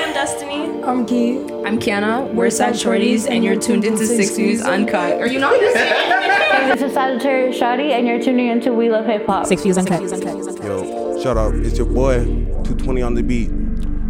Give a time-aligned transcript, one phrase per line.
[0.00, 0.82] I'm Destiny.
[0.82, 1.40] I'm Key.
[1.62, 2.32] I'm Kiana.
[2.32, 5.20] We're Sad Shorties, and you're tuned into Six Views Uncut.
[5.20, 6.70] Are you not listening?
[6.70, 9.44] This is Sagittarius Shawty, and you're tuning into We Love Hip Hop.
[9.44, 10.00] Six Views Uncut.
[10.64, 11.54] Yo, shout out.
[11.54, 13.50] It's your boy, 220 on the beat.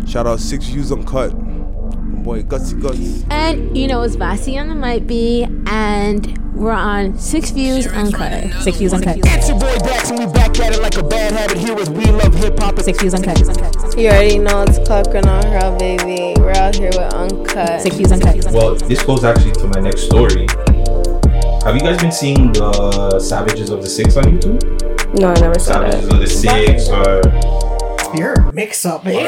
[0.09, 1.37] Shout out Six Views Uncut.
[1.37, 3.25] My boy, Gutsy Guts.
[3.29, 8.53] And you know, it's Vasi on the mic be, and we're on Six Views Uncut.
[8.63, 9.19] Six Views Uncut.
[9.25, 11.89] It's your boy Dax, and we back at it like a bad habit here with
[11.89, 12.79] We Love Hip Hop.
[12.79, 13.39] Six Views Uncut.
[13.97, 16.41] You already know it's clocking on her, baby.
[16.41, 17.83] We're out here with Uncut.
[17.83, 18.53] Six Views Uncut.
[18.53, 20.47] Well, this goes actually to my next story.
[21.65, 25.19] Have you guys been seeing the Savages of the Six on YouTube?
[25.19, 26.15] No, I never saw Savages that.
[26.15, 29.27] of the Six or You're a mix up, man.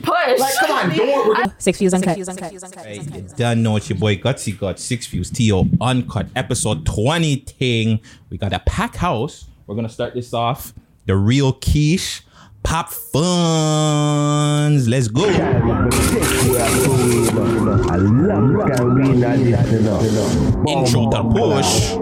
[0.38, 1.44] Like, come on, don't worry.
[1.58, 2.16] Six Views Uncut.
[2.84, 5.66] Hey, you done know it's your boy Gutsy got Six Views T.O.
[5.80, 8.00] Uncut episode 20 thing.
[8.28, 9.46] We got a pack house.
[9.66, 10.72] We're gonna start this off.
[11.06, 12.22] The real quiche.
[12.62, 14.86] Pop funds.
[14.86, 15.24] Let's go.
[20.68, 21.99] Intro to push.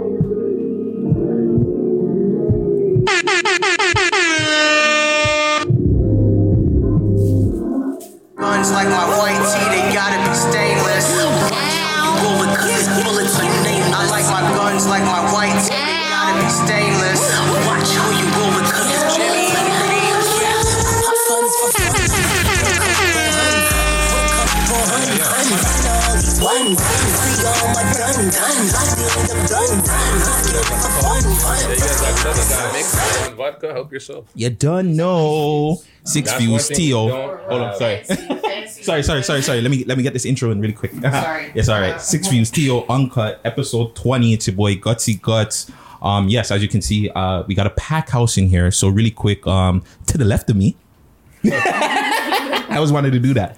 [8.59, 11.07] Like my white tee, they gotta be stainless.
[11.15, 13.95] Bullet, 'cause it's bullets nameless.
[13.95, 15.48] I like my guns like my white
[33.37, 34.27] Vodka, help yourself.
[34.35, 35.77] You done know.
[36.05, 37.05] Six That's views one thing T.O.
[37.05, 38.05] you don't Hold on, sorry.
[38.69, 39.61] sorry, sorry, sorry, sorry.
[39.61, 40.93] Let me let me get this intro in really quick.
[41.03, 41.53] Sorry.
[41.55, 42.01] yes, all right.
[42.01, 42.87] Six views T.O.
[42.89, 44.33] Uncut, episode 20.
[44.33, 45.71] It's your boy Gutsy Guts.
[46.01, 48.71] Um, yes, as you can see, uh, we got a pack house in here.
[48.71, 50.77] So really quick, um, to the left of me.
[51.45, 53.57] I always wanted to do that.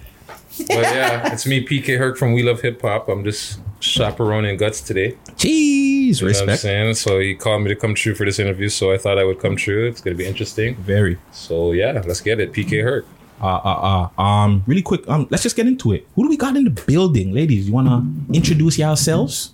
[0.67, 3.07] But yeah, it's me, PK Herc from We Love Hip Hop.
[3.09, 5.17] I'm just chaperoning guts today.
[5.35, 6.61] Jeez, You know what I'm respect.
[6.61, 6.93] saying?
[6.95, 9.39] So he called me to come true for this interview, so I thought I would
[9.39, 9.87] come true.
[9.87, 10.75] It's gonna be interesting.
[10.75, 11.17] Very.
[11.31, 12.53] So yeah, let's get it.
[12.53, 13.05] PK Herc.
[13.41, 15.01] Uh, uh, uh, um, really quick.
[15.09, 16.07] Um, let's just get into it.
[16.15, 17.67] Who do we got in the building, ladies?
[17.67, 19.51] You wanna introduce yourselves?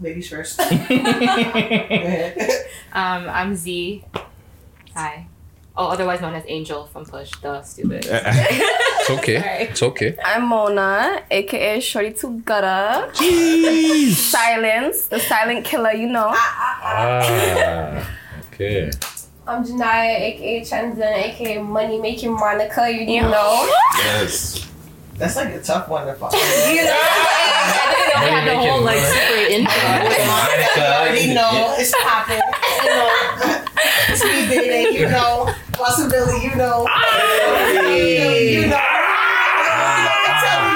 [0.00, 0.60] Ladies first.
[2.94, 4.04] Um, I'm Z.
[4.94, 5.26] Hi.
[5.74, 7.30] Oh, otherwise known as Angel from Push.
[7.40, 8.06] The stupid.
[8.06, 8.46] Eh, eh.
[9.00, 9.68] It's okay.
[9.70, 10.16] It's okay.
[10.22, 13.08] I'm Mona, aka Shorty to Gutter.
[13.14, 14.12] Jeez.
[14.12, 16.28] Silence, the silent killer, you know.
[16.28, 16.36] Ah.
[16.36, 17.24] ah, ah.
[17.24, 18.10] ah
[18.52, 18.90] okay.
[19.48, 22.90] I'm Janaya, aka Chenzen, aka Money Making Monica.
[22.92, 23.66] You, you know.
[23.96, 24.68] Yes.
[25.16, 26.34] That's like a tough one to find.
[26.68, 27.00] You know.
[28.14, 29.72] I had the whole like super intro.
[29.72, 32.40] I already know it's popping.
[32.82, 33.08] You know,
[34.14, 35.00] speed dating.
[35.00, 35.48] You know,
[35.84, 36.46] possibility.
[36.46, 36.86] You know,
[37.90, 38.78] you know.
[38.78, 40.08] Ah.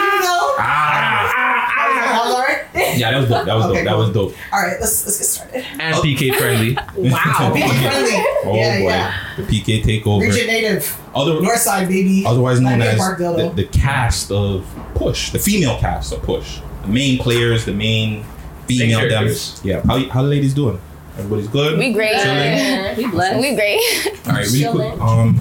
[0.02, 0.54] You know.
[0.58, 1.32] Ah.
[1.78, 2.96] Ah.
[2.96, 3.44] Yeah, that was dope.
[3.46, 3.84] That was Okay, dope.
[3.84, 4.34] That was dope.
[4.52, 4.76] All right.
[4.80, 5.64] Let's let's get started.
[5.78, 6.02] And oh.
[6.02, 6.76] PK friendly.
[6.96, 7.52] Wow.
[7.52, 8.10] Be friendly.
[8.44, 9.34] Oh yeah, oh, boy, yeah.
[9.36, 10.22] the PK takeover.
[10.22, 10.98] Region native.
[11.14, 12.24] Other, North side, baby.
[12.26, 17.18] otherwise known as the, the cast of Push, the female cast of Push, the main
[17.18, 18.24] players, the main
[18.66, 19.18] female Main them.
[19.24, 19.60] characters.
[19.64, 20.78] Yeah, how how the ladies doing?
[21.18, 21.78] Everybody's good.
[21.78, 22.20] We great.
[22.20, 22.96] Chilling?
[22.96, 23.40] We blessed.
[23.40, 23.80] We great.
[24.26, 25.00] All right, really quick.
[25.00, 25.38] Um,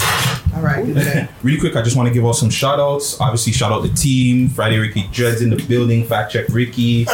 [0.56, 0.86] All right.
[0.86, 1.28] Good day.
[1.44, 1.75] really quick.
[1.75, 3.19] I just want to give out some shout outs.
[3.19, 4.47] Obviously, shout out the team.
[4.50, 6.06] Friday Ricky Dreads in the building.
[6.06, 7.06] Fact check Ricky.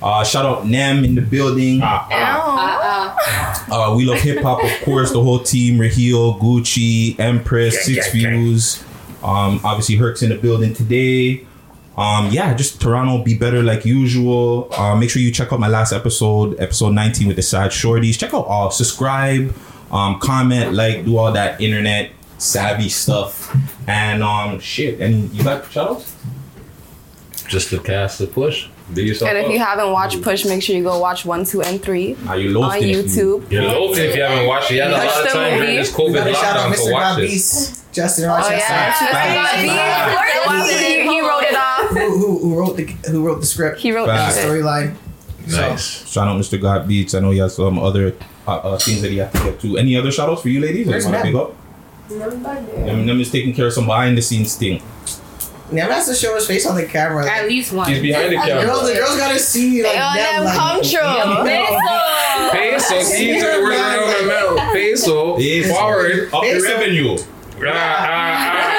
[0.00, 1.80] Uh, shout out Nem in the building.
[1.82, 3.16] Ow.
[3.70, 5.10] Uh, we love hip hop, of course.
[5.10, 8.84] The whole team: Raheel, Gucci, Empress, Six Views.
[9.24, 11.46] Um, obviously, Herc's in the building today.
[11.96, 14.68] Um, yeah, just Toronto, be better like usual.
[14.72, 18.18] Uh, make sure you check out my last episode, episode 19 with the Sad Shorties.
[18.18, 19.54] Check out all, subscribe,
[19.92, 23.56] um, comment, like, do all that internet savvy stuff.
[23.86, 26.16] And um, shit, and you got shout outs?
[27.46, 28.68] Just the cast of push.
[28.92, 29.30] Be yourself.
[29.30, 29.52] And if up.
[29.52, 32.48] you haven't watched Push, make sure you go watch one, two, and three Are you
[32.48, 33.50] on loafed in YouTube.
[33.50, 34.74] You're loafing if you haven't watched it.
[34.74, 36.92] You had a lot of the time during this COVID shout out lockdown to Mr.
[36.92, 37.30] watch Bob this.
[37.30, 38.56] Beast, Justin Oh Rochester.
[38.56, 38.98] yeah, Facts.
[39.00, 40.44] Mr.
[40.44, 40.72] Bobby.
[40.84, 41.73] He, he wrote it off.
[41.88, 43.80] Who, who, who wrote the who wrote the script?
[43.80, 44.36] He wrote Facts.
[44.36, 44.94] the storyline.
[45.46, 46.10] Nice.
[46.10, 46.60] Shout out Mr.
[46.60, 47.14] God Beats.
[47.14, 48.14] I know he has some other
[48.48, 49.76] uh, uh, things that he has to get to.
[49.76, 50.86] Any other shout outs for you ladies?
[50.86, 51.52] Where's That you want to Matt?
[52.08, 52.88] pick up?
[52.88, 54.82] I'm, I'm just taking care of some behind the scenes thing.
[55.72, 57.28] Never has to show his face on the camera.
[57.28, 57.88] At least one.
[57.90, 58.86] He's behind the The girls, camera.
[58.86, 62.50] the girls gotta see like They all them, them like, come true.
[62.52, 64.72] Peso, see the word around the mouth.
[64.72, 65.74] Peso, Peso.
[65.74, 66.24] forward.
[66.32, 66.68] Up the Peso.
[66.68, 67.16] revenue.
[67.66, 68.73] Ah, ah, ah,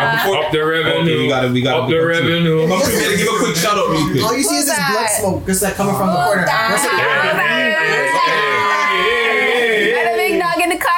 [0.00, 0.46] ah, ah.
[0.46, 1.00] Up the revenue.
[1.00, 2.68] Okay, we gotta, we gotta Up the revenue.
[2.68, 4.22] Come through, man, give a quick shout out real quick.
[4.24, 6.46] All you see is this blood smoke just like coming from the corner.
[6.46, 6.90] What's it?
[9.94, 10.96] Got a big dog in the cut.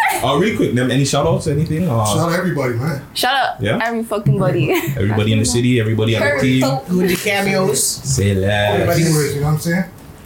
[0.20, 1.88] Uh, really quick, them any shout outs, anything?
[1.88, 3.02] Uh, Shout out everybody, man.
[3.14, 3.56] Shut up.
[3.58, 3.78] Yeah.
[3.82, 4.70] Every fucking buddy.
[4.94, 6.62] everybody in the city, everybody on the team.
[6.62, 7.82] Who did cameos?
[7.82, 8.80] Say less.
[8.80, 9.84] Everybody, you know what I'm saying?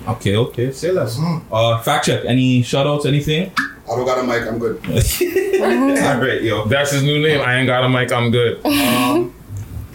[0.09, 1.17] Okay, okay, say less.
[1.51, 2.25] Uh, fact check.
[2.25, 3.53] Any shout outs, anything?
[3.85, 4.47] I don't got a mic.
[4.49, 4.77] I'm good.
[6.05, 6.65] All right, yo.
[6.67, 7.41] That's his new name.
[7.41, 8.11] I ain't got a mic.
[8.13, 8.65] I'm good.
[8.65, 9.35] Um,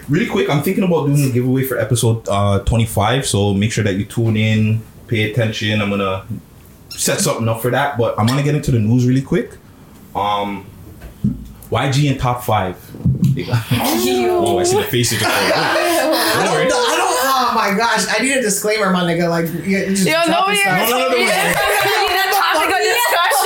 [0.07, 3.25] really quick, I'm thinking about doing a giveaway for episode uh, 25.
[3.25, 5.81] So make sure that you tune in, pay attention.
[5.81, 6.25] I'm gonna
[6.89, 7.97] set something up for that.
[7.97, 9.53] But I'm gonna get into the news really quick.
[10.15, 10.65] Um,
[11.71, 12.75] YG in top five.
[13.51, 15.19] oh, I see the faces.
[15.19, 16.33] Just going, oh.
[16.35, 17.09] I don't, know- I don't.
[17.41, 18.05] Oh my gosh!
[18.09, 19.27] I need a disclaimer, my nigga.
[19.29, 20.79] Like, yeah, just Yo, dropping nobody stuff.
[20.79, 21.98] ever told me this.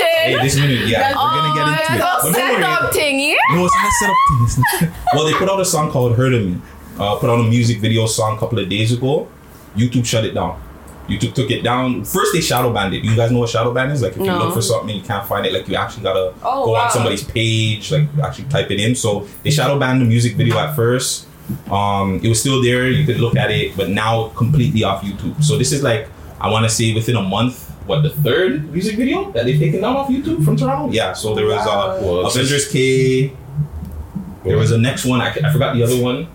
[0.04, 2.00] Hey, this minute, yeah, we're gonna get into it.
[2.24, 2.94] But don't worry.
[2.94, 3.36] thingy.
[3.52, 4.92] No, it's not setup thing.
[5.14, 6.58] Well, they put out a song called "Hurt of Me."
[7.00, 9.28] Uh, put out a music video song a couple of days ago.
[9.76, 10.62] YouTube shut it down.
[11.10, 12.06] YouTube took it down.
[12.06, 13.04] First, they shadow banned it.
[13.04, 14.02] You guys know what shadow ban is?
[14.02, 16.66] Like, if you look for something you can't find it, like you actually gotta Oh,
[16.66, 16.86] go wow.
[16.86, 18.96] on somebody's page, like actually type it in.
[18.96, 21.28] So they shadow banned the music video at first.
[21.70, 22.88] Um, it was still there.
[22.90, 25.44] You could look at it, but now completely off YouTube.
[25.44, 26.08] So this is like
[26.40, 27.70] I want to say within a month.
[27.86, 30.92] What the third music video that they've taken down off YouTube from Toronto?
[30.94, 31.14] Yeah.
[31.14, 33.34] So there was uh, Well, it's Avengers K.
[34.44, 35.22] There was a next one.
[35.22, 36.28] I, I forgot the other one,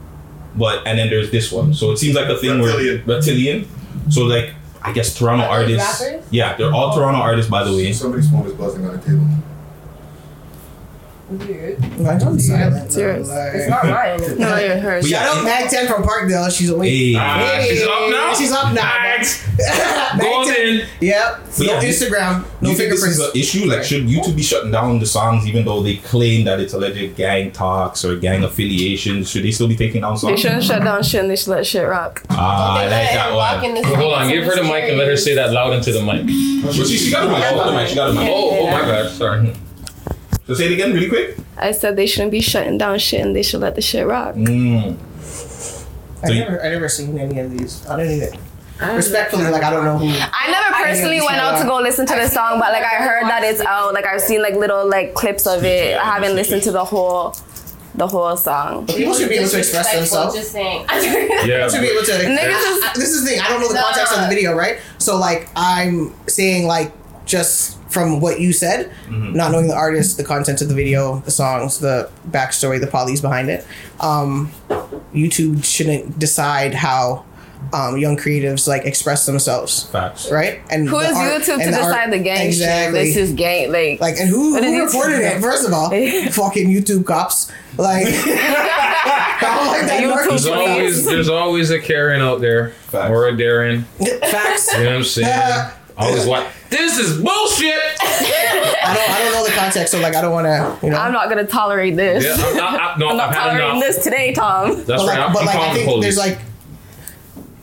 [0.56, 1.74] but and then there's this one.
[1.74, 3.06] So it seems like a thing Reptilian.
[3.06, 3.68] where reptilian.
[4.10, 6.02] So like I guess Toronto artists.
[6.02, 6.26] rappers?
[6.30, 7.92] Yeah, they're all Toronto artists by the way.
[7.92, 9.26] Somebody's phone is buzzing on the table.
[11.30, 11.78] Weird.
[11.98, 12.86] Like, I'm silent.
[12.86, 13.28] It's yours.
[13.28, 14.38] Like- It's not mine.
[14.38, 15.04] No, you're hers.
[15.04, 16.50] But yeah, Shout out Mag 10 from Parkdale.
[16.56, 16.90] She's awake.
[16.90, 17.14] Hey.
[17.19, 18.34] Ah, she's up now?
[18.34, 18.82] She's up now.
[18.82, 19.46] Max.
[20.16, 20.86] Mag 10.
[21.00, 21.40] Yep.
[21.58, 22.42] But no yeah, Instagram.
[22.44, 23.66] Do No you think this is an issue?
[23.66, 27.16] Like, should YouTube be shutting down the songs even though they claim that it's alleged
[27.16, 29.28] gang talks or gang affiliations?
[29.28, 30.36] Should they still be taking down songs?
[30.36, 32.22] They shouldn't shut down shit and they should let shit rock.
[32.31, 33.74] Ah, I like that one.
[33.82, 34.28] Well, hold on.
[34.31, 36.24] Give her the mic and let her say that loud into the mic.
[36.64, 37.42] But she, she got a mic.
[37.44, 37.88] She got a mic.
[37.88, 38.31] She got a mic.
[38.32, 39.10] Oh, oh my bad.
[39.10, 39.52] Sorry.
[40.48, 41.36] So say it again, really quick.
[41.56, 44.34] I said they shouldn't be shutting down shit and they should let the shit rock.
[44.34, 44.96] Mm.
[46.22, 47.86] I So you- never, I never seen any of these.
[47.86, 48.30] I don't even.
[48.94, 50.06] Respectfully, like I don't know who.
[50.08, 53.24] I never personally went out to go listen to the song, but like I heard
[53.24, 53.92] that it's out.
[53.92, 55.98] Like I've seen like little like clips of it.
[55.98, 57.34] I haven't listened to the whole,
[57.96, 58.86] the whole song.
[58.86, 60.34] But people should be able to express themselves.
[60.36, 60.86] Just saying.
[61.44, 61.68] Yeah.
[61.68, 62.12] should be able to.
[62.12, 63.40] Niggas this is the thing.
[63.40, 63.82] I don't know the No.
[63.82, 64.78] context of the video, right?
[64.98, 66.92] So like I'm saying like
[67.26, 71.31] just from what you said, not knowing the artist, the content of the video, the
[71.31, 73.67] songs, the backstory, the polys behind it.
[74.00, 74.52] Um,
[75.14, 77.25] YouTube shouldn't decide how
[77.73, 80.31] um, young creatives like express themselves, Facts.
[80.31, 80.61] right?
[80.70, 82.99] And who is art- YouTube to and the art- decide the gang exactly.
[83.06, 83.14] shit?
[83.14, 84.96] This is gang like Like and who, What who is it?
[84.99, 85.41] reported it?
[85.41, 85.88] First of all,
[86.31, 87.50] fucking YouTube cops.
[87.76, 93.11] Like, like that There's always there's always a Karen out there Facts.
[93.11, 93.84] or a Darren.
[94.31, 94.73] facts.
[94.75, 95.70] You know what I'm saying?
[95.99, 96.46] Always what?
[96.70, 97.75] This is bullshit.
[98.00, 99.11] I don't.
[99.11, 100.87] I don't know the context, so like I don't want to.
[100.87, 100.99] You know.
[100.99, 102.25] I'm not gonna tolerate this.
[102.25, 103.82] Yeah, I'm not, I, no, I'm not tolerating enough.
[103.82, 104.75] this today, Tom.
[104.75, 105.06] That's but right.
[105.06, 106.38] like, I'm, but I'm like I calling the think there's like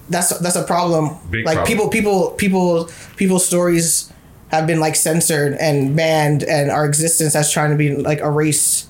[0.09, 1.17] that's that's a problem.
[1.29, 1.67] Big like problem.
[1.67, 4.11] people, people, people, people's stories
[4.49, 8.89] have been like censored and banned, and our existence has trying to be like erased.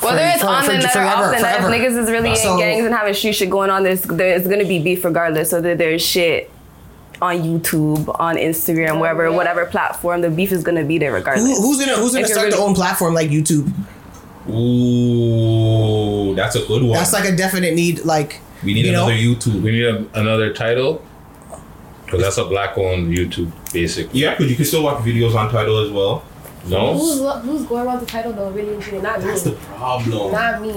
[0.00, 2.10] Whether for- it's for- on for- the net or off the net, if niggas is
[2.10, 5.04] really So- in gangs and having street shit going on, there's there's gonna be beef
[5.04, 5.52] regardless.
[5.52, 6.50] Whether there's shit
[7.22, 11.46] on YouTube, on Instagram, wherever, whatever platform, the beef is gonna be there regardless.
[11.58, 13.70] Who, who's gonna Who's gonna If you're start really- their own platform like YouTube?
[15.00, 16.92] Ooh, that's a good one.
[16.92, 18.04] That's like a definite need.
[18.04, 19.06] Like we need you know?
[19.06, 19.62] another YouTube.
[19.62, 21.02] we need a, another Tidal
[22.04, 24.20] because that's a black-owned YouTube, basically.
[24.20, 26.24] Yeah, because you can still watch videos on Tidal as well.
[26.66, 28.50] No, Who's, who's going around the Tidal though?
[28.50, 29.02] Really, and truly?
[29.02, 29.26] not me.
[29.26, 30.32] That's the problem.
[30.32, 30.70] Not me.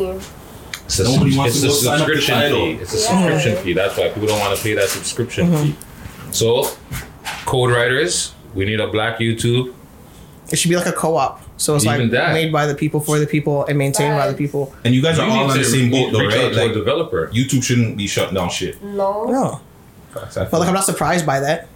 [0.86, 2.72] it's a, Nobody wants it's to a go sign subscription fee.
[2.82, 3.30] It's a Yeah.
[3.40, 3.74] subscription fee.
[3.74, 5.64] That's why people don't want to pay that subscription Mm-hmm.
[5.72, 5.76] fee.
[6.34, 6.68] So,
[7.46, 9.74] code writers, we need a black YouTube.
[10.52, 11.42] it should be like a co-op.
[11.58, 12.34] So it's Even like that.
[12.34, 14.74] made by the people for the people and maintained by the people.
[14.84, 16.44] And you guys are You all need on the to same boat, though, reach out
[16.46, 16.54] right?
[16.54, 17.28] to a Like developer.
[17.30, 18.82] YouTube shouldn't be shutting down shit.
[18.84, 19.26] No.
[19.26, 19.62] No,
[20.14, 20.38] Facts.
[20.38, 21.68] I but like I'm not surprised by that.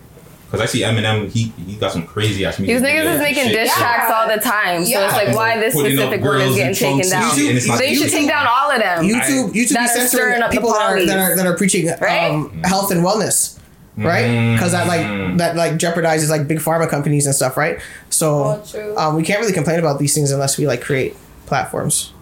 [0.46, 2.82] Because I see Eminem, he he got some crazy ass music.
[2.82, 3.54] These niggas videos is and making shit.
[3.54, 6.44] diss tracks all the time, so it's like why this Putting up specific one girls
[6.44, 7.36] is in getting taken trunks and down?
[7.36, 9.04] shit, and it's not They should take down all of them.
[9.06, 11.88] YouTube, YouTube be censoring stirring up the people that are, that are that are preaching
[12.00, 12.32] Right?
[12.32, 13.57] um, health and wellness,
[13.98, 14.54] right?
[14.54, 17.80] Because that like that like jeopardizes like big pharma companies and stuff, right?
[18.10, 18.98] So Oh, true.
[18.98, 22.14] um, we can't really complain about these things unless we like create platforms.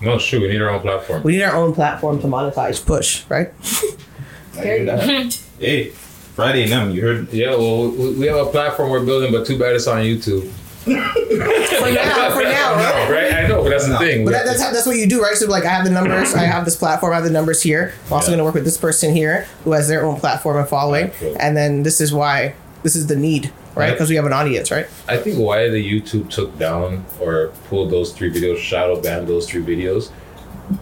[0.00, 1.22] No, sure, we need our own platform.
[1.22, 3.52] We need our own platform to monetize, push, right?
[4.58, 5.04] I hear that.
[5.60, 5.90] hey,
[6.34, 7.32] Friday and them, you heard?
[7.32, 10.50] Yeah, well, we, we have a platform we're building, but too bad it's on YouTube.
[10.84, 13.10] For now, for now, right?
[13.10, 13.32] right?
[13.32, 14.24] I know, but that's the thing.
[14.24, 15.36] But that, that's how, that's what you do, right?
[15.36, 17.94] So like, I have the numbers, I have this platform, I have the numbers here.
[18.06, 18.36] I'm also Yeah.
[18.36, 21.40] going to work with this person here who has their own platform and following, Absolutely.
[21.40, 23.92] and then this is why this is the need right?
[23.92, 24.86] Because we have an audience, right?
[25.08, 29.48] I think why the YouTube took down or pulled those three videos, shadow banned those
[29.48, 30.10] three videos,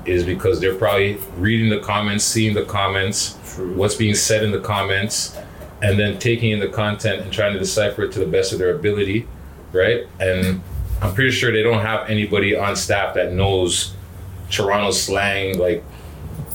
[0.07, 3.37] is because they're probably reading the comments, seeing the comments,
[3.77, 5.37] what's being said in the comments,
[5.83, 8.59] and then taking in the content and trying to decipher it to the best of
[8.59, 9.27] their ability,
[9.73, 10.07] right?
[10.19, 10.61] And
[11.03, 13.95] I'm pretty sure they don't have anybody on staff that knows
[14.51, 15.83] Toronto slang, like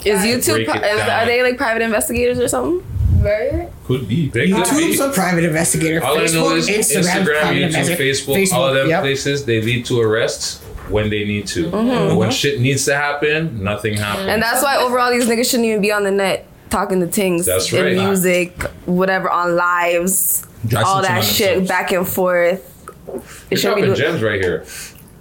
[0.06, 0.66] Is YouTube?
[0.66, 1.10] Break it Is, down.
[1.10, 2.86] are they like private investigators or something?
[3.24, 3.70] Right?
[3.86, 4.30] Could be.
[4.30, 4.70] They could be.
[4.70, 6.04] YouTube's a private investigator.
[6.04, 8.04] All I know Facebook, is Instagram, Instagram, YouTube, investigator.
[8.04, 9.02] Facebook, all of them yep.
[9.02, 11.72] places, they lead to arrests when they need to.
[11.72, 12.10] Mhm.
[12.10, 14.28] But when shit needs to happen, nothing happens.
[14.28, 17.46] And that's why overall these niggas shouldn't even be on the net talking to things
[17.48, 21.36] That's in music, whatever on lives, Dressing all to that themselves.
[21.36, 22.72] shit back and forth.
[23.16, 24.66] You're It dropping do- gems right here.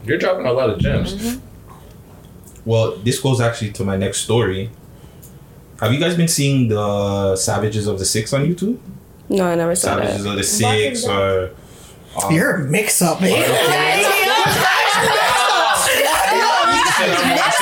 [0.05, 1.15] You're dropping a lot of gems.
[1.15, 1.41] Mm-hmm.
[2.65, 4.71] Well, this goes actually to my next story.
[5.81, 8.79] Have you guys been seeing the Savages of the Six on YouTube?
[9.29, 10.05] No, I never saw that.
[10.21, 10.31] Savages that.
[10.31, 11.51] of the Six or
[12.23, 13.33] um, You're a mix up, man.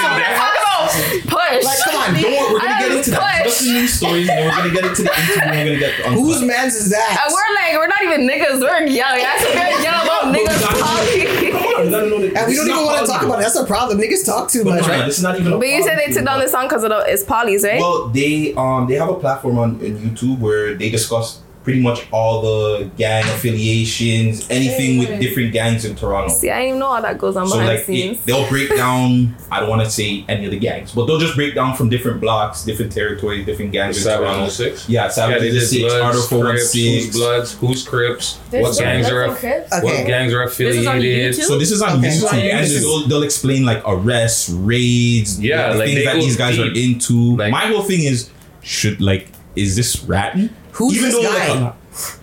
[0.93, 1.65] Push.
[1.65, 3.43] Like, come on, Don't we're gonna get into that.
[3.45, 3.53] Push.
[3.53, 5.37] Just the news stories, and we're gonna get into the interview.
[5.37, 7.17] We're gonna get the Whose man's is that?
[7.25, 8.61] And we're like, we're not even niggas.
[8.61, 9.17] We're young.
[9.19, 9.82] That's we're young
[10.23, 12.37] about niggas talking.
[12.37, 13.43] And we don't even want to talk about it.
[13.43, 13.99] That's a problem.
[13.99, 15.07] Niggas talk too much, no, right?
[15.07, 17.25] this is not even a But you said they took down the song because it's
[17.25, 17.81] Polly's, right?
[17.81, 22.07] Well, they um they have a platform on, on YouTube where they discuss pretty much
[22.11, 26.29] all the gang affiliations, anything with different gangs in Toronto.
[26.33, 28.19] See, I didn't even know how that goes on So behind like the scenes.
[28.19, 29.37] it, they'll break down.
[29.51, 31.89] I don't want to say any of the gangs, but they'll just break down from
[31.89, 34.41] different blocks, different territories, different gangs in Toronto.
[34.41, 34.89] of the Six?
[34.89, 37.17] Yeah, Savage they of the Six, Bloods, Article One Crips, Who's Six.
[37.17, 39.71] Bloods, Who's Crips, There's what gangs are Bloods and Crips?
[39.85, 40.05] what Okay.
[40.07, 41.35] gangs are This affiliated.
[41.35, 41.43] YouTube?
[41.45, 42.09] So this is on Okay.
[42.09, 42.81] YouTube, So on and YouTube.
[42.81, 47.37] they'll, they'll explain like arrests, raids, Yeah, the like, things that these guys are into.
[47.37, 48.31] Like- My whole thing is,
[48.63, 50.51] should like, is this ratting?
[50.73, 51.61] Who's Even this though guy?
[51.61, 51.75] like,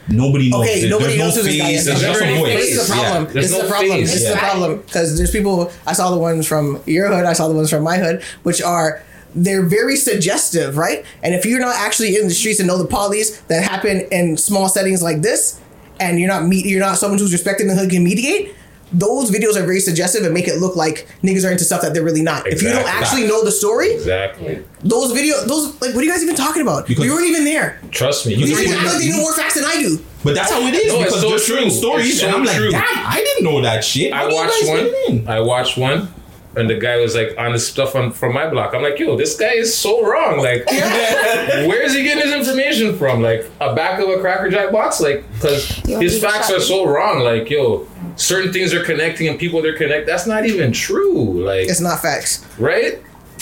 [0.09, 0.61] nobody knows.
[0.65, 1.85] Okay, There- nobody there's knows no who this guy is.
[1.85, 2.55] There's There's just a voice.
[2.55, 3.23] This is the problem.
[3.25, 3.99] There's This is no the problem.
[3.99, 4.11] face.
[4.11, 5.71] This is the problem because there's people.
[5.85, 7.25] I saw the ones from your hood.
[7.25, 9.01] I saw the ones from my hood, which are
[9.35, 11.05] they're very suggestive, right?
[11.21, 14.37] And if you're not actually in the streets and know the polys that happen in
[14.37, 15.59] small settings like this,
[15.99, 18.55] and you're not meet, you're not someone who's respected in the hood can mediate.
[18.91, 21.93] Those videos are very suggestive and make it look like niggas are into stuff that
[21.93, 22.47] they're really not.
[22.47, 24.63] If you don't actually know the story, Exactly.
[24.83, 26.87] those videos, those like, what are you guys even talking about?
[26.87, 27.79] Because- you weren't even there.
[27.91, 28.33] Trust me.
[28.33, 29.99] You These can act like they know more facts than I do.
[30.23, 31.71] But that's how it is No, it's because so there's certain true.
[31.71, 32.71] stories, so and I'm like, true.
[32.71, 34.11] damn, I didn't know that shit.
[34.11, 34.77] How I watched one.
[34.77, 35.27] get it in?
[35.29, 36.11] I watched one,
[36.57, 38.73] and the guy was like on the stuff on from my block.
[38.73, 40.39] I'm like, yo, this guy is so wrong.
[40.39, 43.21] Like, where is he getting his information from?
[43.21, 44.99] Like a back of a Cracker Jack box?
[44.99, 47.19] Like, because his facts are so wrong.
[47.19, 50.05] Like, yo, certain things are connecting and people they're connect.
[50.07, 51.43] That's not even true.
[51.43, 52.45] Like, It's not facts.
[52.57, 52.99] right?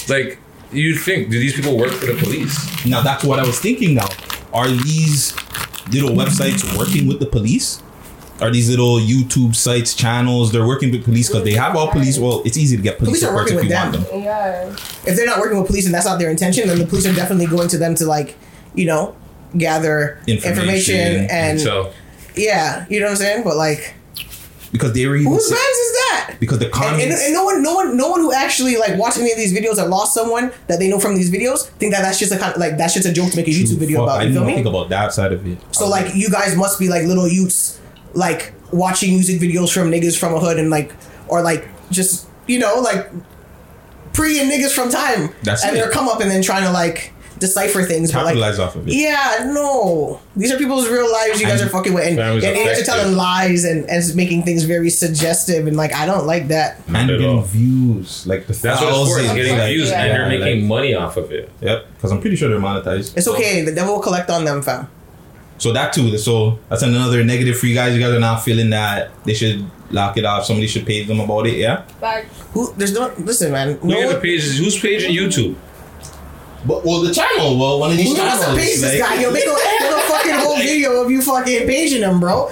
[0.10, 0.40] Like,
[0.72, 2.86] you'd think, do these people work for the police?
[2.86, 3.96] Now that's what I was thinking.
[3.96, 4.08] Now,
[4.54, 5.34] are these
[5.92, 7.82] little websites working with the police?
[8.40, 10.52] Are these little YouTube sites, channels?
[10.52, 12.20] They're working with police because they have all police.
[12.20, 14.04] Well, it's easy to get police, Police reports working if with you want them.
[14.04, 14.24] them.
[14.24, 14.76] Yeah.
[15.10, 17.14] if they're not working with police and that's not their intention, then the police are
[17.16, 18.36] definitely going to them to like,
[18.76, 19.16] you know,
[19.58, 21.92] gather information, Information, and So,
[22.36, 23.44] yeah, you know what I'm saying.
[23.44, 23.96] But like,
[24.72, 26.36] Because they were even whose man's is that?
[26.40, 29.18] because the And, and, and no one, no one, no one who actually like watched
[29.18, 32.02] any of these videos that lost someone that they know from these videos think that
[32.02, 34.00] that's just a kind of, like that's just a joke to make a YouTube video
[34.00, 34.20] Fuck, about.
[34.20, 34.54] I You didn't feel me?
[34.56, 35.58] think about that side of it.
[35.74, 37.80] So like, you guys must be like little youths,
[38.14, 40.92] like watching music videos from niggas from a hood and like,
[41.28, 43.10] or like just you know like
[44.14, 45.80] pre and niggas from time, That's and it.
[45.80, 48.88] they're come up and then trying to like decipher things, but like capitalize off of
[48.88, 48.94] it.
[48.94, 50.20] Yeah, no.
[50.36, 52.06] These are people's real lives you guys are fucking with.
[52.08, 55.68] And, Families and you guys are telling lies and, and making things very suggestive.
[55.68, 56.78] And like, I don't like that.
[56.86, 57.42] And Not at getting all.
[57.42, 59.20] views like the that's what it's for.
[59.20, 61.50] It's thousands, getting like- views, and yeah, they're making like- money off of it.
[61.62, 63.18] Yep, because I'm pretty sure they're monetized.
[63.18, 63.62] It's okay.
[63.64, 64.88] The devil will collect on them, fam.
[65.60, 66.18] So that too.
[66.20, 67.96] So that's another negative for you guys.
[67.96, 70.46] You guys are not feeling that they should lock it off.
[70.46, 71.56] Somebody should pay them about it.
[71.58, 71.82] Yeah.
[72.00, 72.72] But Who?
[72.74, 73.12] There's no.
[73.18, 73.70] Listen, man.
[73.72, 74.60] Look No the one, pages.
[74.60, 75.56] Whose page on YouTube?
[76.68, 77.58] But well, the channel.
[77.58, 78.58] Well, one of these who wants channels.
[78.60, 79.22] to page this like- guy?
[79.22, 82.52] Yo, make a, make a fucking whole video of you fucking paging him, bro.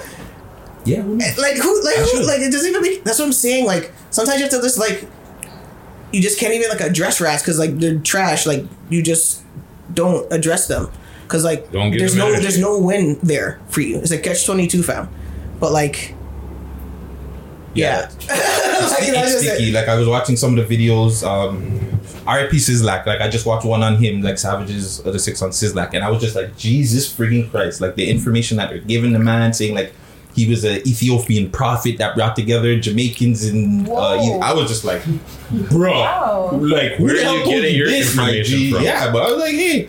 [0.84, 1.02] Yeah.
[1.02, 1.84] Like who?
[1.84, 2.22] Like who?
[2.26, 3.04] Like it doesn't even make.
[3.04, 3.66] That's what I'm saying.
[3.66, 5.06] Like sometimes you have to just like.
[6.12, 8.46] You just can't even like address rats because like they're trash.
[8.46, 9.42] Like you just
[9.92, 10.88] don't address them
[11.24, 12.42] because like Don't there's no energy.
[12.42, 13.98] there's no win there for you.
[13.98, 15.08] It's a catch twenty two fam.
[15.60, 16.14] But like.
[17.74, 18.06] Yeah.
[18.06, 19.72] It's, Like, it's just- sticky.
[19.72, 21.22] Like I was watching some of the videos.
[21.26, 21.95] Um,
[22.26, 23.06] RIP Sizzlack.
[23.06, 26.04] Like I just watched one on him, like Savages of the Six on Sizzlack, and
[26.04, 27.80] I was just like, Jesus freaking Christ!
[27.80, 29.92] Like the information that they're giving the man, saying like
[30.34, 35.02] he was an Ethiopian prophet that brought together Jamaicans and uh, I was just like,
[35.70, 36.50] bro, Wow.
[36.52, 38.82] like who Where the are you told getting you your this, information from?
[38.84, 39.88] Yeah, but I was like, hey.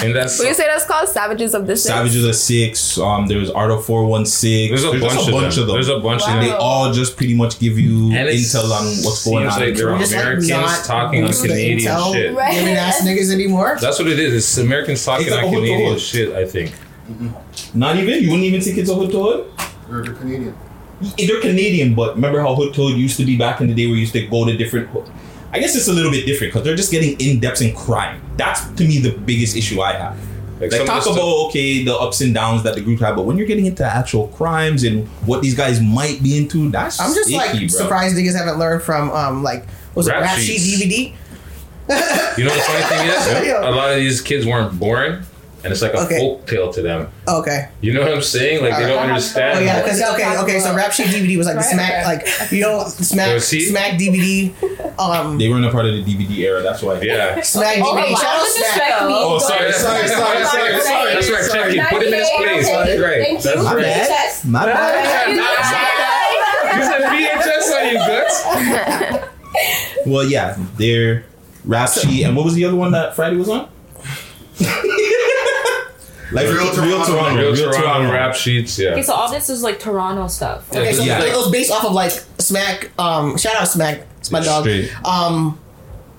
[0.00, 1.08] And that's What you say that's called?
[1.08, 1.92] Savages of the Six.
[1.94, 2.98] Savages of Six.
[2.98, 4.70] Um, there's Art of Four One Six.
[4.70, 5.74] There's a bunch of them.
[5.74, 6.38] There's a bunch of them.
[6.38, 9.58] and they all just pretty much give you And intel on what's going on.
[9.58, 9.98] like in they're Toronto.
[10.04, 12.30] Just like Americans not talking on used to Canadian intel shit.
[12.30, 13.76] Giving ass niggas anymore.
[13.80, 14.34] That's what it is.
[14.34, 16.00] It's Americans talking It's on hood to Canadian hood.
[16.00, 16.32] shit.
[16.34, 16.72] I think.
[17.74, 18.22] Not even.
[18.22, 19.50] You wouldn't even think it's a hood to hood.
[19.88, 20.54] They're, they're Canadian.
[21.16, 23.86] They're Canadian, but remember how hood to hood used to be back in the day,
[23.86, 24.88] where you used to go to different.
[25.52, 28.20] I guess it's a little bit different because they're just getting in depth in crime.
[28.36, 30.18] That's to me the biggest issue I have.
[30.60, 33.22] Like, Like, talk about stuff- okay the ups and downs that the group have, but
[33.26, 37.14] when you're getting into actual crimes and what these guys might be into, that's I'm
[37.14, 37.68] just icky, like bro.
[37.68, 40.60] surprised niggas haven't learned from um like was it Rap rap sheet.
[40.60, 41.14] DVD?
[42.36, 45.24] You know the funny thing is, a lot of these kids weren't born,
[45.68, 46.16] and it's like a Okay.
[46.18, 47.08] folk tale to them.
[47.28, 47.68] Okay.
[47.82, 48.62] You know what I'm saying?
[48.64, 49.58] Like they don't understand.
[49.58, 50.60] Oh yeah, because okay, okay.
[50.60, 53.60] So rap sheet DVD was like the smack, like you know, smack, see?
[53.68, 54.48] smack DVD.
[54.98, 56.62] Um, They weren't a part of the DVD era.
[56.62, 56.98] That's why.
[57.02, 57.40] Yeah.
[57.42, 58.12] Smack Oh, DVD.
[58.12, 58.72] wow, Shout out Smack.
[58.74, 59.14] Smack Me.
[59.14, 61.14] Oh, sorry, sorry, sorry, sorry, sorry.
[61.14, 61.50] That's right.
[61.52, 61.88] Check it.
[61.90, 62.68] Put him in his place.
[62.68, 63.20] That's right.
[63.22, 63.66] Thank That's you.
[63.66, 63.84] right.
[63.84, 64.44] VHS.
[64.48, 64.64] My
[66.76, 69.24] You said VHS on you guts.
[70.06, 71.24] Well, yeah, they're
[71.64, 73.68] rap sheet, and what was the other one that Friday was on?
[76.32, 76.82] like Real real, Toronto.
[76.82, 78.12] real Toronto, Real real Toronto Toronto.
[78.12, 78.78] rap sheets.
[78.78, 78.90] Yeah.
[78.90, 80.70] Okay, so all this is like Toronto stuff.
[80.70, 81.22] Okay, so Yeah.
[81.24, 82.90] it was based off of like Smack.
[82.98, 84.02] Um, shout out Smack.
[84.18, 84.64] It's my dog.
[84.64, 84.90] Straight.
[85.06, 85.58] Um,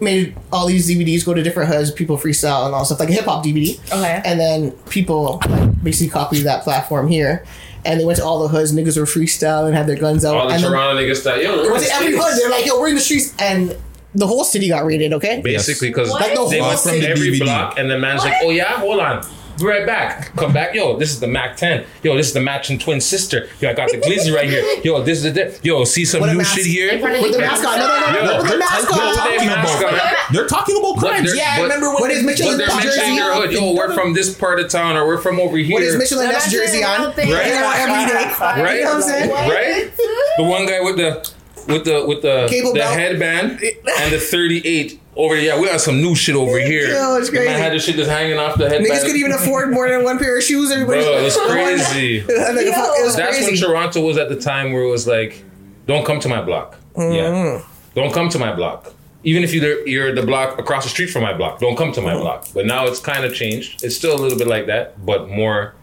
[0.01, 3.13] made all these DVDs go to different hoods, people freestyle and all stuff like a
[3.13, 3.78] hip hop DVD.
[3.92, 4.22] Okay.
[4.24, 7.44] And then people like basically copied that platform here,
[7.86, 8.72] and they went to all the hoods.
[8.74, 10.36] Niggas were freestyling, had their guns out.
[10.38, 11.63] All the and then Toronto niggas that yo.
[11.63, 12.42] it was in in every the hood.
[12.42, 13.75] They're like, yo, we're in the streets, and
[14.16, 15.12] the whole city got raided.
[15.13, 15.42] Okay.
[15.44, 17.06] Basically, because Like the they went from city.
[17.06, 17.44] every DVD.
[17.44, 19.24] block, and the man's like, "Oh yeah, hold on,
[19.60, 20.36] be right back.
[20.36, 20.98] Come back, yo.
[20.98, 21.86] This is the Mac 10.
[22.04, 23.48] Yo, this is the matching twin sister.
[23.60, 24.63] Yo, I got the glizzy right here.
[24.84, 25.84] Yo, this is the yo.
[25.84, 26.56] See some new mask.
[26.56, 27.80] shit here With the mask on.
[27.80, 28.38] No, no, no, Yo, no.
[28.42, 30.34] With the they're- they're talking about- on.
[30.34, 31.36] They're talking about crimes.
[31.36, 33.51] Yeah, I but- remember when, when his But Michelin they're jersey mentioning.
[33.51, 35.75] Yo, we're from this part of town, or we're from over here.
[35.75, 37.06] With his Michelin S jersey on.
[37.16, 37.18] Right.
[37.25, 38.34] You know, every day.
[38.39, 38.78] right?
[38.80, 39.30] You know what I'm saying?
[39.32, 39.92] Right?
[40.38, 41.30] The one guy with the
[41.68, 42.98] with the with the Cable the belt.
[42.98, 46.89] headband and the 38 over yeah, we got some new shit over here.
[46.89, 47.62] Yo, it's The man crazy.
[47.62, 48.91] had the shit just hanging off the headband.
[48.91, 50.72] Niggas could even afford more than one pair of shoes.
[50.72, 51.02] Everybody.
[51.02, 52.22] Bro, it was crazy.
[52.30, 53.56] Like, it was That's when.
[53.56, 55.43] Toronto was at the time where it was like,
[55.86, 56.78] don't come to my block.
[56.95, 57.13] Mm-hmm.
[57.13, 57.63] Yeah.
[57.95, 58.93] Don't come to my block.
[59.24, 62.02] Even if you're you're the block across the street from my block, don't come to
[62.02, 62.22] my mm-hmm.
[62.22, 62.48] block.
[62.54, 63.84] But now it's kind of changed.
[63.84, 65.76] It's still a little bit like that, but more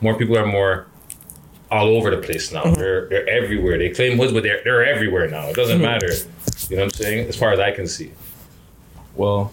[0.00, 0.86] more people are more
[1.70, 2.62] all over the place now.
[2.62, 2.74] Mm-hmm.
[2.74, 3.78] They're they're everywhere.
[3.78, 5.48] They claim hoods, but they're they're everywhere now.
[5.48, 5.84] It doesn't mm-hmm.
[5.84, 6.12] matter.
[6.68, 7.28] You know what I'm saying?
[7.28, 8.12] As far as I can see.
[9.16, 9.52] Well,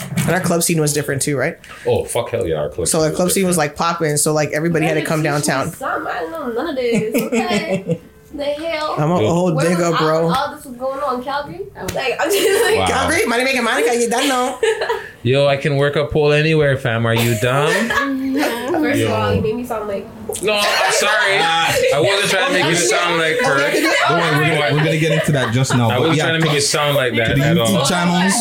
[0.00, 1.56] And our club scene was different too, right?
[1.86, 2.88] Oh fuck hell yeah, our club.
[2.88, 4.16] So our club scene was like popping.
[4.16, 5.70] So like everybody had to come downtown.
[5.72, 7.22] Something, I don't know none of this.
[7.22, 8.00] Okay.
[8.36, 8.94] the hell?
[8.98, 10.28] I'm a old Where was nigga, all- bro.
[10.30, 11.60] All, this was going on in Calgary.
[11.76, 11.86] Oh.
[11.94, 12.86] Like I'm just like Wow.
[12.86, 14.60] Calgary, money making Monica, you done know.
[15.22, 17.06] Yo, I can work a pool anywhere, fam.
[17.06, 17.72] Are you dumb?
[18.34, 18.82] Mm-hmm.
[18.82, 19.06] First Yo.
[19.06, 20.04] of all, you made me sound like
[20.42, 21.38] No, I'm sorry.
[21.38, 23.70] I wasn't trying to make you sound like her.
[23.70, 25.88] don't worry, we're gonna, we're gonna get into that just now.
[25.88, 27.76] I but wasn't yeah, trying to make it sound like that to the at YouTube
[27.78, 27.86] all.
[27.86, 28.34] channels.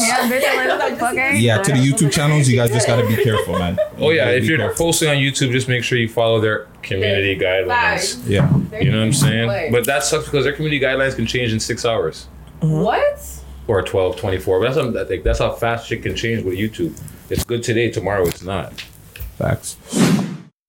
[1.40, 3.78] Yeah, to the YouTube channels, you guys just gotta be careful, man.
[4.00, 4.86] Oh yeah, You if you're careful.
[4.88, 8.22] posting on YouTube, just make sure you follow their community guidelines.
[8.28, 8.50] yeah.
[8.80, 9.48] You know what I'm saying?
[9.48, 12.28] Like- But that sucks because their community guidelines can change in six hours
[12.60, 13.20] what?
[13.68, 14.60] or 12, 24.
[14.60, 17.00] But that's how, I think that's how fast shit can change with YouTube.
[17.30, 18.74] It's good today, tomorrow it's not.
[19.38, 19.78] Facts.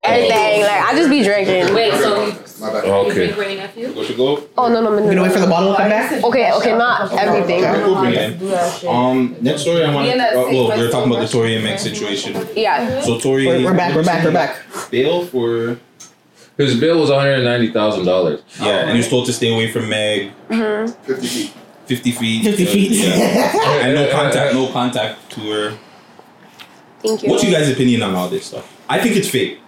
[0.03, 0.61] Everything.
[0.62, 1.74] Like I just be drinking.
[1.74, 2.27] Wait, so
[2.61, 2.85] My bad.
[2.85, 3.14] you Okay.
[3.33, 4.14] drink Granny?
[4.16, 4.46] Go.
[4.59, 5.07] Oh no no no no.
[5.07, 6.22] gonna wait for the bottle to come back?
[6.24, 7.64] Okay okay not everything.
[7.83, 8.87] Cool, bring it in.
[8.87, 10.07] Um, next story I want.
[10.11, 11.40] To uh, well, we are talking about the person.
[11.40, 12.46] Tory and Meg situation.
[12.55, 13.00] Yeah.
[13.00, 14.59] So Tory, We're, we're back, we're back, we're back.
[14.90, 15.79] Bail for
[16.57, 18.43] His bill was $190,000.
[18.61, 20.33] yeah, and he was told to stay away from Meg.
[20.49, 21.53] 50 feet.
[21.87, 22.45] 50 feet.
[22.45, 22.90] 50 uh, feet.
[22.93, 23.81] Yeah.
[23.87, 25.79] and no contact, no contact to her.
[27.03, 27.31] Thank you.
[27.31, 28.71] What's you guys' opinion on all this stuff?
[28.88, 29.59] I think it's fake.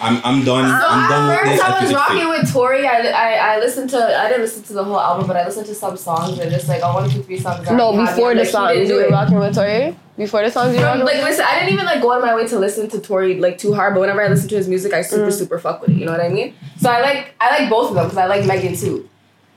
[0.00, 0.64] I'm I'm done.
[0.66, 1.60] I'm done with this.
[1.60, 2.86] I I was think rocking with Tory.
[2.86, 5.66] I, I, I listened to, I didn't listen to the whole album, but I listened
[5.66, 7.68] to some songs and just like, I want to three songs.
[7.70, 8.06] No, already had me.
[8.12, 9.10] before I'm the like, songs you do were it.
[9.10, 9.96] rocking with Tory.
[10.18, 12.46] Before the songs you were like listen, I didn't even like go on my way
[12.46, 15.02] to listen to Tory like too hard, but whenever I listen to his music, I
[15.02, 15.96] super super fuck with it.
[15.96, 16.54] You know what I mean?
[16.78, 19.08] So I like I like both of them because I like Megan too.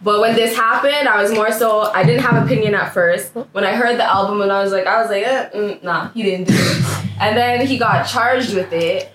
[0.03, 3.33] But when this happened, I was more so I didn't have opinion at first.
[3.51, 6.09] When I heard the album and I was like, I was like, eh, mm, nah,
[6.09, 7.05] he didn't do it.
[7.19, 9.11] And then he got charged with it.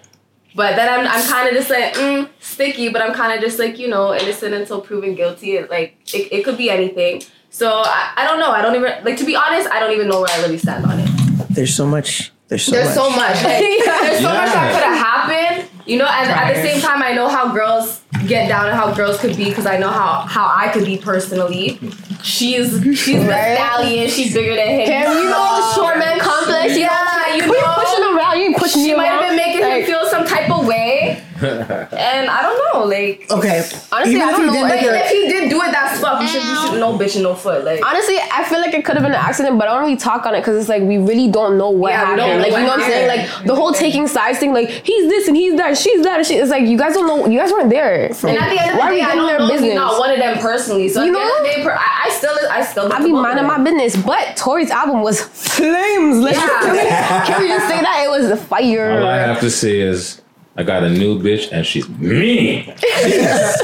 [0.55, 3.59] But then I'm, I'm kind of just like, mm, sticky, but I'm kind of just
[3.59, 5.57] like, you know, innocent until proven guilty.
[5.57, 7.23] It, like, it, it could be anything.
[7.51, 8.53] So I, I don't know.
[8.53, 10.87] I don't even, like, to be honest, I don't even know where I really stand
[10.87, 11.09] on it.
[11.51, 12.33] There's so much.
[12.48, 12.94] There's so There's much.
[12.94, 13.42] so much.
[13.44, 13.61] Like,
[14.02, 15.68] there's so much that could have happened.
[15.87, 18.92] You know, and at the same time, I know how girls get down and how
[18.92, 21.78] girls could be because I know how how I could be personally.
[22.24, 24.09] She's she's the stallion.
[24.11, 24.87] She's bigger than him.
[24.88, 26.74] Him, you know the short man complex.
[26.74, 26.88] You Yeah,
[27.28, 28.40] know, you Who you know, pushing around?
[28.40, 31.22] You pushing me she might have been making Like- him feel some type of way,
[31.42, 33.27] and I don't know, like.
[33.31, 33.59] Okay.
[33.92, 34.53] Honestly, Even I don't he know.
[34.53, 36.20] did Like, if he did do it, that's fuck.
[36.22, 37.64] You should, you should no bitch and no foot.
[37.64, 39.96] Like, Honestly, I feel like it could have been an accident, but I don't really
[39.96, 42.42] talk on it because it's like we really don't know what Yeah, happened.
[42.42, 43.09] like what you know what I'm saying?
[43.09, 44.53] Like the whole taking sides thing.
[44.53, 46.18] Like he's this and he's that, and she's that.
[46.18, 47.27] And she, it's like you guys don't know.
[47.27, 48.07] You guys weren't there.
[48.07, 49.70] and at the end of the Why are we day, I don't their know business?
[49.70, 50.88] he's not one of them personally.
[50.88, 51.42] So You at the end of know?
[51.42, 52.92] the day, I, I still, I still.
[52.92, 56.18] I be minding my business, but Tory's album was flames.
[56.18, 56.61] Like, Yeah.
[56.61, 56.79] can, we,
[57.27, 59.01] can we just say that it was fire?
[59.01, 60.20] All I have to say is,
[60.59, 62.66] I got a new bitch and she's mean.
[62.66, 63.55] You know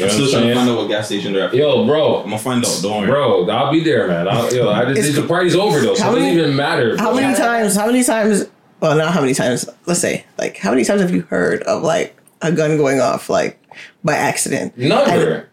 [0.00, 1.54] I'm still trying to find out what gas station they're at.
[1.54, 2.18] Yo, bro.
[2.22, 2.78] I'm gonna find out.
[2.82, 3.10] Don't worry.
[3.10, 4.28] Bro, I'll be there, man.
[4.28, 6.96] I'll, yo, I just, the party's over though, so How it doesn't many- even matter.
[6.96, 7.20] How bro.
[7.20, 7.74] many times?
[7.76, 8.46] How many times?
[8.80, 9.68] Well, not how many times.
[9.86, 13.28] Let's say, like, how many times have you heard of like a gun going off,
[13.28, 13.58] like
[14.04, 14.76] by accident?
[14.78, 15.48] Never.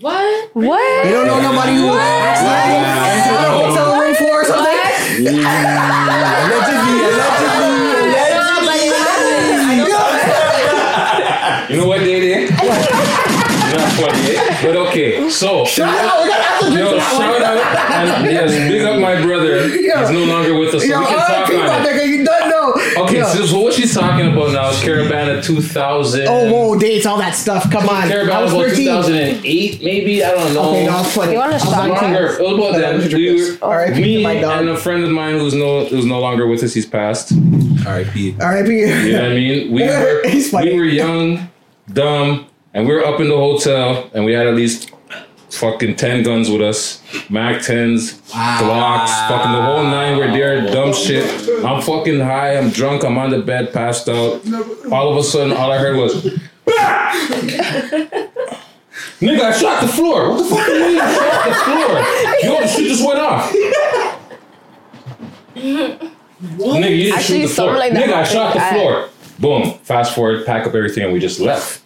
[0.00, 0.50] What?
[0.54, 1.04] What?
[1.06, 4.78] You don't know nobody who accidentally into the hotel room floor or something?
[5.20, 5.44] Allegedly,
[7.06, 7.59] allegedly,
[11.70, 12.50] You know what they did?
[13.70, 14.62] Not funny, eh?
[14.64, 15.30] but okay.
[15.30, 17.04] So Shout out, we got Apple yo, Juice.
[17.08, 17.56] shout out
[17.90, 19.68] and yes, big up my brother.
[19.68, 21.84] He's no longer with us, so Yo, we can talk people out on it.
[21.84, 22.72] there, you don't know.
[23.04, 23.26] Okay, Yo.
[23.26, 26.26] so, so what she's talking about now is Caribana 2000.
[26.26, 27.70] Oh, whoa, dates, all that stuff.
[27.70, 27.94] Come on.
[27.94, 29.36] I Caribana was was about 13.
[29.36, 30.24] 2008, maybe.
[30.24, 30.70] I don't know.
[30.70, 31.32] Okay, no, I was 20.
[31.32, 31.86] You wanna I was stop?
[31.86, 31.90] It
[32.42, 33.12] was about then.
[33.14, 34.00] We were, R.I.P.
[34.02, 34.60] me my dog.
[34.62, 36.74] and a friend of mine who's no who's no longer with us.
[36.74, 37.30] He's passed.
[37.86, 38.34] R.I.P.
[38.40, 38.68] R.I.P.
[38.80, 39.72] You know what I mean?
[39.72, 40.72] We were He's funny.
[40.72, 41.48] we were young,
[41.92, 44.90] dumb, and we were up in the hotel, and we had at least
[45.50, 50.16] fucking ten guns with us, Mac tens, Glocks, fucking the whole nine.
[50.16, 51.24] We're there, dumb shit.
[51.64, 52.56] I'm fucking high.
[52.56, 53.04] I'm drunk.
[53.04, 54.40] I'm on the bed, passed out.
[54.92, 56.24] All of a sudden, all I heard was.
[59.20, 60.30] Nigga, I shot the floor.
[60.30, 61.00] What the fuck do you mean?
[61.00, 62.54] I shot the floor.
[62.54, 63.52] Yo, the shit just went off.
[65.54, 67.74] Nigga, you didn't Actually, shoot the floor.
[67.76, 68.80] like that Nigga, I shot the happened.
[68.80, 69.08] floor.
[69.40, 69.72] Boom.
[69.82, 71.82] Fast forward, pack up everything, and we just left.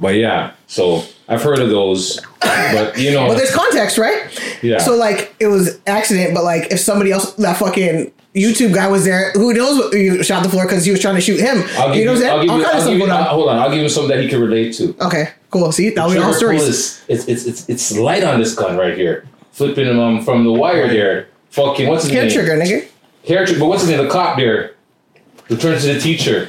[0.00, 2.20] But yeah, so I've heard of those.
[2.40, 4.20] But you know, But there's context, right?
[4.62, 4.78] Yeah.
[4.78, 9.04] So like it was accident, but like if somebody else, that fucking YouTube guy was
[9.04, 11.62] there, who knows what you shot the floor because he was trying to shoot him.
[11.78, 12.50] I'll you know what I'm saying?
[12.50, 13.24] All kinds of stuff going on.
[13.26, 14.94] hold on, I'll give you something that he can relate to.
[15.06, 15.70] Okay, cool.
[15.72, 16.62] See, that was all stories.
[16.62, 19.26] is- it's, it's, it's, it's light on this gun right here.
[19.52, 21.28] Flipping him um, from the wire there.
[21.50, 22.32] Fucking, what's his Hair name?
[22.32, 22.88] trigger, nigga.
[23.28, 24.02] Hair trigger, but what's his name?
[24.04, 24.74] The cop there.
[25.46, 26.48] Who turns to the teacher.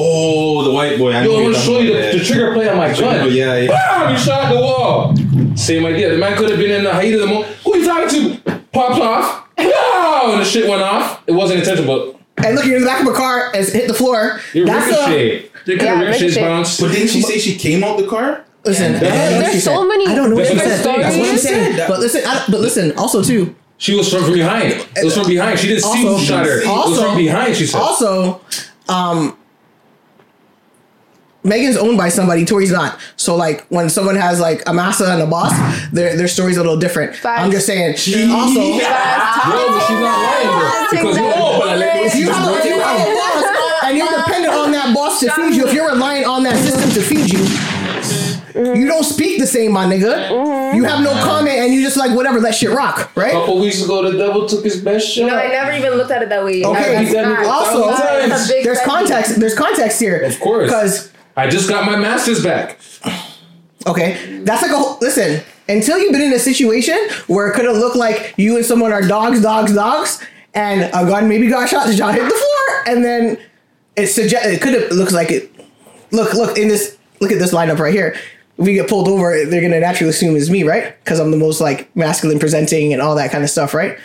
[0.00, 1.12] Oh, the white boy.
[1.12, 2.86] I Yo, know I want you're to show you the, the trigger play on my
[2.94, 3.32] Trigger, gun.
[3.32, 3.66] yeah, yeah.
[3.68, 4.12] Bam!
[4.12, 5.56] You shot the wall.
[5.56, 6.10] Same idea.
[6.10, 7.52] The man could have been in the height of the moment.
[7.64, 8.08] Who you talking
[8.40, 8.60] to?
[8.72, 9.48] Popped off.
[9.58, 10.32] No!
[10.32, 11.22] And the shit went off.
[11.26, 13.88] It wasn't intentional, but And look, you're in the back of a car and hit
[13.88, 14.40] the floor.
[14.54, 15.50] you That's a- ricochet.
[15.66, 16.40] They could Yeah, have ricocheted ricochet.
[16.42, 16.80] bounced.
[16.80, 18.44] But didn't she say she came out the car?
[18.64, 19.88] Listen, I don't know what There's so said.
[19.88, 20.84] many I don't know what she different said.
[20.84, 21.42] That's what I'm stories.
[21.42, 21.88] saying.
[21.88, 22.92] But listen, I, but listen.
[22.96, 23.54] Also, too.
[23.78, 24.72] She was from behind.
[24.96, 25.58] It was from behind.
[25.58, 26.60] She didn't see who shot her.
[26.60, 27.80] it was from behind, she said.
[27.80, 28.40] Also,
[28.88, 29.36] um,
[31.44, 32.44] Megan's owned by somebody.
[32.44, 32.98] Tori's not.
[33.16, 35.52] So like when someone has like a massa and a boss,
[35.92, 37.14] their their story's a little different.
[37.14, 37.40] Facts.
[37.42, 37.92] I'm just saying.
[37.92, 38.78] Also, Yo,
[39.68, 40.88] but she's not lying.
[40.90, 41.36] Because you that.
[41.38, 44.08] know, but I let if you have a, if you have a boss and you're
[44.08, 47.32] dependent on that boss to feed you, if you're relying on that system to feed
[47.32, 47.46] you.
[48.58, 50.74] You don't speak the same, my nigga.
[50.74, 53.16] You have no comment, and you just like whatever, let shit rock, right?
[53.16, 53.32] A right?
[53.32, 55.26] couple weeks ago, the devil took his best shot.
[55.28, 56.64] No, I never even looked at it that way.
[56.64, 59.38] Okay, That's also, That's a big there's context.
[59.38, 60.64] There's context here, Of course.
[60.68, 62.80] because I just got my master's back.
[63.86, 65.40] Okay, that's like a listen.
[65.68, 66.98] Until you've been in a situation
[67.28, 70.20] where it could have looked like you and someone are dogs, dogs, dogs,
[70.54, 73.38] and a gun maybe got shot, the shot hit the floor, and then
[73.94, 75.54] it suggest it could have looks like it.
[76.10, 76.98] Look, look in this.
[77.20, 78.16] Look at this lineup right here.
[78.58, 80.98] If we get pulled over, they're gonna naturally assume it's me, right?
[81.04, 83.96] Because I'm the most like masculine presenting and all that kind of stuff, right?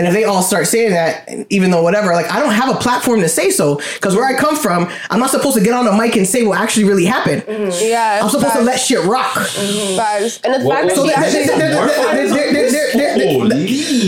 [0.00, 2.78] And if they all start saying that, even though whatever, like I don't have a
[2.78, 5.86] platform to say so because where I come from, I'm not supposed to get on
[5.86, 7.42] a mic and say what actually really happened.
[7.42, 7.86] Mm-hmm.
[7.86, 8.60] Yeah, I'm supposed facts.
[8.60, 9.36] to let shit rock.
[9.36, 10.54] And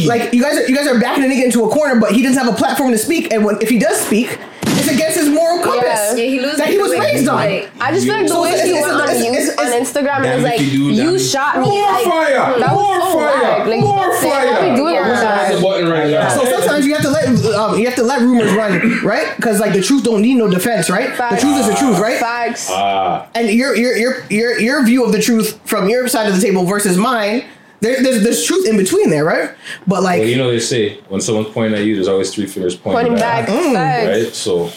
[0.09, 2.23] like you guys, are, you guys are backing a nigga into a corner, but he
[2.23, 3.31] doesn't have a platform to speak.
[3.31, 4.39] And when, if he does speak,
[4.83, 6.17] it's against his moral compass Yeah.
[6.17, 7.37] Yeah, he loses that he was raised on.
[7.37, 9.59] Like, I just feel like the So way it's- he it's- went on, it's- it's-
[9.59, 12.59] on Instagram and Damn was like, you do, "You if- shot me." More like, fire!
[12.59, 13.43] That was More so fire!
[13.43, 13.67] whack.
[13.67, 14.71] Like, More why fire!
[14.71, 15.09] we doing Yeah.
[15.09, 15.55] that?
[15.55, 16.29] The button right now.
[16.29, 19.29] So sometimes you have to let um, you have to let rumors run, right?
[19.37, 21.11] Because like the truth don't need no defense, right?
[21.17, 22.19] The truth is the truth, right?
[22.19, 22.69] Facts.
[22.71, 26.35] Ah, And your your your your your view of the truth from your side of
[26.35, 27.45] the table versus mine,
[27.83, 29.51] there, there's there's truth in between there, right?
[29.87, 32.47] But like well, you know they say when someone's pointing at you, there's always three
[32.47, 33.49] fingers pointing, Pointing back.
[33.49, 34.09] Mm.
[34.25, 34.33] Right?
[34.35, 34.69] So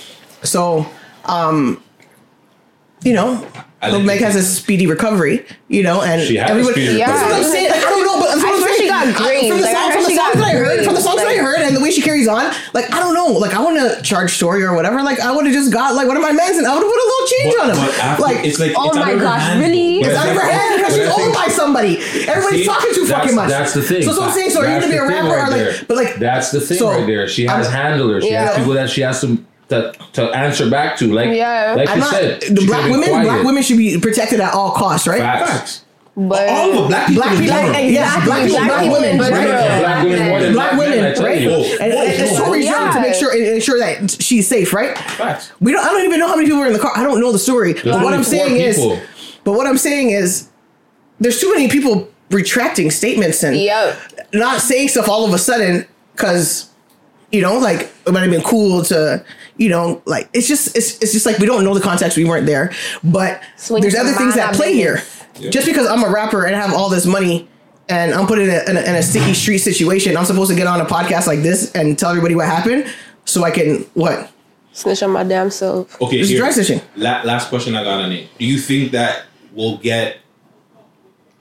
[0.44, 0.86] So,
[1.26, 1.82] um,
[3.04, 3.48] you know,
[3.84, 6.86] Lil Meg has a speedy recovery, you know, and She had a everybody.
[6.86, 7.70] speedy That's what I'm saying.
[7.72, 8.82] Like, I don't know, but that's what I I'm swear saying.
[8.82, 9.48] she got I- grades.
[9.48, 9.76] From the Like,
[12.28, 12.66] I songs, heard from the she songs got that I heard, from the grades.
[12.66, 13.14] songs that I Like- heard, and the way she carries story's on, like I don't
[13.14, 15.02] know, like I want to charge story or whatever.
[15.04, 16.92] Like I would have just got like one of my mans and I would have
[16.92, 18.02] put a little change But- on him.
[18.02, 19.60] after- like it's like- Oh it's my out of her gosh, hand.
[19.62, 20.00] really?
[20.02, 21.98] It's out of her hand because but she's owned by somebody.
[22.28, 23.50] Everybody's See, talking too fucking much.
[23.50, 24.02] That's the thing.
[24.04, 24.50] So that's what I'm saying.
[24.52, 25.72] So are you That's gonna be a rapper right or there.
[25.72, 27.28] like, but like That's the thing so, right there.
[27.28, 28.24] She has I'm- handlers.
[28.24, 28.58] She has Yeah.
[28.58, 29.38] people that she has to
[29.70, 31.12] to, to answer back to.
[31.12, 31.74] Like Yeah.
[31.76, 33.24] like I'm you not, said, the black women, quiet.
[33.26, 35.20] black women should be protected at all costs, right?
[35.20, 35.82] Facts.
[36.18, 37.24] But All of the black people.
[37.24, 37.82] Black in people, general.
[37.92, 39.30] yes, black people, Black black people women, in right?
[39.32, 39.80] general.
[39.80, 41.42] Black women more than black black men, women, right?
[41.42, 41.50] you.
[41.50, 42.92] And, and, and stories Yeah.
[42.94, 44.98] to make sure ensure that she's safe, right?
[44.98, 45.52] Facts.
[45.60, 45.86] We don't.
[45.86, 46.92] I don't even know how many people were in the car.
[46.96, 47.74] I don't know the story.
[47.74, 49.00] but what only I'm four saying is, people.
[49.44, 50.48] but what I'm saying is,
[51.20, 53.98] there's too many people retracting statements and Yep.
[54.34, 56.70] not saying stuff all of a sudden because
[57.32, 59.22] you know, like it might have been cool to,
[59.58, 62.16] you know, like it's just it's it's just like we don't know the context.
[62.16, 62.72] We weren't there,
[63.04, 65.02] but Swing there's other things that mana play here.
[65.40, 65.50] Yeah.
[65.50, 67.48] Just because I'm a rapper and I have all this money.
[67.88, 70.18] And I'm put in a, in, a, in a sticky street situation.
[70.18, 72.92] I'm supposed to get on a podcast like this and tell everybody what happened,
[73.26, 74.32] so I can what?
[74.74, 76.02] snitch on my damn self.
[76.02, 76.40] Okay, This is here.
[76.40, 76.82] dry stitching.
[76.96, 78.28] La- last question I got on it.
[78.40, 80.18] Do you think that we'll get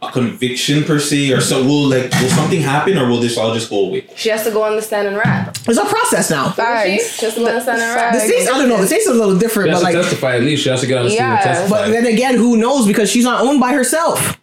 [0.09, 3.53] a conviction per se, or so will like will something happen, or will this all
[3.55, 4.07] just go away?
[4.17, 5.57] She has to go on the stand and rap.
[5.69, 6.51] It's a process now.
[6.51, 7.17] Facts.
[7.19, 8.13] She has to go on the stand and rap.
[8.15, 8.81] The states, I don't know.
[8.81, 10.63] The states are a little different, She has but to like, testify at least.
[10.65, 11.39] She has to get on the Yeah.
[11.41, 11.85] stand and testify.
[11.87, 12.87] but then again, who knows?
[12.87, 14.39] Because she's not owned by herself.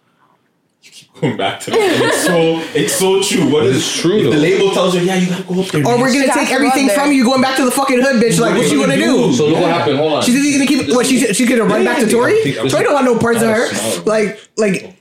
[0.83, 3.51] You keep going back to that, it's so it's so true.
[3.53, 4.31] What is But it's true, if though.
[4.31, 5.85] The label tells you, yeah, you gotta go up there.
[5.85, 8.15] Or we're gonna She take everything run from you, going back to the fucking hood,
[8.21, 8.39] bitch.
[8.39, 9.27] Like, What what you you gonna gonna do?
[9.29, 9.33] do?
[9.33, 9.97] so look what happened.
[9.97, 10.23] Hold on.
[10.23, 12.41] She's gonna keep what she she gonna run back to Tory.
[12.43, 12.63] Yeah.
[12.67, 13.71] Tori don't want no parts of her.
[13.71, 14.03] No.
[14.05, 14.95] Like like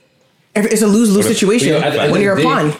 [0.55, 2.43] it's a lose lose situation But, you know, at the end when of you're a
[2.43, 2.73] pawn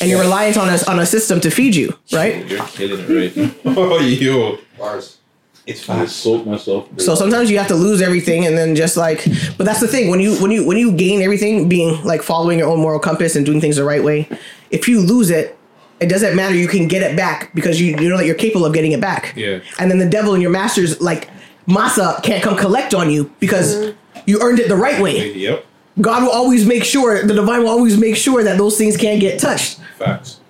[0.00, 2.46] and you're reliant on a on a system to feed you, right?
[2.46, 3.54] You're killing it, right?
[3.76, 5.18] oh, yo, Bars.
[5.66, 6.16] it's I fast.
[6.16, 6.88] soaked myself.
[6.98, 9.24] So sometimes you have to lose everything and then just like
[9.56, 12.58] but that's the thing when you when you when you gain everything being like following
[12.58, 14.28] your own moral compass and doing things the right way,
[14.70, 15.56] if you lose it,
[16.00, 16.54] it doesn't matter.
[16.54, 19.00] You can get it back because you you know that you're capable of getting it
[19.00, 19.34] back.
[19.36, 19.60] Yeah.
[19.78, 21.28] And then the devil and your masters like
[21.66, 24.20] Masa can't come collect on you because mm-hmm.
[24.26, 25.32] you earned it the right way.
[25.32, 25.66] Yep,
[26.00, 29.20] God will always make sure the divine will always make sure that those things can't
[29.20, 29.80] get touched.
[29.98, 30.40] facts.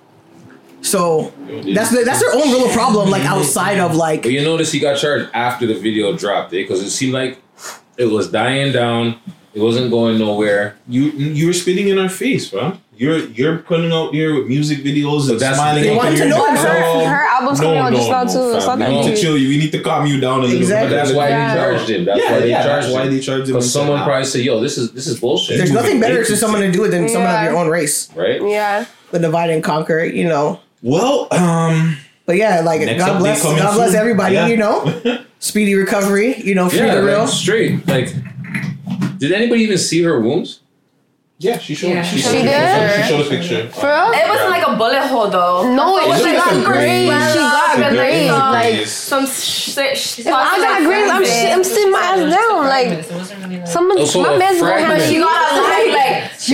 [0.83, 1.33] So
[1.74, 4.81] that's the, that's their own real problem like outside of like But you notice he
[4.81, 6.62] got charged after the video dropped, eh?
[6.62, 7.38] Because it seemed like
[7.98, 9.18] it was dying down.
[9.53, 10.76] It wasn't going nowhere.
[10.88, 12.79] You you were spitting in our face, bro.
[13.00, 15.82] You're you're putting out your music videos and that's- smiling.
[15.84, 16.58] They want in to your know neck.
[16.58, 18.56] her- No, her album's no, coming out no, just now, no, too.
[18.56, 18.78] It's fam.
[18.78, 19.14] not We need deep.
[19.14, 19.48] to chill you.
[19.48, 20.88] We need to calm you down a little Exactly.
[20.90, 20.96] bit.
[20.96, 21.54] But that's why Yeah.
[21.54, 22.04] they charged him.
[22.04, 23.10] That's Yeah, why they yeah, charged that's why him.
[23.14, 23.54] they charged him.
[23.54, 24.04] Because someone Nah.
[24.04, 26.84] probably said, "Yo, this is this is bullshit." there's nothing better to someone to do
[26.84, 28.08] it than someone of your own race.
[28.14, 28.38] right?
[28.46, 28.84] Yeah.
[29.12, 30.60] The divide and conquer, you know.
[30.82, 33.98] Well, um, But yeah, like Next God bless, God bless soon.
[33.98, 34.34] everybody.
[34.34, 34.46] Yeah.
[34.46, 34.92] You know,
[35.40, 36.36] speedy recovery.
[36.44, 37.20] You know, free Yeah, the real.
[37.20, 37.88] like, straight.
[37.88, 38.08] Like,
[39.18, 40.60] did anybody even see her wounds?
[41.40, 41.88] Yeah, she showed.
[41.88, 42.03] Yeah.
[42.05, 42.53] She, She showed a did?
[42.53, 43.03] picture.
[43.03, 43.68] She showed a picture.
[43.72, 44.12] For real?
[44.12, 45.74] It wasn't like a bullet hole though.
[45.74, 47.09] No, it it was was like like super graze.
[47.09, 49.96] swell She got up and graze, like- some shit.
[49.96, 52.61] sh- If I got grades, I'm shit, I'm sitting my ass down.
[52.68, 55.00] Like someone, Also, my a man's gonna fragment.
[55.00, 55.55] have She got a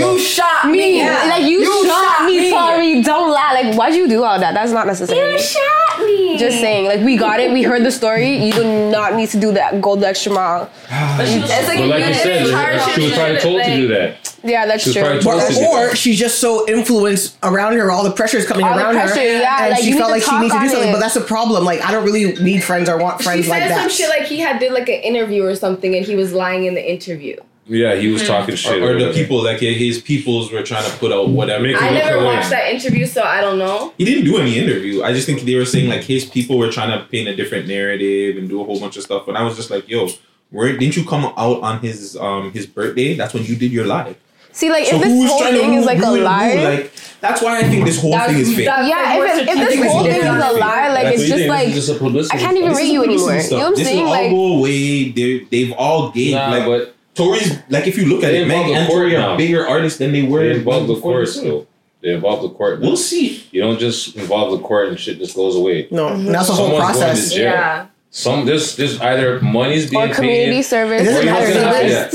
[0.05, 1.03] lie you shot me.
[1.03, 1.09] me.
[1.09, 3.03] Like you, shot, me, Tory.
[3.03, 3.61] Don't lie.
[3.63, 4.55] Like why'd you do all that?
[4.55, 5.33] That's not necessary.
[5.33, 6.37] You shot me.
[6.39, 6.87] Just saying.
[6.87, 7.53] Like we got it.
[7.53, 8.37] We heard the story.
[8.45, 9.81] You do not need to do that.
[9.81, 10.71] Go the extra mile.
[10.91, 13.69] It's like But like you you said, didn't she was her probably shit, told to
[13.69, 14.33] like- do that.
[14.45, 15.03] Yeah, that's She true.
[15.03, 18.37] probably told to do Or, or she's just so influenced around her, all the pressure
[18.37, 20.31] is coming All the around her, yeah, and like, she you felt need like to
[20.31, 20.89] she needs to talk do something.
[20.91, 20.93] it.
[20.93, 21.65] But that's a problem.
[21.65, 23.91] Like I don't really need friends or want She friends said like some that.
[23.91, 26.75] shit like he had did like an interview or something, and he was lying in
[26.75, 27.37] the interview.
[27.69, 28.81] Yeah, he was talking shit.
[28.81, 31.65] Or, or the people, like his peoples, were trying to put out whatever.
[31.65, 32.25] Make I never away.
[32.37, 33.93] watched that interview, so I don't know.
[33.99, 35.03] He didn't do any interview.
[35.03, 37.67] I just think they were saying like his people were trying to paint a different
[37.67, 39.27] narrative and do a whole bunch of stuff.
[39.27, 40.09] And I was just like, yo,
[40.51, 43.15] where didn't you come out on his um his birthday?
[43.15, 44.17] That's when you did your live.
[44.53, 46.55] See, like So if this whole thing is like a lie.
[46.55, 48.67] Like that's why I think this whole That's- thing is fake.
[48.67, 51.69] yeah, if, it, if this whole thing is a lie, like That's it's just like
[51.69, 53.41] It's just I can't even This rate you anymore.
[53.41, 53.51] stuff.
[53.51, 54.05] You know what I'm this saying?
[54.05, 55.09] will all Like go away.
[55.11, 57.59] They they've all gained Nah, like but Tories.
[57.69, 59.99] Like if you look at They it, Meg involve and court Tory are bigger artists
[59.99, 60.41] than they were.
[60.45, 61.43] they involve the before courts this.
[61.45, 61.67] though.
[62.03, 62.81] They involve the court.
[62.81, 62.89] now.
[62.89, 63.45] We'll see.
[63.51, 65.89] You don't just involve the court and shit just goes away.
[65.91, 67.31] no, that's the whole Someone's going process.
[67.31, 67.45] to jail.
[67.53, 67.87] Yeah.
[68.11, 70.63] Some this this either money's being or community paid.
[70.63, 71.03] service.
[71.03, 71.45] It doesn't matter.
[71.47, 71.73] what's gonna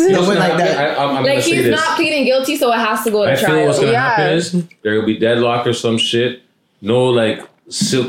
[0.07, 0.17] They yeah.
[0.17, 0.77] no like that.
[0.97, 1.75] I- I'm, I'm Like he's this.
[1.79, 3.65] not pleading guilty, so it has to go to I feel trial.
[3.67, 4.09] what's gonna Yeah.
[4.15, 6.41] happen is there will be deadlock or some shit.
[6.81, 7.47] No, like civ-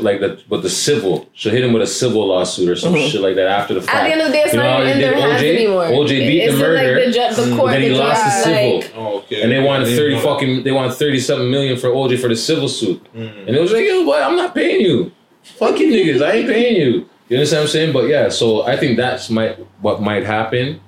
[0.03, 1.29] like the but the civil.
[1.33, 3.09] She'll hit him with a civil lawsuit or some Mhm.
[3.09, 3.95] shit like that after the fact.
[3.95, 5.41] At the end of the day, it's You know not even in their did hands
[5.41, 5.55] OJ?
[5.55, 5.85] anymore.
[5.87, 6.95] OJ beat it's the murder.
[6.95, 8.75] Like the, ju- the but court, then he the lost the civil.
[8.79, 9.41] like- Oh, okay.
[9.41, 10.63] And they wanted didn't thirty fucking.
[10.63, 13.01] They wanted thirty something million for OJ for the civil suit.
[13.15, 13.47] Mm.
[13.47, 15.11] And it was like, yo, boy, I'm not paying you.
[15.43, 17.05] Fuck you niggas, I ain't paying you.
[17.29, 17.93] You understand what I'm saying?
[17.93, 20.79] But yeah, so I think that's might what might happen.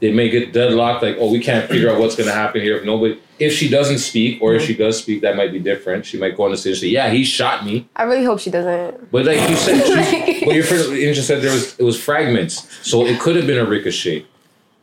[0.00, 1.02] they may get deadlocked.
[1.02, 3.18] Like, oh, we can't figure out what's gonna happen here if nobody.
[3.38, 6.06] If she doesn't speak, or if she does speak, that might be different.
[6.06, 8.40] She might go on the stage and say, "Yeah, he shot me." I really hope
[8.40, 9.10] she doesn't.
[9.10, 12.66] But like you said, she, but your friend Angel said there was it was fragments,
[12.82, 14.24] so it could have been a ricochet.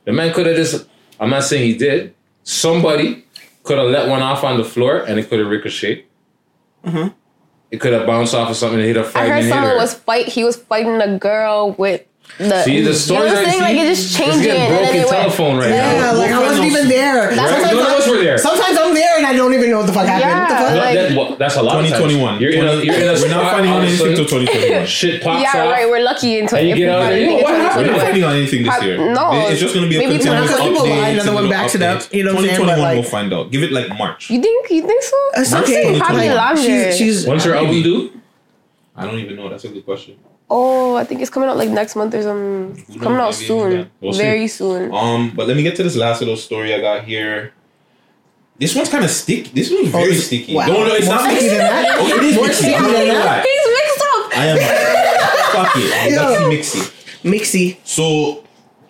[0.06, 0.88] The man could have just.
[1.20, 2.14] I'm not saying he did.
[2.44, 3.26] Somebody
[3.64, 6.06] could have let one off on the floor, and it could have ricocheted.
[6.86, 7.14] Mm-hmm.
[7.72, 9.50] It could have bounced off of something and hit a I heard fragment.
[9.50, 10.28] someone was fight.
[10.28, 12.06] He was fighting a girl with
[12.38, 12.64] the.
[12.64, 13.62] See, the you stories know what are- I'm saying?
[13.62, 14.42] Like see, it just it's changing.
[14.44, 15.92] getting and then broken it went- telephone right now.
[15.94, 17.28] Yeah, like I wasn't even there.
[17.30, 17.36] Right?
[17.36, 18.38] None of us were there.
[18.40, 20.32] Sometimes I'm there and I don't even know what the fuck happened.
[20.34, 20.74] What the fuck?
[20.74, 21.76] No, that- well, that's a lot.
[21.78, 21.94] of times.
[21.94, 22.42] 2021.
[22.42, 24.86] You're in a, you're in a We're not finding on anything sudden, till 2021.
[25.00, 25.72] Shit pops Yeah, off.
[25.72, 25.88] right.
[25.88, 27.86] We're lucky in And you get out there, anything yo, in what happened?
[27.86, 28.02] We're not 2021.
[28.02, 28.98] finding on anything this year.
[29.14, 29.50] No.
[29.52, 31.52] It's just going to be a Maybe continuous because people updates lie, another one little
[31.54, 32.66] backs it up, you know what I'm saying?
[32.82, 33.52] 2021 we'll find out.
[33.52, 34.30] Give it like March.
[34.32, 34.70] You think?
[34.72, 35.18] You think so?
[35.38, 36.00] It's I'm okay.
[36.02, 36.36] probably 2021.
[36.36, 36.62] longer.
[36.66, 38.10] She's, she's When's her album due?
[38.96, 39.50] I don't even know.
[39.50, 40.18] That's a good question.
[40.56, 42.86] Oh, I think it's coming out like next month or something.
[42.88, 43.72] It's coming out soon.
[43.72, 43.92] even.
[44.02, 44.20] We'll see.
[44.22, 44.94] Very soon.
[44.94, 47.54] Um, but let me get to this last little story I got here.
[48.60, 49.50] This one's kind of sticky.
[49.50, 50.54] This one's very it's- sticky.
[50.54, 50.68] wow.
[50.68, 51.98] No, no, it's More not sticky than that?
[51.98, 52.54] Oh, it is More mixy.
[52.54, 53.46] sticky I'm not than gonna that?
[53.50, 54.38] He's mixed up.
[54.38, 54.58] I am.
[55.56, 56.12] fuck it.
[56.14, 56.50] Yo.
[56.52, 56.82] Mixy,
[57.24, 57.32] mixy.
[57.34, 57.78] mixy.
[57.84, 58.44] So,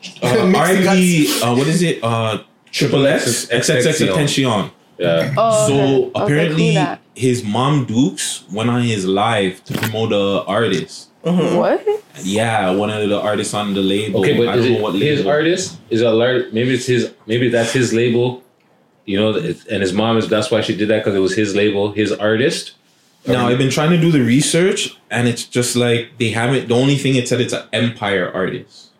[0.21, 1.41] uh, Mixy R.I.P.
[1.43, 2.03] Uh, what is it?
[2.03, 4.71] Uh, Triple X, XXXTentacion.
[4.97, 5.33] Yeah.
[5.37, 5.95] Oh, So okay.
[5.95, 6.99] Okay, apparently, cool that.
[7.15, 11.09] his mom Dukes went on his live to promote a artist.
[11.23, 11.55] Mm-hmm.
[11.57, 11.85] What?
[12.21, 14.19] Yeah, one of the artists on the label.
[14.19, 15.79] Okay, but I is it what his artist?
[15.89, 16.53] Is it alert?
[16.53, 17.13] Maybe it's his.
[17.27, 18.43] Maybe that's his label.
[19.05, 20.27] You know, and his mom is.
[20.27, 22.73] That's why she did that because it was his label, his artist.
[23.25, 26.67] Now I've been trying to do the research, and it's just like they haven't.
[26.67, 28.91] The only thing it said it's an Empire artist,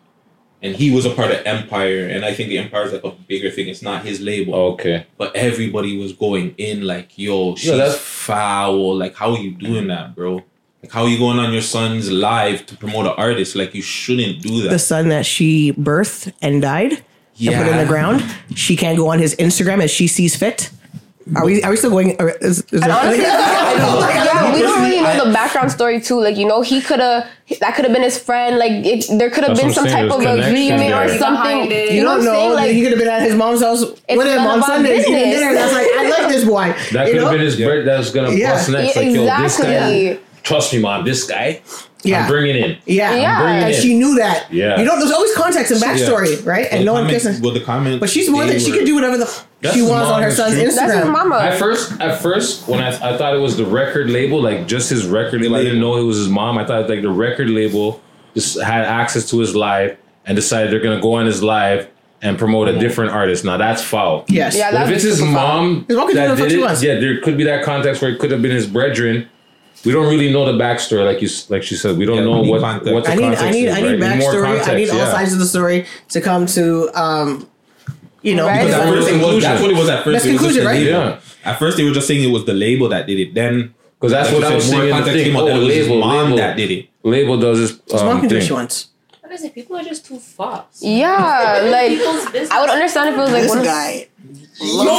[0.62, 3.10] and he was a part of Empire, and I think the Empire is like a
[3.10, 3.68] bigger thing.
[3.68, 4.54] It's not his label.
[4.54, 5.06] Okay.
[5.18, 8.96] But everybody was going in like, "Yo, she's that's- foul.
[8.96, 10.42] Like, how are you doing that, bro?
[10.84, 13.56] Like, how are you going on your son's live to promote an artist?
[13.56, 17.78] Like, you shouldn't do that." the son that she birthed and died and put in
[17.78, 18.22] the ground.
[18.54, 20.70] She can't go on his Instagram as she sees fit.
[21.34, 21.62] Are we?
[21.62, 22.20] Are we still going?
[22.20, 25.32] Are, is, is And honestly, I know, like, yeah, we don't really know I- the
[25.32, 26.20] background story too.
[26.20, 27.26] Like you know, he could have
[27.60, 28.58] that could have been his friend.
[28.58, 31.68] Like it, there could have been some saying, type of there's agreement or something.
[31.70, 31.94] Behind.
[31.96, 32.54] You, know don't what know.
[32.54, 34.68] Like he could have been at his mom's house with him none on of our
[34.68, 35.38] Sundays eating business.
[35.40, 35.54] dinner.
[35.54, 36.66] That's like, I like this boy.
[36.92, 38.52] That could have been his bird that was gonna Yeah.
[38.52, 38.94] bust next.
[38.96, 40.18] Yeah, like, yo, this guy.
[40.44, 40.54] Exactly.
[40.54, 41.04] Trust me, mom.
[41.04, 41.62] This guy.
[42.02, 42.24] Yeah.
[42.24, 42.76] I'm bringing in.
[42.84, 43.40] Yeah, Yeah.
[43.40, 43.80] bringing and in.
[43.80, 44.52] she knew that.
[44.52, 44.78] Yeah.
[44.78, 46.64] you know, there's always context and backstory, right?
[46.64, 47.40] Well, And the no one comments- cares.
[47.40, 47.98] Well, the comment.
[48.00, 50.10] But she's more they than she were- could do whatever the f- she his wants
[50.10, 50.78] on her son's that's Instagram.
[50.78, 50.86] true.
[50.86, 51.38] That's his mama.
[51.38, 54.90] At first, at first, when I, I thought it was the record label, like just
[54.90, 56.58] his record label, I didn't know it was his mom.
[56.58, 58.02] I thought like the record label
[58.34, 61.88] just had access to his live and decided they're gonna go on his live
[62.20, 62.80] and promote a mm-hmm.
[62.80, 63.46] different artist.
[63.46, 64.26] Now that's foul.
[64.28, 64.54] Yes.
[64.56, 65.62] Yeah, But that's if it's his super foul.
[65.62, 68.30] mom His mom that did it, yeah, there could be that context where it could
[68.30, 69.28] have been his brethren.
[69.84, 71.98] We don't really know the backstory, like you, like she said.
[71.98, 72.92] We don't Yeah, know we need what context.
[72.94, 73.74] what the I need, context I need, is.
[73.74, 74.18] I need right?
[74.18, 74.68] More backstory.
[74.68, 75.10] I need all yeah.
[75.12, 77.46] sides of the story to come to, um,
[78.22, 78.64] you know, Right.
[78.66, 80.12] because At first it was- that's what it was at first.
[80.14, 80.82] That's It was just conclusion, right?
[80.82, 81.18] label.
[81.44, 83.34] At first, they were just saying it was the label that did it.
[83.34, 84.90] Then, Because that's like what you I was said, more saying.
[84.90, 85.32] in the context thing.
[85.32, 86.36] came out Oh, it was his label, mom label.
[86.38, 86.86] that did it.
[87.02, 87.72] Label does this.
[87.92, 88.48] His mom Um, can do what thing.
[88.48, 88.86] she wants.
[89.20, 89.54] What is it?
[89.54, 90.82] People are just too fast.
[90.82, 92.50] Yeah, like People's business.
[92.50, 94.06] I would understand if it was like This one of guy.
[94.60, 94.94] Yo,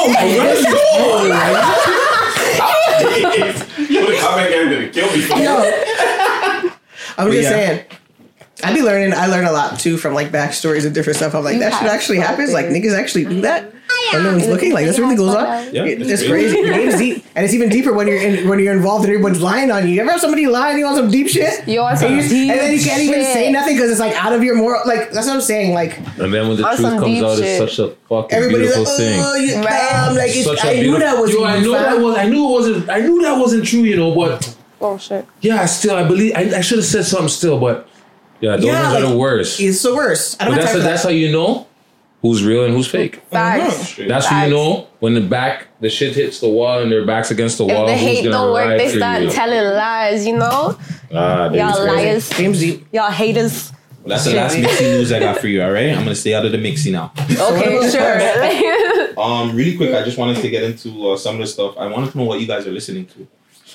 [4.08, 4.30] let's go.
[4.30, 5.22] Yo, the comment guy gonna kill me.
[5.22, 6.72] For Yo,
[7.18, 7.50] I'm But just yeah.
[7.50, 7.86] saying.
[8.64, 9.14] I be learning.
[9.14, 11.36] I learn a lot too from like backstories and different stuff.
[11.36, 12.54] I'm like, You that should have actually happens.
[12.54, 13.64] Like niggas actually do that.
[13.64, 13.78] Mm-hmm.
[14.14, 14.72] And no one's looking.
[14.74, 15.74] Like this really goes on.
[15.74, 16.62] Yeah, It- it's it's crazy.
[16.62, 19.42] The game's deep, and it's even deeper when you're in, when you're involved and everyone's
[19.42, 19.96] lying on you.
[19.96, 21.68] You ever have somebody lying you on some deep shit?
[21.68, 23.34] You want some and, you- deep and then you can't even shit.
[23.34, 24.82] say nothing because it's like out of your moral.
[24.86, 25.74] Like that's what I'm saying.
[25.74, 27.62] Like And then when the truth comes out, shit.
[27.62, 29.20] it's such a fucking everybody's beautiful like, thing.
[29.24, 29.90] oh, you Right.
[29.92, 30.16] dumb.
[30.16, 31.32] Like it's, Such a I knew that was.
[31.34, 31.84] Yo, I know fam.
[31.84, 32.18] that was.
[32.18, 32.90] I knew it wasn't.
[32.90, 33.82] I knew that wasn't true.
[33.82, 35.26] You know, but oh shit.
[35.42, 36.34] yeah, still, I believe.
[36.36, 37.88] I, I should have said something still, but
[38.42, 39.60] yeah, those Yeah, ones are the worst.
[39.60, 40.42] It's the worst.
[40.42, 41.68] I don't have that's time for that's how you know
[42.26, 43.22] who's real and who's fake.
[43.30, 43.98] Facts.
[43.98, 44.48] That's how Facts.
[44.50, 47.66] you know when the back, the shit hits the wall and their backs against the
[47.68, 47.86] If wall.
[47.86, 49.30] the hate gonna don't work, they start you.
[49.30, 50.26] telling lies.
[50.26, 50.78] You know,
[51.14, 52.26] Ah, y'all liars,
[52.92, 53.72] y'all haters.
[54.02, 55.64] Well, that's the last mixy news I got for you.
[55.64, 57.12] All right, I'm gonna stay out of the mixy now.
[57.20, 59.16] Okay, sure.
[59.18, 61.78] Um, really quick, I just wanted to get into uh, some of the stuff.
[61.78, 63.26] I wanted to know what you guys are listening to.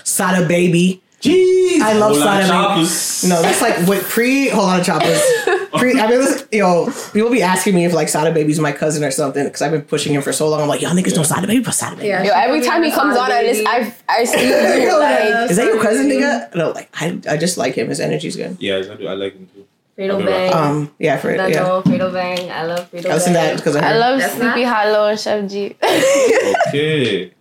[0.05, 1.03] Sada baby.
[1.23, 3.29] Jeez, I love Whole Sada baby.
[3.33, 5.21] No, that's like what pre Hold on of choppers.
[5.73, 9.05] Pre, I mean, listen, yo, people be asking me if like Sada Baby's my cousin
[9.05, 10.61] or something because I've been pushing him for so long.
[10.61, 12.09] I'm like, y'all niggas know Sada Baby, but Sada Baby.
[12.09, 15.57] Yeah, Yo, every time he comes on, I just I I see you like Is
[15.57, 16.55] that your cousin, nigga?
[16.55, 17.89] No, like I, I just like him.
[17.89, 18.57] His energy's good.
[18.61, 19.07] Yeah, I do.
[19.07, 19.67] I like him too.
[19.99, 20.53] Fredo I'll Bang.
[20.55, 21.61] Um, yeah, for I yeah.
[21.63, 22.51] know Fredo Bang.
[22.51, 23.57] I love Fredo I listen to that Bang.
[23.57, 25.77] because of I love That's Sleepy not- Hallow and Sheff G.
[26.69, 27.33] Okay,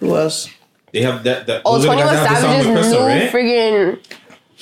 [0.00, 0.48] Who else?
[0.92, 1.46] they have that.
[1.46, 3.30] that Oh, those are 21 guys that have the song with Savage's new Crystal, right?
[3.32, 3.98] friggin'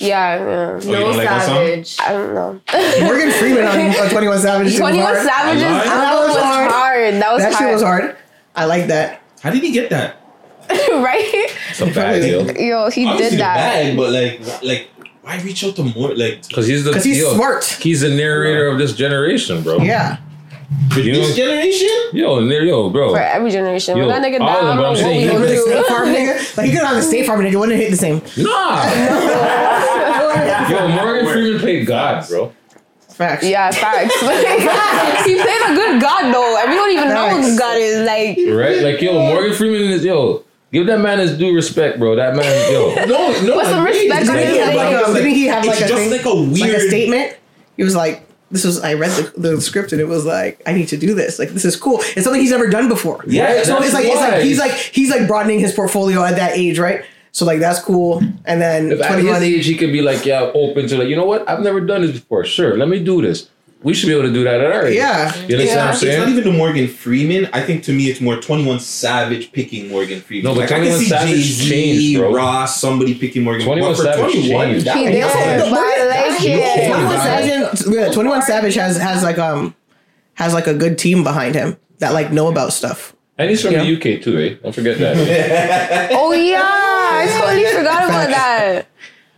[0.01, 0.79] Yeah, yeah.
[0.83, 1.27] Oh, you don't like?
[1.27, 1.97] Savage.
[1.99, 2.59] I don't know.
[3.05, 4.71] Morgan Freeman on, on Twenty One Savage.
[4.73, 5.27] shit was 21 hard.
[5.27, 5.87] Savage's Alive?
[5.87, 6.37] album was
[6.71, 7.13] hard.
[7.15, 7.63] That was That hard.
[7.63, 8.17] shit was hard.
[8.55, 9.21] I like that.
[9.41, 10.17] How did he get that?
[10.69, 11.23] right?
[11.69, 12.45] It's a bag deal.
[12.45, 13.55] Yo, he Obviously did the that.
[13.55, 14.89] bag, but like, like,
[15.21, 16.15] why reach out to more?
[16.15, 17.63] Like, Because he's the 'Cause he's yo, smart.
[17.65, 19.77] He's the narrator of this generation, bro.
[19.79, 20.17] Yeah.
[20.95, 21.89] You know, this generation?
[22.13, 23.11] yo, nar- yo, bro.
[23.11, 23.97] For every generation.
[23.97, 25.21] Yo, When that nigga all died, of I them, don't know I'm what saying we
[25.23, 25.83] he gonna With the do.
[25.89, 28.21] Farm nigga, like he could have the State Farm nigga, wouldn't hit the same.
[28.37, 28.83] Nah.
[30.69, 32.53] Yo, Morgan Freeman played God, bro.
[33.09, 33.43] Facts.
[33.45, 34.13] Yeah, facts.
[35.25, 38.05] he played a good God though, and we don't even know who God is.
[38.07, 38.81] Like, Right?
[38.81, 42.15] Like, yo, Morgan Freeman is, yo, give that man his due respect, bro.
[42.15, 42.95] That man, yo.
[43.05, 43.53] No, no.
[43.55, 45.87] Put some I respect It's on like- his Didn't like, didn't he have like a
[45.87, 47.37] just thing, like a weird like a statement?
[47.77, 50.73] He was like, "This was I read the, the script and it was like I
[50.73, 51.37] need to do this.
[51.39, 51.99] Like this is cool.
[52.01, 53.23] It's something he's never done before.
[53.27, 56.57] Yeah, so it's like it's like he's like he's like broadening his portfolio at that
[56.57, 57.03] age, right?
[57.33, 58.21] So like that's cool.
[58.45, 61.15] And then If at his age he could be like, yeah, open to like, you
[61.15, 61.47] know what?
[61.49, 62.43] I've never done this before.
[62.45, 63.49] Sure, let me do this.
[63.83, 64.95] We should be able to do that at our age.
[64.95, 65.33] Yeah.
[65.47, 66.13] You understand what I'm saying.
[66.13, 67.49] It's not even the Morgan Freeman.
[67.51, 70.53] I think to me it's more 21 Savage picking Morgan Freeman.
[70.53, 72.31] No, but I can 21 see Savage Jay-Z, changed, bro.
[72.33, 74.85] Ross, somebody picking Morgan 21 But for Savage 21, changed.
[74.85, 75.57] that He was- Yeah.
[75.57, 76.37] but I like.
[76.41, 79.73] Twenty one Savage, yeah, Twenty One Savage has has like um
[80.35, 83.15] has like a good team behind him that like know about stuff.
[83.37, 83.83] And he's from Yeah.
[83.83, 84.55] the UK too, eh?
[84.61, 86.09] Don't forget that.
[86.13, 86.59] oh yeah,
[87.21, 88.87] I totally forgot about that.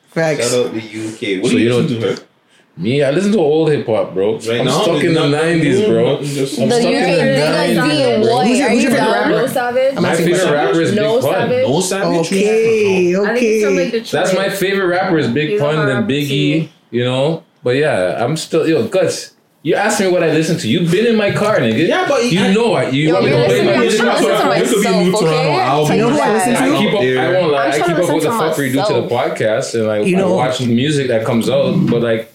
[0.10, 0.52] Facts.
[0.52, 1.42] Shout out the UK.
[1.44, 2.28] What So do you you listen to her?
[2.76, 4.40] Me, I listen to old hip hop, bro.
[4.40, 6.18] I'm now, stuck in the 90s, bro.
[6.18, 7.90] I'm The stuck UK in the niggas 90s.
[7.90, 8.34] being bro.
[8.36, 8.48] white.
[8.48, 9.30] Who's your- Are who's you your favorite rapper?
[9.30, 9.94] No Savage.
[9.96, 10.52] My favorite questions.
[10.52, 11.32] rapper is No Big Pun.
[11.34, 11.68] Savage.
[11.68, 12.28] No Savage?
[12.28, 14.00] Okay, I think like okay.
[14.12, 17.44] That's my favorite rapper is Big Pun, then Biggie, you know?
[17.64, 19.33] But yeah, I'm still, yo, Guts,
[19.64, 20.68] you asked me what I listen to.
[20.68, 21.88] You've been in my car, nigga.
[21.88, 22.94] Yeah, but you I- know it.
[22.94, 24.00] You Yo, want me you're to play listening- my I'm music?
[24.02, 25.96] trying to listen to There could be a new Toronto album.
[25.96, 26.78] You know who I listen I to?
[26.78, 27.02] keep up.
[27.02, 27.66] I won't lie.
[27.66, 29.88] I'm I trying keep up with the listen to fuckery due to the podcast, and
[29.88, 31.74] like You know- I watch the music that comes out.
[31.88, 32.32] But like,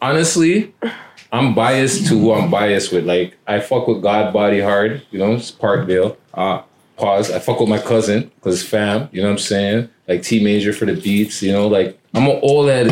[0.00, 0.72] honestly,
[1.32, 3.06] I'm biased to who I'm biased with.
[3.06, 5.02] Like, I fuck with God Body hard.
[5.10, 6.16] You know, it's Parkdale.
[6.34, 6.62] Uh,
[6.96, 7.30] pause.
[7.30, 9.08] I fuck with my cousin because fam.
[9.12, 9.88] You know what I'm saying?
[10.08, 11.42] Like T Major for the beats.
[11.42, 12.90] You know, like I'm an old head,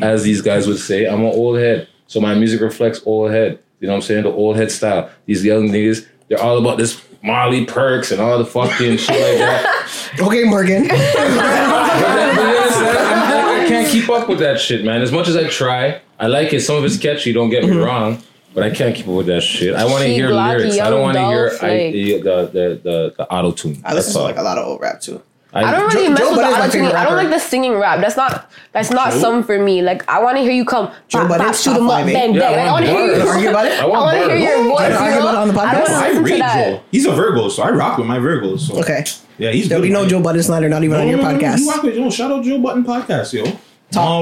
[0.00, 1.06] as these guys would say.
[1.06, 3.60] I'm an old head, so my music reflects old head.
[3.78, 4.24] You know what I'm saying?
[4.24, 5.08] The old head style.
[5.26, 9.38] These young niggas, they're all about this Molly Perks and all the fucking shit like
[9.38, 9.76] that.
[10.20, 10.88] Okay, Morgan.
[10.88, 12.98] But then- but you understand?
[12.98, 15.02] I'm- can't keep up with that shit, man.
[15.02, 16.60] As much as I try, I like it.
[16.62, 17.32] Some of it's catchy.
[17.32, 18.20] Don't get me wrong,
[18.54, 19.74] but I can't keep up with that shit.
[19.76, 20.78] I want to hear lyrics.
[20.80, 23.80] I don't want to hear I, the, the the the the auto tune.
[23.84, 25.22] I listen to like a lot of old rap too.
[25.52, 27.30] I don't really Joe- mess Joe with the Budden's my auto favorite I don't like
[27.30, 28.00] the singing rap.
[28.00, 29.18] That's not that's not Joe?
[29.18, 29.82] some for me.
[29.82, 30.90] Like I want to hear you come.
[31.08, 32.12] Joe Bop, bop, Budden's shoot top 'em up, five, eh?
[32.12, 32.58] bang Yeah, bang.
[32.58, 33.28] I I want want to hear you.
[33.28, 33.72] Argue about it?
[33.72, 34.80] I I want want to hear your voice.
[34.80, 35.72] Wanna argue about it on the I podcast?
[35.72, 36.82] don't I want to listen to rate that.
[36.92, 38.60] He's a Virgo, so I rock with my Virgos.
[38.60, 38.78] So.
[38.78, 39.04] Okay.
[39.38, 39.88] Yeah, he's There'll good.
[39.88, 41.58] be no Joe Budden slander, not even on your No, no, no, podcast.
[41.60, 42.10] You rock with Joe.
[42.10, 43.44] Shout out Joe Budden podcast, yo.
[43.44, 43.56] Top-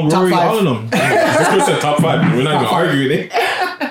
[0.04, 0.48] Oh, top Rory, five.
[0.48, 0.88] all of them.
[0.90, 2.20] This person said top five.
[2.34, 3.32] We're not even arguing it.
[3.34, 3.90] I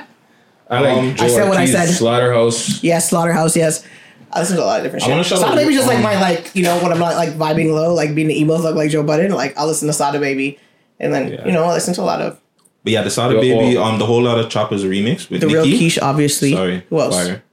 [0.79, 1.89] like Um, Joe I said what I Ortiz, said.
[1.89, 2.81] Slaughterhouse.
[2.83, 3.55] Yes, Slaughterhouse.
[3.55, 3.83] Yes,
[4.31, 5.11] I listen to a lot of different I shit.
[5.13, 7.29] wanna shout Slaughter out- Baby just like my like you know when I'm not like
[7.29, 9.31] vibing low, like being the emo thug like Joe Budden.
[9.31, 10.59] Like I'll listen to Sada Baby,
[10.99, 11.45] and then Yeah.
[11.45, 12.39] you know I listen to a lot of
[12.83, 15.47] But yeah, the Sada Yo, Baby, um, the whole lot of Choppers remix with the
[15.47, 15.77] real Nicki.
[15.77, 16.53] Quiche, obviously.
[16.53, 17.15] Sorry, Who else?
[17.15, 17.43] Fire.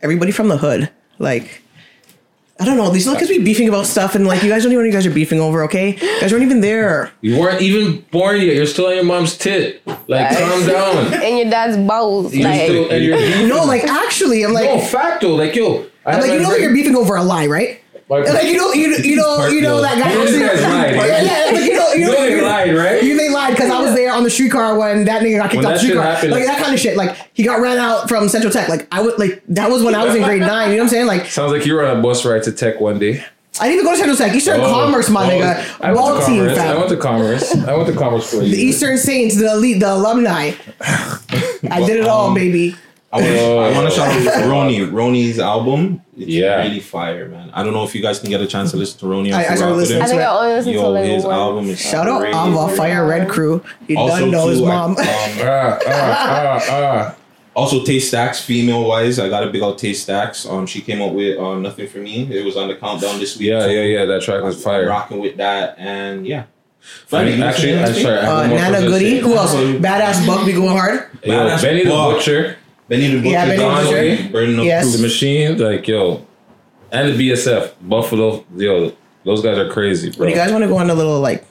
[0.00, 0.90] Everybody from the hood.
[1.18, 1.62] Like
[2.60, 2.90] I don't know.
[2.90, 4.92] These look be beefing about stuff, and like you guys don't even know what you
[4.92, 5.64] guys are beefing over.
[5.64, 7.10] Okay, you guys aren't even there.
[7.20, 8.54] You weren't even born yet.
[8.54, 9.82] You're still on your mom's tit.
[10.06, 11.12] Like, calm down.
[11.24, 12.32] And your dad's balls.
[12.34, 13.48] You're Like still, and you're.
[13.48, 15.34] No, like actually, I'm like, no, facto.
[15.34, 15.86] Like, yo.
[16.06, 17.78] I I'm like you know you're beefing over a lie, right?
[18.08, 20.12] Like, Like you know, you, you know, you know that guy.
[20.12, 21.06] You know this guy's lied, right?
[21.22, 23.02] Yeah, yeah, like, you know, you You know, they lied, right?
[23.02, 25.64] You they lied because I was there on the streetcar when that nigga got kicked
[25.64, 26.12] off the streetcar.
[26.30, 26.96] like that kind of shit.
[26.96, 28.68] Like he got ran out from Central Tech.
[28.68, 30.70] Like I would like that was when I was in grade nine.
[30.70, 31.06] You know what I'm saying?
[31.06, 33.24] Like Sounds like you were on a bus ride to Tech one day.
[33.60, 34.34] I didn't even go to Central Tech.
[34.34, 35.80] Eastern Oh, Commerce, my oh, nigga.
[35.84, 36.58] I went to team, Commerce.
[36.58, 37.54] I went to Commerce.
[37.68, 38.46] I went to Commerce for The.
[38.46, 40.52] Eastern Saints, the elite, the alumni.
[41.70, 42.74] I did it all, Um, baby.
[43.12, 43.58] I want, Oh.
[43.80, 44.90] I to shout out Roni.
[44.90, 46.00] Roni's album.
[46.16, 46.62] It's Yeah.
[46.62, 47.50] really fire, man.
[47.52, 49.32] I don't know if you guys can get a chance to listen to Roni.
[49.32, 51.34] I- I started listening I think I only listened to like his one.
[51.34, 52.38] album is Shout out crazy.
[52.38, 53.62] Ava Fire Red Crew.
[53.86, 54.90] He Also, done know his too, I- mom.
[54.92, 57.14] um, Ah, ah, ah, ah.
[57.54, 60.46] Also, Taste Stacks, female wise, I got a big old Taste Stacks.
[60.46, 62.26] Um, she came up with uh, Nothing for Me.
[62.32, 63.48] It was on the countdown this week.
[63.50, 63.72] Yeah, too.
[63.72, 64.04] yeah, yeah.
[64.06, 64.88] That track was fire.
[64.88, 66.44] Rocking with that, and yeah.
[67.12, 68.18] I mean, actually, I'm sorry.
[68.20, 69.18] Uh, Nana Goody.
[69.18, 69.54] Who else?
[69.54, 71.10] Badass Buck be going hard.
[71.22, 72.16] Yo, Badass Benny the Buck.
[72.96, 74.32] Butcher, Benny the Butcher, Yeah, Benny the Conway, Butcher.
[74.32, 74.96] Burning Up Yes.
[74.96, 76.26] The Machine, like yo,
[76.90, 78.44] and the BSF, Buffalo.
[78.56, 78.92] Yo,
[79.24, 80.26] those guys are crazy, bro.
[80.28, 81.44] You guys want to go on a little like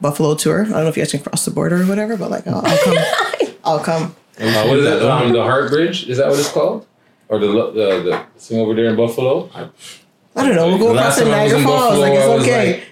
[0.00, 2.30] Buffalo tour, I don't know if you guys can cross the border or whatever, but
[2.30, 2.96] like I'll, I'll come.
[3.64, 4.02] I'll come.
[4.40, 5.02] Uh, what is it?
[5.02, 6.08] Um, the Heart Bridge?
[6.08, 6.86] Is that what it's called?
[7.28, 9.50] Or the the, the thing over there in Buffalo?
[9.54, 10.68] I don't know.
[10.68, 11.80] We'll go across the time I was Niagara Falls.
[11.98, 12.72] Buffalo, Like I it's was okay.
[12.72, 12.86] like-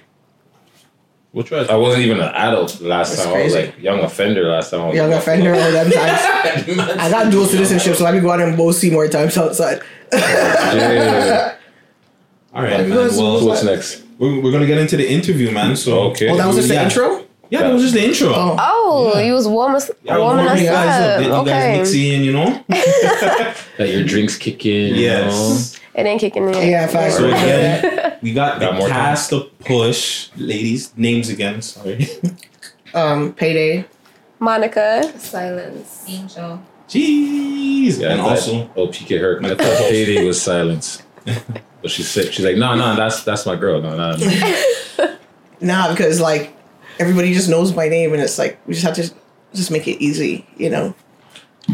[1.38, 1.58] We'll try.
[1.72, 3.34] I wasn't even an adult last That's time.
[3.36, 4.80] I was like young offender last time.
[4.80, 6.98] I was Young like, offender all them times.
[6.98, 9.80] I got dual citizenship, so I go out and both see more times outside.
[10.12, 11.54] Yeah.
[12.52, 12.90] All right, man.
[12.90, 14.02] What's- Well, What's next?
[14.18, 15.76] We're, we're gonna get into the interview, man.
[15.76, 16.28] So Okay.
[16.28, 17.24] Oh, that was just the intro?
[17.50, 18.30] Yeah, that was just the intro.
[18.34, 18.56] Oh.
[18.58, 21.20] Oh, you was warm as Yeah, warming warming us you guys up, up.
[21.20, 22.64] getting you guys mixing, you know.
[23.78, 24.96] That your drinks kick in.
[24.96, 25.77] Yes.
[25.98, 26.54] It ain't kicking in.
[26.68, 27.16] Yeah, facts.
[27.16, 28.96] So again, we got, Got the more time.
[28.96, 30.96] cast of push, ladies.
[30.96, 31.60] Names again.
[31.60, 32.06] Sorry.
[32.94, 33.84] Um, payday.
[34.38, 35.12] Monica.
[35.18, 36.04] Silence.
[36.08, 36.62] Angel.
[36.88, 37.98] Jeez.
[38.00, 39.42] Yeah, and also, oh PK Herc.
[39.44, 41.02] I thought Payday was silence,
[41.82, 43.82] but she said she's like, no, no, that's that's my girl.
[43.82, 45.16] No, no, no.
[45.60, 46.56] Nah, because like
[47.00, 49.12] everybody just knows my name, and it's like we just have to
[49.52, 50.94] just make it easy, you know.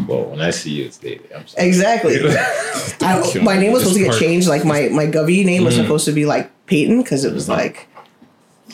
[0.07, 1.31] Well, when I see you, it's David.
[1.35, 1.67] I'm sorry.
[1.67, 2.17] Exactly.
[3.01, 4.47] I, my name was supposed to get changed.
[4.47, 5.81] Like my my Govey name was Mhm.
[5.83, 7.87] supposed to be like Peyton because it was like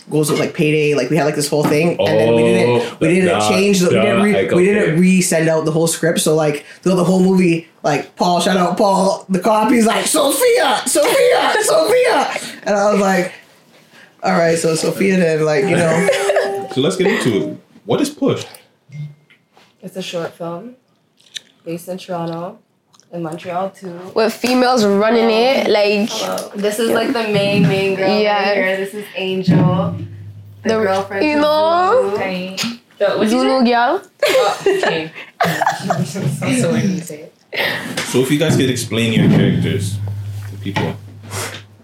[0.10, 0.94] goes with like payday.
[0.94, 3.80] Like we had like this whole thing, and then we didn't we didn't Oh, change.
[3.80, 4.74] The, we didn't re, like, we okay.
[4.74, 6.20] didn't re-send out the whole script.
[6.20, 10.82] So like throughout the whole movie, like Paul, shout out Paul, the copy's like Sophia,
[10.86, 13.32] Sophia, Sophia, and I was like,
[14.24, 16.68] all right, so Sophia then like you know.
[16.74, 17.58] so let's get into it.
[17.86, 18.44] What is push?
[19.82, 20.76] It's a short film
[21.64, 22.60] based in Toronto,
[23.12, 24.00] in Montreal too.
[24.16, 26.10] With females running it, like
[26.56, 28.38] This is like the main main girl Yeah.
[28.48, 28.78] right here.
[28.78, 29.96] This is Angel.
[30.64, 31.26] The, The- girlfriend.
[31.26, 32.12] you is know?
[32.18, 32.78] Zulu.
[33.00, 34.02] The, Zulu girl.
[34.26, 35.12] Oh, okay.
[36.06, 36.12] Sounds
[36.62, 37.30] so weird when you say.
[38.12, 39.98] So if you guys could explain your characters
[40.52, 40.96] to people,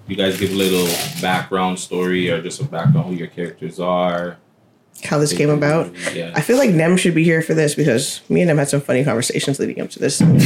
[0.08, 0.88] you guys give a little
[1.22, 4.38] background story or just a background who your characters are.
[5.04, 5.92] How this came about.
[6.14, 6.32] Yeah.
[6.36, 8.82] I feel like Nem should be here for this because me and Nem had some
[8.82, 10.22] funny conversations leading up to this.
[10.22, 10.38] um,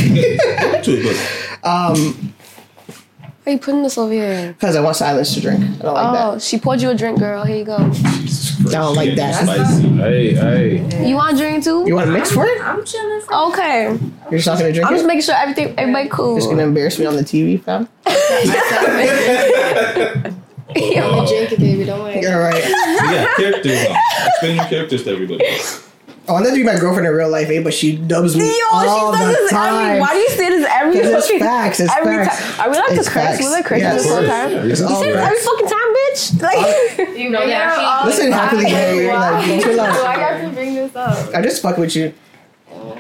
[3.44, 4.54] Why are you putting this over here?
[4.54, 5.62] because I want silence to drink.
[5.62, 6.28] I don't like that.
[6.28, 7.44] oh, she poured you a drink, girl.
[7.46, 7.78] Here you go.
[7.78, 8.66] that.
[8.68, 9.44] I don't like that.
[9.44, 9.88] Spicy.
[9.88, 11.08] Hey, hey.
[11.10, 11.84] You want a drink too?
[11.88, 12.62] You want to mix for it?
[12.62, 13.22] I'm chilling.
[13.32, 13.98] Okay.
[14.30, 14.98] You're just not gonna drink I'm it?
[14.98, 16.36] just making sure everything, everybody cool.
[16.36, 17.88] Just gonna embarrass me on the TV, fam.
[20.74, 21.84] I'm drink it, baby.
[21.86, 22.26] Don't worry.
[22.28, 22.64] All right.
[23.12, 23.84] So yeah, characters.
[23.90, 23.98] Now.
[24.28, 25.44] Explain your characters to everybody.
[25.48, 25.86] Oh,
[26.30, 27.62] I wanted to be my girlfriend in real life, eh?
[27.64, 29.74] But she dubs me Yo, she all does the this time.
[29.90, 30.00] every.
[30.02, 30.94] Why do you say this every?
[31.02, 32.40] 'Cause it's fucking- facts, it's every facts.
[32.40, 32.60] Time.
[32.62, 33.24] Are we like It's to curse?
[33.24, 33.40] facts.
[33.40, 34.30] We like cursing Yeah, this whole course.
[34.30, 34.52] time.
[34.72, 36.42] It's you all say this every fucking time, bitch.
[36.42, 37.78] Like You know that.
[37.80, 38.72] all Listen, the happily time.
[38.74, 39.96] married, like, chill out.
[39.96, 41.36] So I got to bring this up.
[41.36, 42.14] I just fuck with you.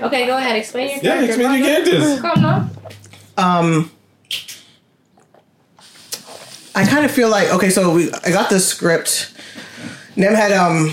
[0.01, 0.55] Okay, go ahead.
[0.57, 1.25] Explain your Yeah, character.
[1.27, 2.19] explain your characters.
[2.21, 2.71] Come on.
[3.37, 3.91] Um,
[6.73, 9.31] I kind of feel like okay, so we I got the script.
[10.15, 10.89] Nem had um,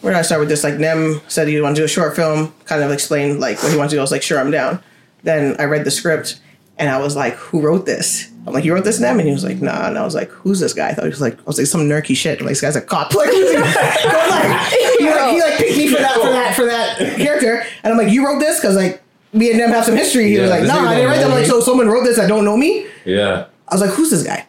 [0.00, 0.62] where did I start with this?
[0.62, 3.72] Like Nem said he wanted to do a short film, kind of explained like what
[3.72, 4.00] he wanted to do.
[4.00, 4.82] I was like, sure, I'm down.
[5.22, 6.40] Then I read the script,
[6.78, 8.30] and I was like, who wrote this?
[8.46, 9.18] I'm like, you wrote this, Nem?
[9.18, 9.88] And he was like, nah.
[9.88, 10.90] And I was like, who's this guy?
[10.90, 12.38] I thought he was like, I was like, some nerky shit.
[12.38, 13.12] I'm like, this guy's a cop.
[13.14, 13.56] Like, he?
[13.56, 17.92] Like, he like, he like picked me for that for that for that character, and
[17.92, 20.30] I'm like, you wrote this because like me and them have some history.
[20.30, 21.26] He was like, no, I didn't write that.
[21.26, 22.86] I'm like, so someone wrote this that don't know me.
[23.04, 23.46] Yeah.
[23.68, 24.46] I was like, who's this guy?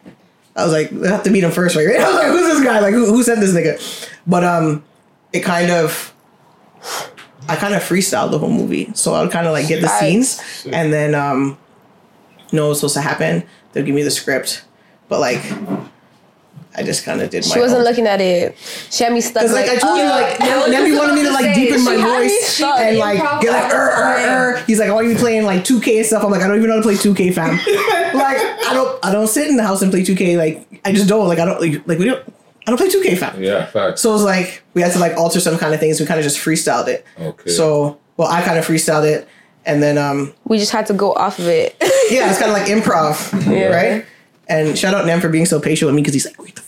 [0.58, 1.86] I was like, I have to meet him first, right?
[1.96, 2.80] I was like, who's this guy?
[2.80, 4.10] Like, who, who sent this nigga?
[4.26, 4.84] But um,
[5.32, 6.12] it kind of,
[7.48, 9.88] I kind of freestyled the whole movie, so I would kind of like get the
[9.88, 11.56] scenes, and then um,
[12.52, 13.44] know what's supposed to happen.
[13.72, 14.64] They'll give me the script,
[15.08, 15.42] but like,
[16.78, 17.54] I just kind of did my.
[17.54, 17.84] She wasn't own.
[17.84, 18.56] looking at it.
[18.90, 19.42] She had me stuck.
[19.42, 22.22] Because like, I told you, like Nebby wanted me to like deepen my She had
[22.22, 24.64] voice and like get like er, er, er.
[24.66, 26.24] He's like, I want you to be playing like 2K and stuff.
[26.24, 27.56] I'm like, I don't even know how to play 2K, fam.
[28.16, 30.38] like, I don't, I don't sit in the house and play 2K.
[30.38, 31.26] Like, I just don't.
[31.26, 32.22] Like, I don't like, like we don't.
[32.66, 33.42] I don't play 2K, fam.
[33.42, 34.02] Yeah, facts.
[34.02, 35.98] So it was like we had to like alter some kind of things.
[35.98, 37.04] We kind of just freestyled it.
[37.18, 37.50] Okay.
[37.50, 39.26] So well, I kind of freestyled it,
[39.64, 41.76] and then um, we just had to go off of it.
[42.10, 43.66] yeah, it's kind of like improv, Yeah.
[43.68, 44.04] right?
[44.48, 46.62] And shout out Nem for being so patient with me because he's like, read the
[46.62, 46.67] fucking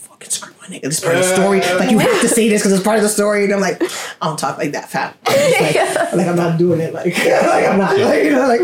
[0.61, 0.83] my nigga.
[0.83, 1.59] This is part of the story.
[1.59, 3.45] Like you have to say this because it's part of the story.
[3.45, 3.81] And I'm like,
[4.21, 5.13] I don't talk like that, fam.
[5.25, 6.93] I'm just like, like I'm not doing it.
[6.93, 7.97] Like, like I'm not.
[7.97, 8.61] Like, you know, like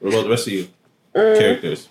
[0.00, 0.68] What about the rest of you?
[1.14, 1.38] Mm.
[1.38, 1.88] Characters.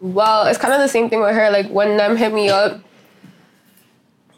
[0.00, 1.50] Well, it's kind of the same thing with her.
[1.50, 2.80] Like when them hit me up,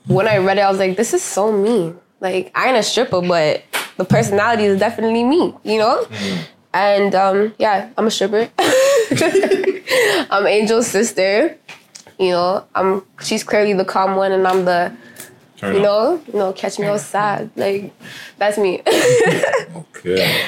[0.07, 2.83] when I read it, I was like, "This is so me." Like I ain't a
[2.83, 3.63] stripper, but
[3.97, 5.55] the personality is definitely me.
[5.63, 6.07] You know.
[6.75, 8.51] And um, yeah, I'm a stripper.
[10.31, 11.57] I'm Angel's sister.
[12.19, 13.05] You know, I'm.
[13.23, 14.93] She's clearly the calm one, and I'm the.
[15.57, 15.85] Turn you up.
[15.85, 17.51] know, you know, catch me outside.
[17.57, 17.93] Like
[18.39, 18.83] that's me.
[19.99, 20.47] Okay.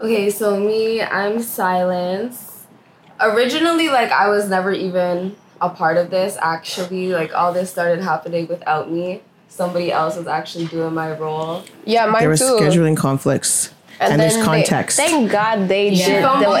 [0.00, 2.66] Okay, so me, I'm Silence.
[3.20, 7.12] Originally, like, I was never even a part of this, actually.
[7.12, 9.22] Like, all this started happening without me.
[9.48, 11.62] Somebody else was actually doing my role.
[11.84, 12.58] yeah, mine there was too.
[12.60, 14.96] scheduling conflicts, and, there's then they- context.
[14.96, 16.06] thank God they Yeah.
[16.40, 16.60] did what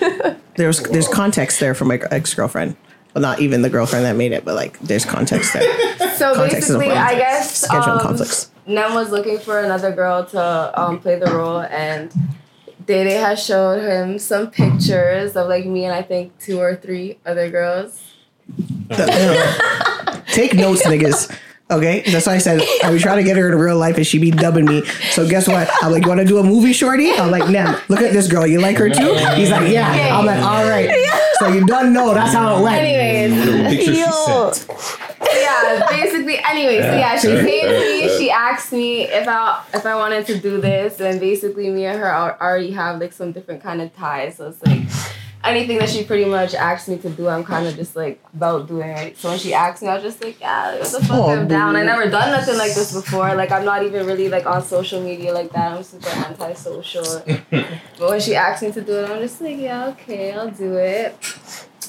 [0.00, 0.36] the they did.
[0.56, 2.74] there's there's context there for my ex girlfriend.
[3.14, 5.62] Well, not even the girlfriend that made it, but like there's context there.
[6.12, 6.90] So Context basically.
[6.90, 8.50] I guess Scheduling um, conflicts.
[8.66, 12.12] Nem was looking for another girl to um, play the role, and
[12.86, 17.18] Day has showed him some pictures of like me and I think two or three
[17.24, 18.00] other girls.
[20.28, 21.36] Take notes, niggas.
[21.72, 24.06] Okay, that's why I said I would try to get her in real life, and
[24.06, 24.84] she be dubbing me.
[25.12, 25.70] So guess what?
[25.82, 27.12] I'm like, you want to do a movie, shorty?
[27.12, 27.80] I'm like, nah.
[27.88, 28.46] Look at this girl.
[28.46, 29.14] You like her too?
[29.34, 30.18] He's like, yeah.
[30.18, 30.90] I'm like, all right.
[31.38, 32.82] So you don't know that's how it went.
[32.82, 34.52] Anyways, Yo.
[35.34, 36.38] yeah, basically.
[36.44, 38.18] Anyway, so yeah, she came to me.
[38.18, 41.98] She asked me if I if I wanted to do this, and basically, me and
[41.98, 44.36] her already have like some different kind of ties.
[44.36, 44.82] So it's like
[45.44, 48.68] anything that she pretty much asked me to do, I'm kind of just like about
[48.68, 49.18] doing it.
[49.18, 51.48] So when she asked me, I was just like, yeah, what the fuck, Oh, I'm
[51.48, 51.76] down.
[51.76, 53.34] I never done nothing like this before.
[53.34, 55.72] Like I'm not even really like on social media like that.
[55.72, 57.24] I'm super antisocial.
[57.98, 60.74] But when she asked me to do it, I'm just like, yeah, okay, I'll do
[60.74, 61.16] it.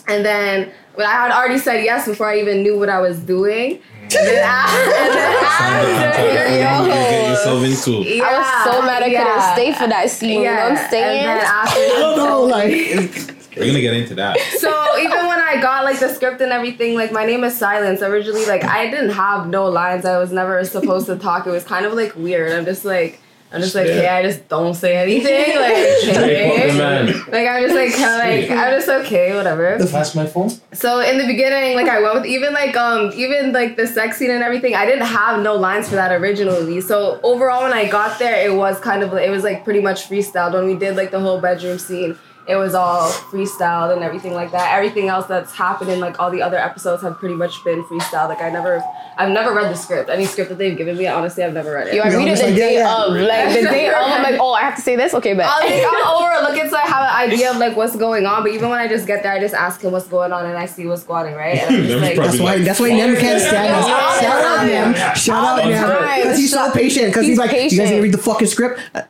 [0.07, 3.19] And then, but I had already said yes before I even knew what I was
[3.19, 3.77] doing.
[3.77, 4.03] Mm.
[4.03, 7.91] And then, after, and then after, You get yourself into.
[8.09, 9.23] Yeah, I was so mad I yeah.
[9.23, 10.41] couldn't stay for that scene.
[10.41, 11.25] You know what I'm saying?
[11.25, 13.29] And then after, I don't know, like.
[13.57, 14.37] We're gonna get into that.
[14.57, 18.01] so even when I got like the script and everything, like my name is Silence.
[18.01, 20.05] Originally, like I didn't have no lines.
[20.05, 21.47] I was never supposed to talk.
[21.47, 22.51] It was kind of like weird.
[22.51, 23.19] I'm just like.
[23.55, 23.93] I'm just like, Yeah.
[23.93, 25.55] hey, I just don't say anything.
[25.59, 27.05] Like, Straight fucking man.
[27.31, 29.77] like I'm just like, kind of like, I'm just okay, whatever.
[29.91, 30.49] Pass my phone.
[30.73, 34.17] So in the beginning, like I went with even like um even like the sex
[34.17, 36.81] scene and everything, I didn't have no lines for that originally.
[36.81, 40.09] So overall, when I got there, it was kind of it was like pretty much
[40.09, 40.53] freestyled.
[40.53, 44.51] When we did like the whole bedroom scene, it was all freestyled and everything like
[44.51, 44.75] that.
[44.75, 48.29] Everything else that's happened in like all the other episodes have pretty much been freestyled.
[48.29, 48.83] Like I never,
[49.17, 50.09] I've never read the script.
[50.09, 51.95] Any script that they've given me, honestly, I've never read it.
[51.95, 53.03] Yo, I read it the like, day yeah.
[53.03, 53.13] of.
[53.13, 55.13] Like the day of, I'm like, oh, I have to say this?
[55.13, 57.95] Okay, but I'll, like, I'll overlook it so I have an idea of like what's
[57.95, 58.43] going on.
[58.43, 60.57] But even when I just get there, I just ask him what's going on and
[60.57, 61.59] I see what's going on, right?
[61.59, 62.59] And I'm just like, That's why.
[62.59, 63.85] That's why Nem can't stand us.
[64.19, 65.15] Shout out Nem.
[65.15, 66.23] Shout out All the Nem.
[66.23, 67.07] Because he's so patient.
[67.07, 67.89] Because he's, He's like, you guys patient.
[67.89, 68.79] need to read the fucking script.
[68.93, 69.09] like,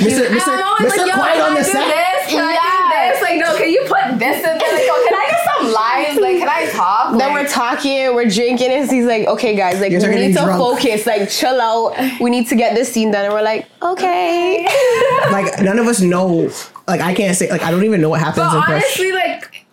[0.00, 0.26] Mr.
[0.26, 0.62] And Mr.
[0.78, 1.12] Mr.
[1.14, 2.09] Quiet on the do set.
[3.30, 4.56] Like, no, can you put this in there?
[4.58, 6.20] Like, yo, can I get some lines?
[6.20, 7.10] Like, can I talk?
[7.18, 10.42] Then Like, we're talking, we're drinking, and he's like, okay, guys, like, we need to
[10.44, 10.58] drunk.
[10.58, 11.96] focus, like, chill out.
[12.20, 13.24] We need to get this scene done.
[13.26, 14.66] And we're like, okay.
[15.30, 16.50] Like none of us know.
[16.88, 17.48] Like I can't say.
[17.50, 18.82] Like I don't even know what happens but in fresh.
[18.84, 19.66] honestly, like,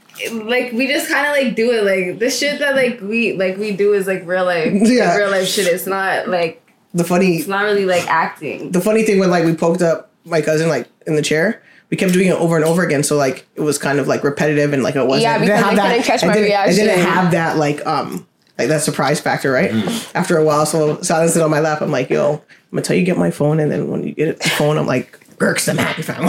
[0.45, 1.83] like we just kind of like do it.
[1.83, 5.09] Like the shit that like we like we do is like real life, Yeah.
[5.09, 5.67] like, real life shit.
[5.67, 6.61] It's not like
[6.93, 7.37] The funny.
[7.37, 8.71] it's not really like acting.
[8.71, 11.63] The funny thing when like we poked up my cousin like in the chair.
[11.89, 14.23] We kept doing it over and over again, so like it was kind of like
[14.23, 15.21] repetitive and like it wasn't.
[15.23, 17.31] Yeah, it didn't because have they that- couldn't catch it my didn't- It didn't have
[17.31, 18.27] that like um
[18.57, 19.71] like that surprise factor, right?
[19.71, 20.17] Mm-hmm.
[20.17, 21.81] After a while, so silence it on my lap.
[21.81, 24.39] I'm like, yo, I'm gonna tell you get my phone, and then when you get
[24.41, 26.23] the phone, I'm like, Girks, I'm happy fam.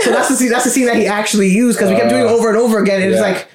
[0.00, 0.50] so that's the scene.
[0.50, 2.78] That's the scene that he actually used because we kept doing it over and over
[2.78, 3.00] again.
[3.02, 3.48] And it's like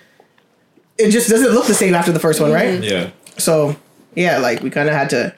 [0.97, 2.83] it just doesn't look the same after the first one, right?
[2.83, 3.11] Yeah.
[3.37, 3.75] So
[4.15, 5.35] yeah, like we kind of had to,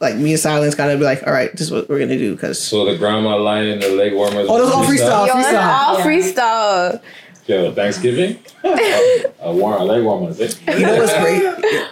[0.00, 2.18] like me and Silence kind of be like, all right, this is what we're gonna
[2.18, 4.46] do because So the grandma line and the leg warmers.
[4.48, 5.26] Oh, those all freestyle.
[5.26, 5.78] Yo, it's freestyle.
[5.78, 7.02] all freestyle.
[7.46, 8.38] Yo, Thanksgiving.
[8.62, 10.38] a, a, warm, a leg warmers.
[10.38, 10.76] Eh?
[10.76, 11.42] you know what's great?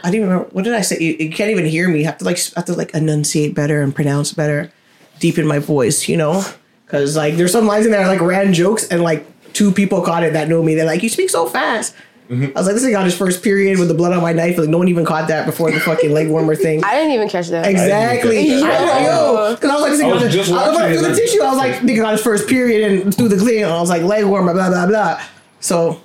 [0.04, 0.98] I didn't remember what did I say.
[1.00, 2.00] You, you can't even hear me.
[2.00, 4.70] You have to like have to like enunciate better and pronounce better,
[5.18, 6.08] deepen my voice.
[6.08, 6.44] You know,
[6.84, 10.02] because like there's some lines in there I, like ran jokes and like two people
[10.02, 10.74] caught it that know me.
[10.74, 11.94] They're like, you speak so fast.
[12.28, 12.44] Mm-hmm.
[12.56, 14.58] I was like, this thing on his first period with the blood on my knife.
[14.58, 16.82] Like no one even caught that before the fucking leg warmer thing.
[16.84, 17.66] I didn't even catch that.
[17.66, 18.38] Exactly.
[18.38, 19.02] I didn't I, catch that.
[19.04, 21.08] yo, because I was like, this I nigga was got just I was like, through
[21.08, 21.42] the tissue.
[21.42, 23.64] I was like, nigga got his first period and through the clean.
[23.64, 25.20] I was like, leg warmer, blah blah blah.
[25.60, 26.00] So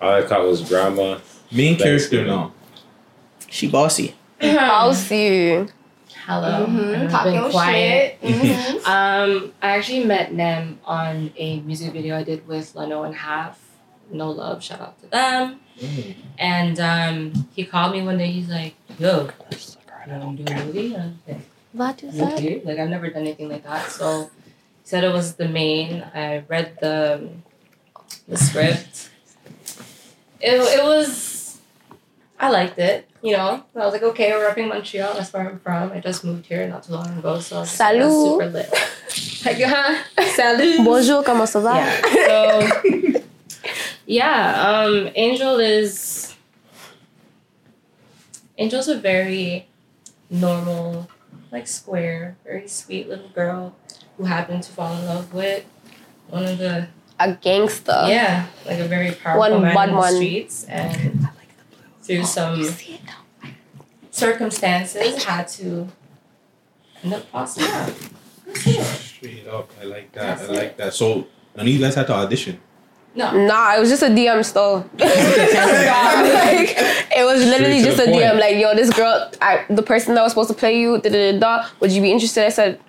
[0.00, 1.18] All I caught was grandma.
[1.52, 2.26] Main character Thanksgiving.
[2.28, 2.52] now.
[3.48, 4.14] she bossy.
[4.40, 5.50] I'll see.
[5.52, 5.68] You.
[6.26, 6.66] Hello.
[6.66, 7.02] Mm-hmm.
[7.04, 8.18] I've Talking been quiet.
[8.22, 8.34] shit.
[8.44, 8.76] Mm-hmm.
[8.86, 13.60] Um, I actually met Nem on a music video I did with Leno and Half.
[14.14, 15.60] No love, shout out to them.
[16.38, 18.30] And um, he called me one day.
[18.30, 19.28] He's like, "Yo,
[20.06, 22.62] you want to do a movie?" And I was like, What is okay.
[22.64, 23.90] Like I've never done anything like that.
[23.90, 24.30] So
[24.82, 26.04] he said it was the main.
[26.14, 27.28] I read the
[28.28, 29.10] the script.
[30.40, 31.58] It, it was
[32.38, 33.08] I liked it.
[33.22, 35.14] You know, I was like, okay, we're repping Montreal.
[35.14, 35.92] That's where I'm from.
[35.92, 38.12] I just moved here not too long ago, so I was just, like, Salut.
[38.12, 38.70] super lit.
[39.46, 40.02] Like, huh?
[40.36, 40.84] Salut.
[40.84, 41.76] Bonjour, comment ça va?
[41.76, 42.00] Yeah.
[42.26, 43.20] So,
[44.06, 44.82] yeah.
[44.84, 46.34] Um, Angel is.
[48.58, 49.66] Angel's a very
[50.30, 51.08] normal,
[51.50, 53.74] like square, very sweet little girl
[54.16, 55.64] who happened to fall in love with
[56.28, 56.86] one of the
[57.18, 58.04] A gangster.
[58.06, 60.14] yeah, like a very powerful One man bad in the one.
[60.14, 61.28] streets, and
[62.02, 62.62] through some
[64.10, 65.88] circumstances had to
[67.02, 67.92] end up passing out.
[68.54, 70.40] Straight up, I like that.
[70.42, 70.94] I like that.
[70.94, 71.26] So
[71.56, 72.60] none of you guys had to audition.
[73.16, 73.46] No.
[73.46, 74.78] Nah, it was just a DM still.
[74.98, 76.74] like,
[77.16, 78.40] it was literally Straight to just the a DM.
[78.40, 81.32] Like, yo, this girl, I, the person that was supposed to play you, da da
[81.32, 81.68] da da.
[81.80, 82.44] Would you be interested?
[82.44, 82.80] I said,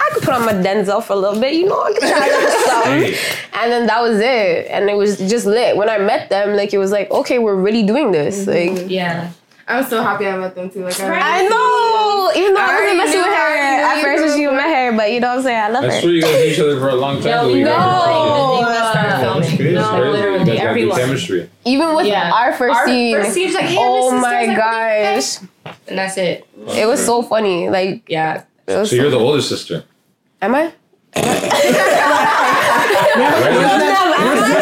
[0.00, 2.26] I could put on my Denzel for a little bit, you know, I could try
[2.28, 3.14] a little something.
[3.54, 4.66] And then that was it.
[4.70, 5.76] And it was just lit.
[5.76, 8.46] When I met them, like, it was like, okay, we're really doing this.
[8.46, 9.30] Like, Yeah.
[9.70, 10.82] I'm so happy I met them too.
[10.82, 12.30] Like, I know.
[12.34, 14.24] Even though I, already wasn't messing knew with her her, I at knew first you
[14.24, 15.60] when she grew met her, but you know what I'm saying?
[15.60, 16.00] I love That's her.
[16.00, 16.10] true.
[16.12, 17.50] You guys knew each other for a long time.
[17.50, 18.97] Yo, but
[19.78, 19.86] we you got guys to were then you started filming.
[19.86, 19.86] It's crazy.
[19.86, 20.98] No, You guys literally, got good everyone.
[20.98, 21.40] chemistry.
[21.64, 22.30] Even with Yeah.
[22.32, 23.14] our first Our scene.
[23.16, 25.38] first scene oh was like, hey, oh I'm my sisters, gosh.
[25.88, 26.46] And that's it.
[26.76, 27.68] It was so funny.
[27.68, 28.42] Like, yeah.
[28.66, 29.84] It was So you're the older sister.
[30.42, 30.58] Am I?
[30.58, 30.72] You're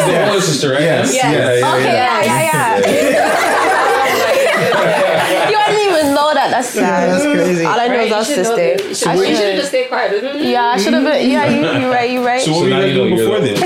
[0.07, 0.81] the older sister, right?
[0.81, 1.13] Yes.
[1.15, 1.75] Yeah, yeah, yeah.
[1.75, 2.77] Okay, yeah, yeah, yeah.
[5.49, 6.49] you didn't even know that.
[6.51, 7.09] That's sad.
[7.11, 7.65] that's crazy.
[7.65, 8.55] All I know is Right, our you know sister.
[8.55, 8.83] that.
[8.83, 10.11] You should- I should have just stayed quiet.
[10.41, 11.29] Yeah, I should have been.
[11.29, 12.09] Yeah, you, you right.
[12.09, 12.41] You right.
[12.41, 13.57] So what were you now guys you know doing you're before the-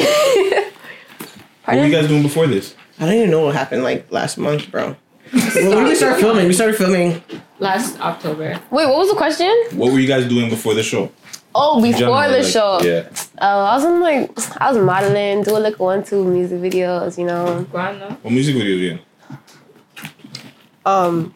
[1.62, 1.68] this?
[1.68, 2.76] What were you guys doing before this?
[3.00, 4.96] I don't even know what happened like last month, bro.
[5.32, 6.48] when did we start filming?
[6.48, 7.22] We started filming.
[7.60, 8.60] Last October.
[8.70, 9.52] Wait, what was the question?
[9.74, 11.12] What were you guys doing before the show?
[11.54, 12.80] Oh, before Generally, the like, show.
[12.82, 13.10] Yeah.
[13.42, 17.26] Oh, I was in like I was modeling, doing like one two music videos, you
[17.26, 17.62] know.
[17.72, 19.00] What music videos you in?
[20.86, 21.36] Um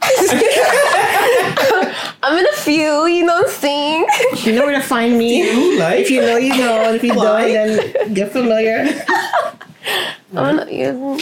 [2.22, 4.06] I'm in a few, you know what I'm saying?
[4.44, 5.76] You know where to find me.
[5.78, 6.00] like?
[6.00, 6.84] If you know, you know.
[6.84, 8.86] And if you don't, then get familiar.
[10.36, 11.20] I'm in a, in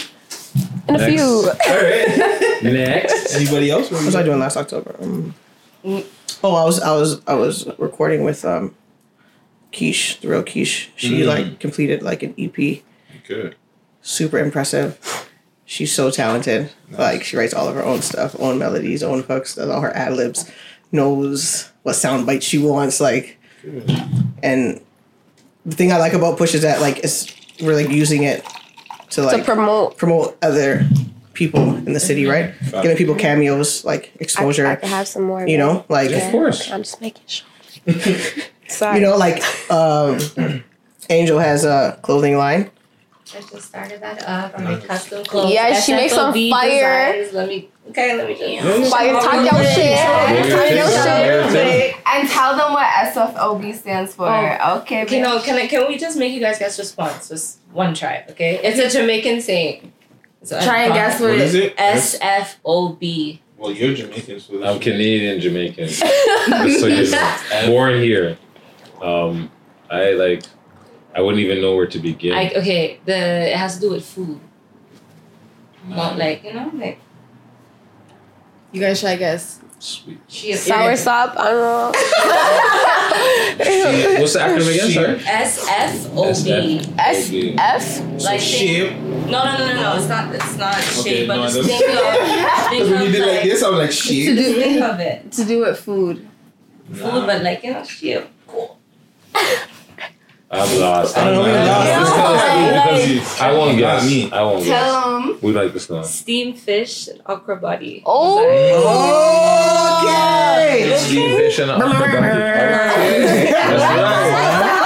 [0.89, 1.05] a Next.
[1.05, 1.23] few.
[1.67, 2.63] All right.
[2.63, 3.35] Next.
[3.35, 3.91] Anybody else?
[3.91, 4.95] What was I doing last October?
[5.01, 5.33] Um,
[6.43, 8.75] oh, I was I was I was recording with um,
[9.71, 10.89] Quiche, the real Quiche.
[10.95, 11.27] She Mm.
[11.27, 12.83] like completed like an EP.
[13.27, 13.55] Good.
[14.01, 14.97] Super impressive.
[15.69, 16.71] She's so talented.
[16.91, 19.93] Like she writes all of her own stuff, own melodies, own hooks, does all her
[19.95, 20.49] ad libs,
[20.93, 23.01] knows what sound bites she wants.
[23.01, 23.37] Like,
[24.41, 24.81] and
[25.65, 28.45] the thing I like about Push is that like it's we're like using it
[29.09, 30.87] to like promote promote other
[31.33, 32.55] people in the city, right?
[32.55, 32.83] Fact.
[32.83, 34.65] Giving people cameos, like exposure.
[34.65, 35.45] I could have some more.
[35.45, 36.71] you know, like Of course.
[36.71, 37.45] I'm just making sure.
[38.69, 38.95] Sorry.
[38.99, 40.17] you know, like um,
[41.09, 42.71] Angel has a clothing line.
[43.35, 44.57] I just started that up.
[44.57, 45.51] I make custom clothes.
[45.51, 47.13] Yeah, she makes some fire.
[47.13, 47.33] designs.
[47.33, 47.69] Let me.
[47.89, 48.91] Okay, let me just.
[48.91, 49.85] Fire, talk your shit.
[49.91, 51.51] Yeah, Talk your some shit.
[51.53, 51.97] there, too.
[52.05, 54.27] And tell them what SFOB stands for.
[54.29, 54.79] Oh.
[54.79, 57.29] okay, Okay, no, can I, can we just make you guys guess just once?
[57.29, 58.59] Just one try, okay?
[58.63, 59.91] It's a Jamaican saying.
[60.43, 61.73] So Try and guess what What is it?
[61.77, 63.41] S F O B.
[63.57, 65.89] Well, you're Jamaican, so I'm Canadian Jamaican.
[66.79, 67.37] So you know.
[67.67, 68.37] Born here.
[69.01, 69.51] Um,
[69.89, 70.43] I like.
[71.17, 72.33] I wouldn't even know where to begin.
[72.33, 72.99] I okay.
[73.05, 74.39] The it has to do with food.
[75.87, 76.99] Not um, like you know like
[78.71, 79.59] You guys try guess.
[79.79, 80.27] Sweet.
[80.27, 81.33] chia Sour sop.
[81.37, 81.91] I don't know.
[84.21, 84.91] What's the acronym again?
[84.91, 85.19] Sorry.
[85.25, 86.81] S F O B.
[86.99, 88.23] S F.
[88.23, 88.91] Like shape.
[88.93, 89.95] No, no, no, no, no.
[89.97, 90.35] It's not.
[90.35, 92.67] It's not Okay, shape, but no, just think of.
[92.69, 94.27] Think When you did like like, this, I was like, shape.
[94.29, 95.31] To do, think of it.
[95.31, 96.27] to do with food.
[96.91, 98.25] Food, but like you know, shape.
[98.45, 98.77] Cool.
[100.49, 101.17] I'm lost.
[101.17, 101.87] I I'm don't know, lost.
[101.89, 102.45] you're This lost.
[102.45, 104.05] goes- because I won't You guess.
[104.05, 104.31] me.
[104.31, 104.81] I won't guess.
[104.81, 105.37] Tell them.
[105.41, 106.03] We like this one.
[106.05, 108.01] Steamed fish and okra body.
[108.05, 108.39] Oh.
[110.03, 110.95] Okay.
[110.97, 112.07] Steam fish and okra body.
[112.15, 113.51] Okay.
[113.51, 113.97] That's right.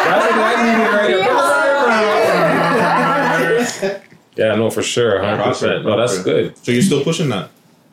[0.07, 1.13] That's exactly
[3.91, 4.01] right.
[4.37, 5.85] Yeah, no, for sure, hundred percent.
[5.85, 6.55] No, that's good.
[6.65, 7.49] So you're still pushing that?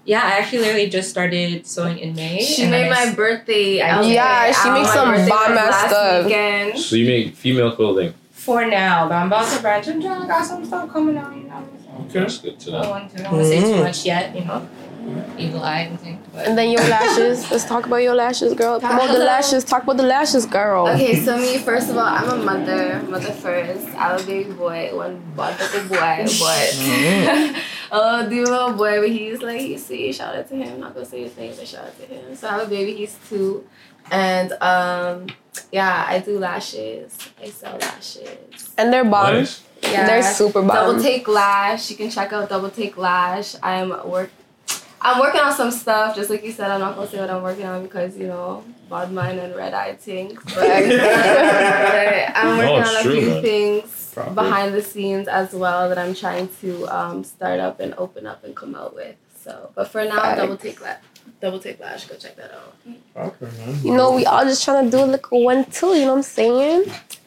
[0.08, 2.40] Yeah, I actually literally just started sewing in May.
[2.40, 3.76] She and made then I my s- birthday.
[3.76, 4.72] Yeah, outfit she out.
[4.74, 6.24] makes some birthday bomb ass stuff.
[6.24, 6.78] Weekend.
[6.78, 8.14] So you make female clothing.
[8.32, 11.36] for now, but I'm about to branch and I got some stuff coming out.
[11.36, 11.60] You know,
[12.08, 12.90] Okay, that's good to I don't know.
[12.90, 13.20] want to.
[13.20, 13.82] I don't want to say too Mm.
[13.84, 14.24] much yet.
[14.34, 14.60] You know,
[15.36, 16.24] evil eye and things.
[16.32, 17.50] But And then your lashes.
[17.50, 18.80] Let's talk about your lashes, girl.
[18.80, 19.64] Promote the lashes.
[19.64, 20.88] Talk about the lashes, girl.
[20.88, 23.84] Okay, so me, first of all, I'm a mother, mother first.
[23.88, 26.66] I have a baby boy, one wonderful boy, but
[27.92, 30.14] oh, the little boy, but he's like, he's sweet.
[30.14, 30.74] Shout out to him.
[30.74, 32.34] I'm not gonna say his name, but shout out to him.
[32.34, 33.66] So I have a baby, he's two,
[34.10, 35.26] and um,
[35.72, 37.16] yeah, I do lashes.
[37.42, 38.74] I sell lashes.
[38.76, 39.34] And they're bomb.
[39.34, 39.62] Nice.
[39.82, 40.74] Yeah, They're super bomb.
[40.74, 41.90] Double Take Lash.
[41.90, 43.54] You can check out Double Take Lash.
[43.62, 44.30] I'm work.
[45.00, 46.16] I'm working on some stuff.
[46.16, 48.64] Just like you said, I'm not gonna say what I'm working on because you know,
[48.90, 50.40] bad mind and red eye things.
[50.44, 53.42] But, but I'm working it's on a true, few man.
[53.42, 54.34] things Proper.
[54.34, 58.44] behind the scenes as well that I'm trying to um, start up and open up
[58.44, 59.16] and come out with.
[59.42, 60.40] So, but for now, Facts.
[60.40, 61.02] Double Take that.
[61.40, 62.06] Double Take Lash.
[62.06, 62.74] Go check that out.
[63.16, 63.46] Okay.
[63.82, 65.88] You know, we all just trying to do a little one too.
[65.94, 66.84] You know what I'm saying?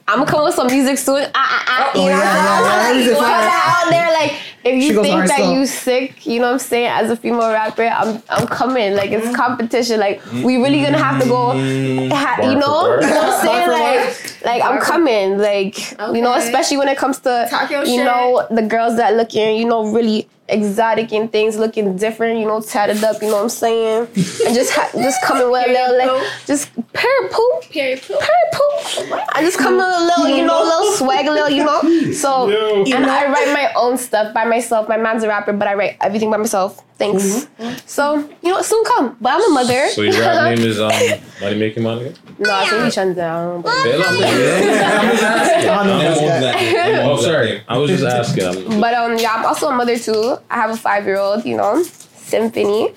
[0.07, 1.23] I'm gonna come with some music soon.
[1.23, 2.83] Ah, ah, ah, Oh, you know what I'm yeah, yeah.
[2.83, 2.97] saying?
[2.97, 3.41] Music What fire.
[3.43, 3.85] the hell?
[3.85, 4.33] out there, like
[4.65, 7.83] if you think that you sick, you know what I'm saying, as a female rapper,
[7.85, 8.93] I'm I'm coming.
[8.95, 9.27] Like Mm-hmm.
[9.29, 9.99] it's competition.
[9.99, 13.69] Like we really gonna have to go ha- you know, you know what I'm saying?
[13.69, 15.37] Like like I'm coming.
[15.37, 17.47] Like you know, especially when it comes to
[17.85, 18.05] you shit.
[18.05, 22.59] know, the girls that looking, you know, really exotic and things looking different, you know,
[22.59, 24.07] tatted up, you know what I'm saying?
[24.45, 27.61] And just ha- just coming with a little like just period poop.
[27.69, 28.19] Period poop.
[28.19, 29.19] Period poop.
[29.33, 32.11] I just come with a little, you know, a little swag, a little, you know.
[32.11, 32.49] So
[32.85, 34.89] and I write my own stuff by myself.
[34.89, 36.83] My man's a rapper, but I write everything by myself.
[36.97, 37.47] Thanks.
[37.87, 39.17] So, you know, soon come.
[39.19, 39.87] But I'm a mother.
[39.89, 40.91] So your rap name is um
[41.41, 42.13] Money Making Monica?
[42.37, 43.61] No, I think we shut down.
[43.61, 43.71] but-
[47.03, 47.63] Oh, sorry.
[47.67, 48.79] I was just asking.
[48.79, 50.37] But um, yeah, I'm also a mother too.
[50.49, 52.93] I have a five year old, you know, Symphony,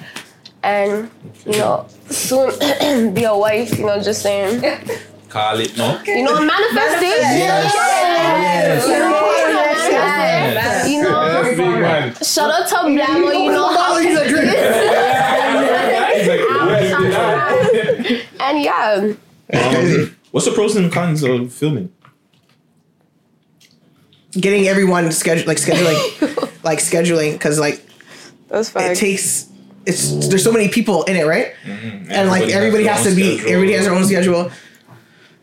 [0.62, 1.10] and
[1.46, 2.50] you know, soon
[3.14, 3.78] be a wife.
[3.78, 4.62] You know, just saying.
[5.28, 6.00] Call it no.
[6.06, 7.08] You know, manifesting.
[7.10, 7.74] Yes.
[7.74, 8.86] Yes.
[10.88, 13.32] You know, shout out to Blamo.
[13.44, 13.98] You know how.
[18.40, 19.12] and yeah,
[20.34, 21.92] what's the pros and cons of filming?
[24.32, 27.80] Getting everyone scheduled, like scheduling, like scheduling, because like
[28.48, 29.48] That's it takes.
[29.86, 31.54] It's there's so many people in it, right?
[31.64, 33.36] And like Everybody everybody has has, to be.
[33.36, 33.52] schedule.
[33.52, 34.50] Everybody has their own schedule.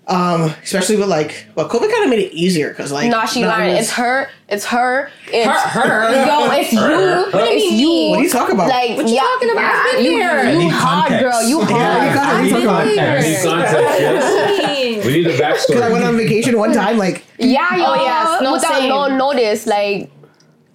[0.08, 3.46] Um, especially with like, well, COVID kind of made it easier because like, nah, she
[3.46, 3.78] lying.
[3.78, 4.28] It's her.
[4.50, 5.10] It's her.
[5.28, 6.26] It's Her, her.
[6.28, 6.92] Yo, it's Her.
[6.92, 7.32] you.
[7.32, 8.10] What do you it's mean you.
[8.10, 8.68] What are you talking about?
[8.68, 9.64] Like, What you yeah, talking about?
[9.86, 10.30] I've been You, here.
[10.32, 11.42] I you need hard, girl.
[11.48, 12.18] You Yeah, hard.
[12.18, 13.46] I need context.
[13.46, 15.06] we need context.
[15.08, 15.68] We need the backstory.
[15.68, 18.90] Because I went on vacation one time, like Yeah, yo, Oh, yes, no without same.
[18.90, 20.10] no notice, like.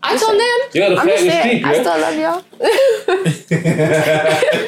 [0.03, 0.59] I told them.
[0.73, 2.45] Yeah, the I'm just fat is saying, I still love y'all.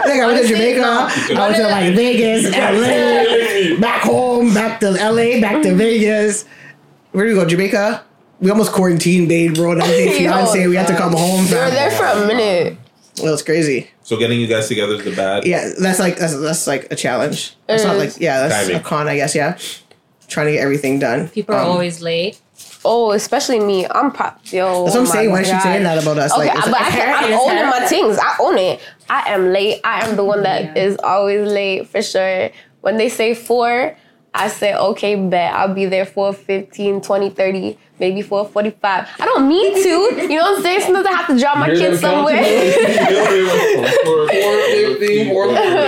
[0.09, 2.45] like I went to Jamaica, I went to like Vegas,
[3.77, 6.45] LA, back home, back to LA, back to Vegas.
[7.13, 7.47] Where do we go?
[7.47, 8.05] Jamaica.
[8.41, 9.73] We almost quarantined, babe, bro.
[9.73, 11.45] And I think fiance, we had to come home.
[11.47, 12.77] We were there for a minute.
[13.21, 13.91] It it's crazy.
[14.03, 15.47] So getting you guys together is the bad.
[15.47, 17.55] Yeah, that's like that's, that's like a challenge.
[17.69, 18.81] It's It not like yeah, that's Timing.
[18.81, 19.35] a con, I guess.
[19.35, 19.59] Yeah,
[20.29, 21.29] trying to get everything done.
[21.29, 22.41] People are Um, always late.
[22.85, 23.87] Oh, especially me.
[23.91, 24.85] I'm pro- yo.
[24.85, 25.31] That's what I'm my saying.
[25.31, 25.63] Why is she God.
[25.63, 26.33] saying that about us?
[26.33, 28.19] Okay, Like, it's but I like- can, I'm it's owning my things.
[28.19, 28.81] I own it.
[29.11, 29.81] I am late.
[29.85, 32.51] I am the one that is always late for sure.
[32.81, 33.97] When they say four,
[34.35, 35.53] I say, okay, bet.
[35.55, 39.09] I'll be there for 15, 20, 30, maybe 445.
[39.21, 39.89] I don't mean to.
[40.23, 40.81] You know what I'm saying?
[40.83, 42.43] Sometimes I have to drop my Hear kids them somewhere.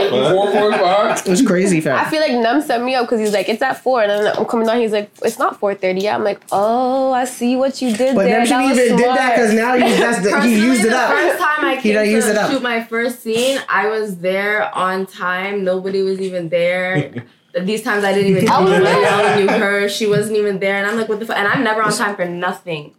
[0.03, 1.99] It was crazy, fam.
[1.99, 4.03] I feel like Num set me up because he's like, it's at four.
[4.03, 6.15] And then I'm coming down, he's like, it's not 4.30 yet.
[6.15, 8.15] I'm like, oh, I see what you did there.
[8.15, 8.39] But there.
[8.39, 10.97] Num shouldn't That even did that because now he that's the, he used it The
[10.97, 11.11] up.
[11.11, 12.51] first time I He came done to used it up.
[12.51, 15.65] shoot my first scene, I was there on time.
[15.65, 17.27] Nobody was even there.
[17.59, 18.85] These times I didn't even I know was her.
[18.87, 19.89] I only knew her.
[19.89, 21.37] She wasn't even there, and I'm like, what the fuck?
[21.37, 22.95] And I'm never on time for nothing.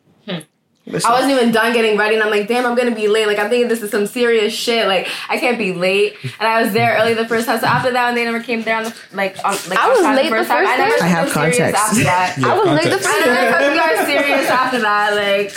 [0.88, 3.28] I wasn't even done getting ready, and I'm like, damn, I'm gonna be late.
[3.28, 4.88] Like, I'm thinking this is some serious shit.
[4.88, 6.16] Like, I can't be late.
[6.40, 7.60] And I was there early the first time.
[7.60, 10.02] So after that, when they never came there on the like, on, like I was
[10.02, 11.02] time late the time, first I never day?
[11.02, 11.82] I have them serious context.
[11.84, 13.08] After that, Yeah, I was late the context.
[13.08, 13.66] first I never day.
[13.68, 15.14] took you guys serious after that.
[15.14, 15.56] Like,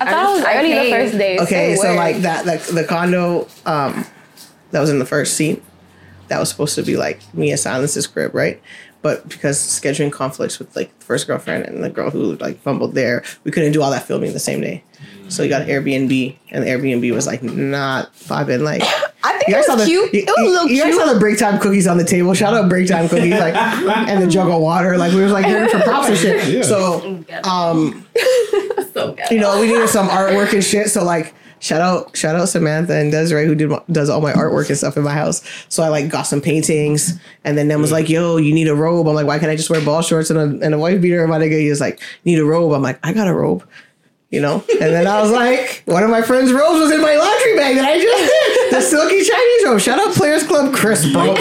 [0.00, 1.38] I thought I was I early the first day.
[1.38, 1.96] Okay, so weird.
[1.96, 4.04] like that, like the condo um,
[4.72, 5.62] that was in the first scene,
[6.32, 8.60] that was supposed to be like Mia Silence's crib, right?
[9.02, 12.94] But because scheduling conflicts with like the first girlfriend and the girl who like fumbled
[12.94, 14.82] there, we couldn't do all that filming the same day.
[15.28, 18.62] So we got an Airbnb, and the Airbnb was like not vibing.
[18.62, 18.82] Like
[19.24, 20.14] I think you it was saw the cute.
[20.14, 21.06] You, it was a little you guys cute.
[21.06, 22.32] saw the break time cookies on the table.
[22.32, 24.96] Shout out break time cookies, like and the jug of water.
[24.96, 26.48] Like we was like here for props and shit.
[26.48, 26.62] Yeah.
[26.62, 28.06] So um,
[28.94, 30.88] so you know, we needed some artwork and shit.
[30.90, 34.68] So like, shout out, shout out Samantha and Desiree who did does all my artwork
[34.68, 35.42] and stuff in my house.
[35.68, 38.74] So I like got some paintings, and then them was like, "Yo, you need a
[38.74, 41.00] robe." I'm like, "Why can't I just wear ball shorts and a, and a white
[41.00, 43.34] beater?" And my nigga, he was like, "Need a robe?" I'm like, "I got a
[43.34, 43.66] robe."
[44.30, 47.14] You know, and then I was like, one of my friends' robes was in my
[47.16, 48.72] laundry bag that I just did.
[48.72, 49.78] The silky Chinese robe.
[49.78, 51.26] Shout out Players Club Chris, bro.
[51.26, 51.36] My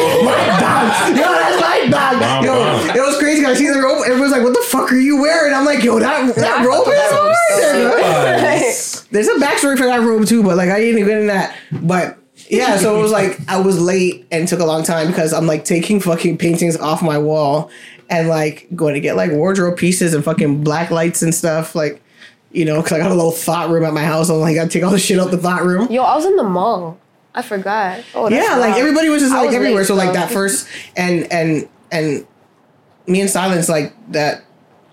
[0.60, 1.16] dog.
[1.16, 2.44] Yo, that's my dog.
[2.44, 2.54] Yo,
[2.94, 3.46] it was crazy.
[3.46, 4.04] I see the robe.
[4.06, 5.54] Everyone's like, what the fuck are you wearing?
[5.54, 8.98] I'm like, yo, that, that robe is hard.
[9.12, 11.58] There's a backstory for that room too, but like I didn't even get in that.
[11.72, 12.18] But
[12.50, 15.48] yeah, so it was like I was late and took a long time because I'm
[15.48, 17.70] like taking fucking paintings off my wall
[18.10, 21.76] and like going to get like wardrobe pieces and fucking black lights and stuff.
[21.76, 22.02] Like,
[22.52, 24.30] you know, because I got a little thought room at my house.
[24.30, 25.90] I'm like, I gotta take all the shit out the thought room.
[25.90, 27.00] Yo, I was in the mall.
[27.34, 28.04] I forgot.
[28.14, 28.78] Oh, yeah, like wild.
[28.78, 29.82] everybody was just like was everywhere.
[29.82, 32.28] late, so like that first and and and
[33.08, 34.44] me and Silence like that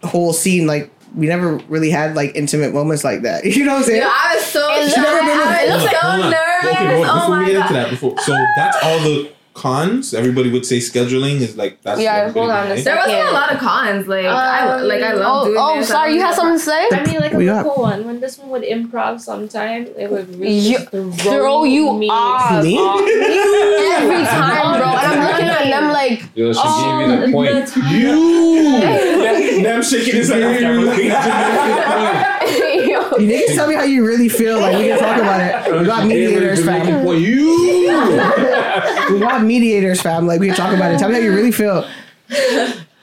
[0.04, 3.44] whole scene like we never really had like intimate moments like that.
[3.58, 4.02] You know what I'm saying?
[4.02, 6.76] Yo, I was so It never been- I was so nervous.
[6.78, 7.10] Okay, hold on.
[7.10, 9.30] Oh Before my we get into that, before so that's all the
[9.64, 10.14] cons.
[10.14, 12.84] Everybody would say scheduling is like that's Yeah, everybody hold on a would.
[12.84, 14.06] There wasn't a lot of cons.
[14.06, 15.88] Like I um, like I love oh, doing oh, this.
[15.88, 16.82] sorry, you had something to say?
[16.92, 18.06] I mean, like a We got- local one.
[18.06, 22.62] When this one would improv sometime, it would really You- throw, throw you me off.
[22.62, 22.78] Me?
[23.98, 24.88] Every time, bro.
[24.88, 27.50] And I'm looking at them like, Yo, she Oh, gave you the point.
[27.66, 30.42] the time- You, them shaking his head.
[30.42, 34.60] after I'm looking at yo, You niggas tell me how you really feel.
[34.60, 35.48] Like we can talk about it.
[35.80, 37.04] We got mediators, fam.
[37.04, 37.88] Well, you.
[39.12, 40.26] We got mediators, fam.
[40.26, 40.98] Like we can talk about it.
[40.98, 41.82] Tell me how you really feel.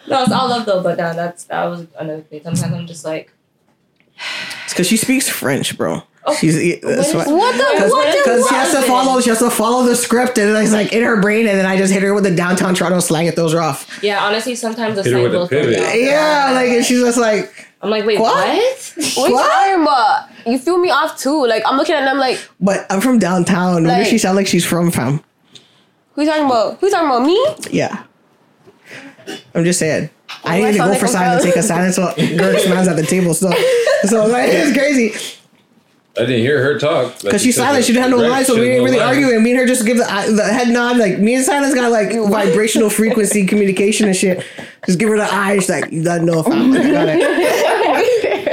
[0.07, 0.83] No, it's all love though.
[0.83, 2.41] But no, that's that was another thing.
[2.43, 3.31] Sometimes I'm just like,
[4.65, 6.03] It's because she speaks French, bro.
[6.27, 7.33] Oh, she's that's What why.
[7.33, 9.95] is- what the, what the, Because she has to follow, she has to follow the
[9.95, 12.35] script, and it's like in her brain, and then I just hit her with the
[12.35, 13.25] downtown Toronto slang.
[13.27, 13.99] It throws her off.
[14.03, 14.23] yeah.
[14.25, 15.87] Honestly, sometimes the Hit slang with a will throw me pivot.
[15.87, 15.95] off.
[15.95, 17.51] Yeah, like and she's just like,
[17.86, 18.36] I'm like, wait, What?
[18.36, 18.93] what?
[19.15, 20.29] What you talking about?
[20.47, 21.45] You threw me off too.
[21.45, 23.83] Like, I'm looking at them like, but I'm from downtown.
[23.83, 25.23] Where does she sound like she's from, fam?
[26.13, 26.79] who you talking about?
[26.79, 27.25] Who you talking about?
[27.25, 27.55] Me?
[27.77, 28.03] Yeah.
[29.53, 30.09] I'm just saying.
[30.43, 32.67] I Oh, I need to go like for I'm silence from- because silence will Gert's
[32.69, 33.53] man's at the table still.
[34.05, 35.13] So like, it's crazy.
[36.17, 37.19] I didn't hear her talk.
[37.21, 39.17] Because you she's silent, she didn't have no right, lines, so we didn't really lines.
[39.17, 39.33] argue.
[39.36, 40.95] And me and her just give the, the head nod.
[40.97, 44.45] Like me and Silence got like vibrational frequency communication and shit.
[44.86, 45.67] Just give her the eyes.
[45.67, 47.09] Like, you gotta know if I'm got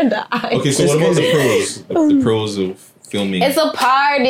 [0.07, 0.11] it.
[0.11, 0.51] the eye.
[0.55, 1.83] Okay, so what about the pros?
[1.85, 2.79] The, the pros of
[3.09, 3.43] filming.
[3.43, 4.29] It's a party.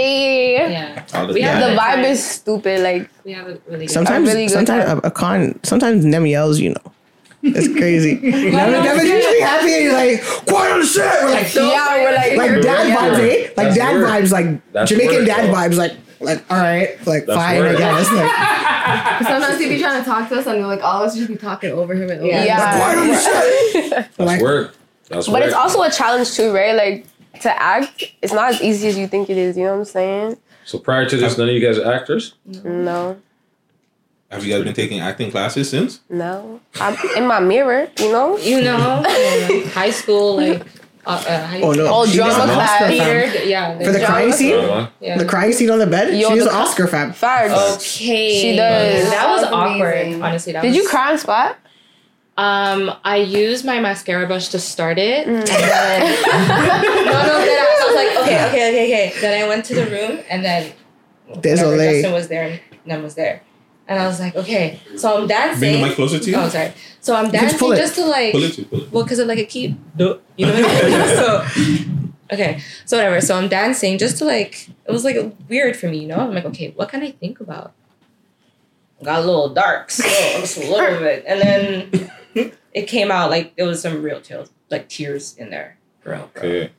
[0.59, 1.05] Yeah.
[1.27, 1.61] the we have.
[1.61, 2.05] The vibe time.
[2.05, 2.81] is stupid.
[2.81, 5.01] Like, We have a really good Sometimes, really good sometimes time.
[5.05, 5.61] a, a con.
[5.63, 6.59] Sometimes Nem yells.
[6.61, 6.93] You know,
[7.43, 8.15] it's crazy.
[8.23, 11.23] Never, never usually happy, and you're like, quiet on the set.
[11.25, 12.97] We're like, yeah, we're like, like dad Yeah.
[12.97, 13.43] vibes, eh?
[13.43, 14.09] Like That's dad work.
[14.11, 15.55] vibes, like That's Jamaican work, dad though.
[15.55, 17.75] vibes, like like all right, like That's fine, work.
[17.75, 18.13] I guess.
[18.13, 18.31] Like,
[19.29, 21.29] Sometimes he'd be trying to talk to us and we're like all of us just
[21.29, 22.45] be talking over him and over him.
[22.47, 22.77] Yeah.
[22.79, 23.91] quiet on the set.
[24.17, 24.75] That's Like- work.
[25.13, 25.45] That's But work.
[25.45, 26.75] it's also a challenge too, right?
[26.75, 27.07] Like,
[27.43, 29.57] to act, it's not as easy as you think it is.
[29.57, 30.37] You know what I'm saying?
[30.65, 32.35] so prior to this, none of you guys are actors.
[32.47, 33.17] No,
[34.31, 36.01] Have you guys been taking acting classes since?
[36.09, 36.61] no.
[36.81, 37.89] I'm in my mirror.
[37.99, 38.37] You know?
[38.39, 40.63] You know, uh, high school like.
[41.05, 42.71] Uh, uh, high Oh no, Oh, she drama class.
[42.81, 42.91] Oscar, fam.
[43.33, 43.77] Theater, yeah.
[43.77, 45.19] For the drama crying scene, Uh, Yeah.
[45.19, 46.15] the crying scene on the bed.
[46.17, 47.13] Yo, she was an Oscar fam.
[47.13, 47.53] Facts.
[47.83, 48.41] Okay.
[48.41, 49.11] She does.
[49.11, 50.23] That was That was awkward.
[50.23, 51.59] Honestly, that Did was, you cry on spot?
[52.37, 57.85] Um, I used my mascara brush to start it, and then no, no, then I
[57.87, 59.21] was like, okay, okay, okay, okay.
[59.21, 60.73] Then I went to the room, and then
[61.27, 61.93] whenever Désolé.
[61.93, 63.43] Justin was there, and Nem was there,
[63.87, 65.61] and I was like, okay, so I'm dancing.
[65.61, 66.37] Bring the mic closer to you.
[66.37, 66.73] Oh, sorry.
[67.01, 67.77] So I'm can just dancing pull it.
[67.77, 68.93] just to like, Pull it to pull it.
[68.93, 70.53] well, because of like a keep, you know.
[70.55, 71.09] What I mean?
[72.01, 73.21] so okay, so whatever.
[73.21, 75.17] So I'm dancing just to like, it was like
[75.51, 76.17] weird for me, you know.
[76.17, 77.73] I'm like, okay, what can I think about?
[79.05, 82.11] Got a little dark, still, just a little bit, and then
[82.73, 86.31] it came out like it was some real tears, like tears in there, for real.
[86.35, 86.53] for real.
[86.53, 86.73] Okay.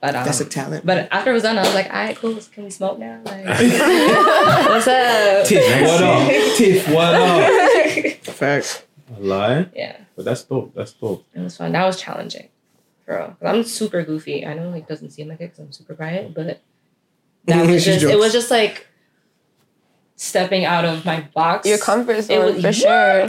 [0.00, 0.86] But um, That's a talent.
[0.86, 2.38] but after it was done, I was like, all right, cool.
[2.52, 3.20] Can we smoke now?
[3.24, 5.44] Like, what's up?
[5.46, 6.56] Tiff, what up?
[6.56, 8.24] Tiff, what up?
[8.34, 8.84] Facts.
[9.16, 9.66] A lie?
[9.74, 10.72] Yeah, But that's dope.
[10.74, 11.24] That's dope.
[11.34, 11.72] it was fun.
[11.72, 12.48] That was challenging,
[13.04, 13.26] for real.
[13.26, 14.46] 'Cause I'm super goofy.
[14.46, 16.60] I know like doesn't seem like it because I'm super quiet, but
[17.46, 18.86] that was just it was just like
[20.16, 21.66] stepping out of my box.
[21.66, 23.28] Your comfort zone, was- for sure.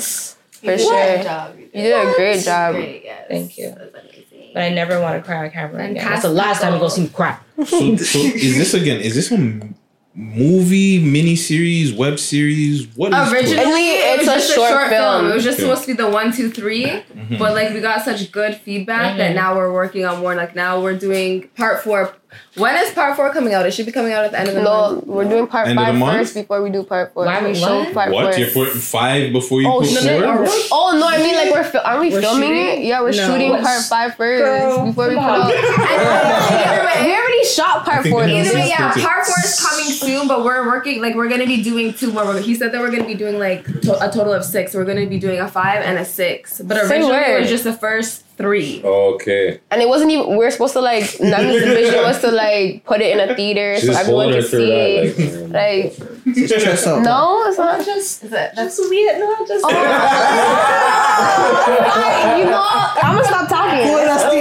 [0.62, 0.66] What?
[0.66, 0.92] For You sure.
[1.16, 1.56] great job.
[1.58, 2.76] You did a great job.
[2.76, 3.26] Great, yes.
[3.30, 3.70] Thank you.
[3.70, 4.52] That amazing.
[4.54, 6.04] But I never want to cry on camera again.
[6.04, 7.38] That's the last time you go see me cry.
[7.58, 7.66] So,
[7.98, 9.00] so is this again?
[9.02, 9.76] Is this a m-
[10.16, 12.88] movie, miniseries, web series?
[12.98, 15.22] What is Originally, it It's a short a short film.
[15.22, 15.32] film.
[15.32, 15.68] It was just Okay.
[15.68, 16.86] supposed to be the one, two, three.
[16.86, 17.38] Mhm.
[17.38, 19.36] But like we got such good feedback that Mhm.
[19.36, 20.36] now we're working on more.
[20.36, 22.14] Like now we're doing part four.
[22.56, 23.66] When is part four coming out?
[23.66, 25.08] It should be coming out at the end of the No, month.
[25.08, 26.18] we're doing part End of the five month?
[26.18, 27.26] first before we do part four.
[27.26, 27.94] Why- we show what?
[27.94, 28.34] part What?
[28.36, 28.40] four.
[28.44, 30.22] You're putting five before you Oh put shit!
[30.24, 30.46] four?
[30.72, 31.08] Oh no!
[31.08, 32.82] I mean, like we're fil- aren't we We're filming shooting?
[32.84, 32.86] it?
[32.86, 33.28] Yeah, we're No.
[33.32, 33.64] shooting What?
[33.64, 35.42] part five first Girl, before we put come on.
[35.42, 37.06] out.
[37.06, 38.22] we already shot part four.
[38.22, 38.38] that though.
[38.38, 39.08] was Either way, yeah, crazy.
[39.08, 41.02] part four is coming soon, but we're working.
[41.02, 42.38] Like we're gonna be doing two more.
[42.40, 44.72] He said that we're gonna be doing like to- a total of six.
[44.74, 46.62] So we're gonna be doing a five and a six.
[46.62, 48.82] But originally it was just the first three.
[48.84, 49.60] Okay.
[49.70, 50.36] And it wasn't even.
[50.38, 51.04] We are supposed to like.
[51.20, 54.42] Nem's vision was to like put it in a theater She's so just everyone holding
[54.42, 55.28] could see.
[55.28, 55.50] that.
[55.52, 57.00] Like, Like It's just so.
[57.02, 57.84] no, it's not.
[57.86, 58.52] just Is it?
[58.56, 59.20] That's just weird.
[59.20, 59.70] No, just oh.
[62.40, 62.64] you know,
[63.04, 63.84] I'm gonna stop talking.
[63.88, 64.32] Pull it up,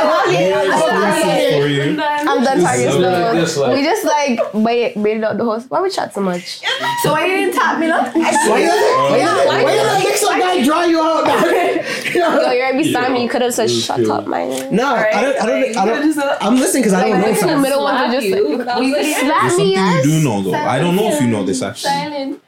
[0.00, 1.62] Steve.
[1.62, 2.00] For you.
[2.02, 2.90] I'm done talking.
[2.90, 5.70] So So just like- we just like wait, waited out the host.
[5.70, 6.60] Why we chat so much?
[7.02, 8.14] so why you didn't tap me, look?
[8.14, 8.30] Why
[8.60, 11.26] you why you why you let Nick draw you out?
[12.14, 13.22] Yo, you're right beside me.
[13.22, 14.74] You could have said shut up, man.
[14.74, 15.40] No, I don't.
[15.42, 15.76] I don't.
[15.76, 16.42] I don't.
[16.42, 17.32] I'm listening because I don't know.
[17.32, 18.56] The two middle ones are just you.
[18.58, 19.74] like, I was like, slap There's me.
[19.76, 20.54] something you do know though.
[20.54, 22.38] I don't know if you know this actually.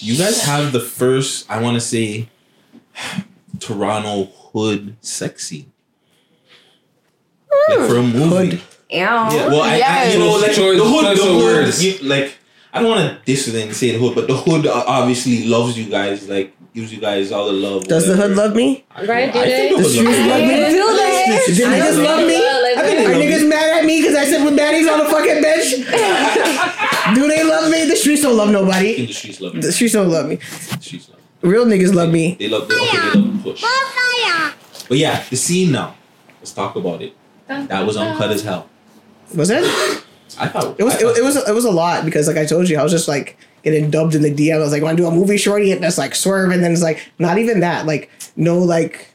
[0.00, 2.28] You guys have the first, I want to say,
[3.60, 5.69] Toronto hood sexy.
[7.68, 8.56] Like for a movie.
[8.56, 8.60] Ew.
[8.98, 10.14] Yeah, well, I, I, Yes.
[10.14, 11.84] you know, like Choice- the hood, the hood, words.
[11.84, 12.34] you- like
[12.72, 15.44] I don't want to diss it and say the hood, but the hood uh, obviously
[15.44, 16.28] loves you guys.
[16.28, 17.84] Like gives you guys all the love.
[17.88, 18.84] Does the hood love me?
[18.96, 19.32] Right?
[19.32, 19.50] Do I they?
[19.50, 20.54] think the The streets love me?
[20.54, 21.54] Do they?
[21.54, 22.36] Do niggas love me?
[22.36, 24.98] I think they Are love niggas mad at me because I said with baddies on
[25.00, 25.70] the fucking bench?
[27.14, 27.86] Do they love me?
[27.86, 29.06] The streets don't love nobody.
[29.06, 29.62] the streets love you.
[29.62, 30.36] The streets don't love me.
[30.36, 32.36] The streets love Real niggas love me.
[32.38, 32.68] They love.
[32.68, 33.64] They, okay, they love the push.
[34.88, 35.94] But yeah, the scene now.
[36.40, 37.14] Let's talk about it.
[37.68, 38.68] That was uncut as hell.
[39.34, 39.64] Was it?
[40.38, 40.94] I thought It was.
[40.94, 41.36] I thought- It, it was.
[41.36, 44.14] It was a lot because, like I told you, I was just like getting dubbed
[44.14, 44.54] in the DM.
[44.54, 46.72] I was like, "Want to do a movie shorty?" And that's like swerve, and then
[46.72, 47.86] it's like not even that.
[47.86, 49.08] Like no, like.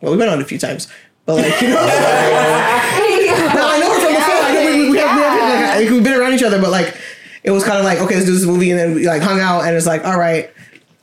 [0.00, 0.88] Well, we went on a few times,
[1.26, 1.74] but like you know.
[1.76, 4.34] no, I know her from before.
[4.34, 6.70] I know we, we, we have, we have like, we've been around each other, but
[6.70, 6.96] like
[7.44, 9.38] it was kind of like okay, let's do this movie, and then we like hung
[9.40, 10.50] out, and it's like all right,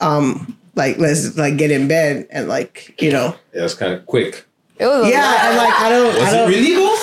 [0.01, 3.35] um, like let's like get in bed and like you know.
[3.53, 4.45] Yeah, it's kind of quick.
[4.79, 5.39] It was Yeah, lot.
[5.45, 6.13] and like I don't.
[6.15, 6.97] Was I it don't, really though?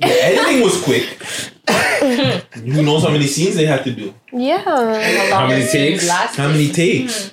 [0.00, 1.04] The editing was quick.
[2.64, 4.12] Who knows how many scenes they had to do?
[4.32, 4.62] Yeah.
[5.30, 6.08] How many takes?
[6.08, 7.32] How many takes?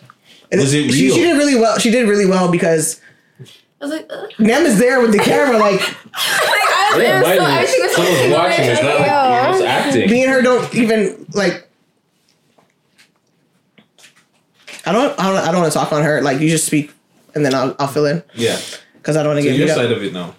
[0.51, 1.15] Was it She, real?
[1.15, 1.79] she did really well.
[1.79, 3.01] She did really well because
[3.39, 4.29] I was like, ugh.
[4.37, 7.67] Nem is there with the camera, like like I was, Yeah, it was so, mind
[7.69, 8.65] you, was someone's watching.
[8.65, 10.11] It's not like you're just acting.
[10.11, 11.67] me and her don't even like.
[14.85, 15.19] I don't.
[15.19, 15.37] I don't.
[15.37, 16.21] I don't want to talk on her.
[16.21, 16.91] Like you just speak,
[17.35, 18.59] and then I'll I'll fill in Yeah.
[19.01, 19.97] Because I don't want So to get your side up.
[19.97, 20.35] of it now.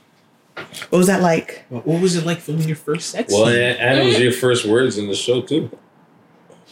[0.90, 1.64] What was that like?
[1.70, 3.32] What what was it like filming your first sex?
[3.32, 3.54] Well, scene?
[3.56, 5.70] and, and it was your first words in the show too.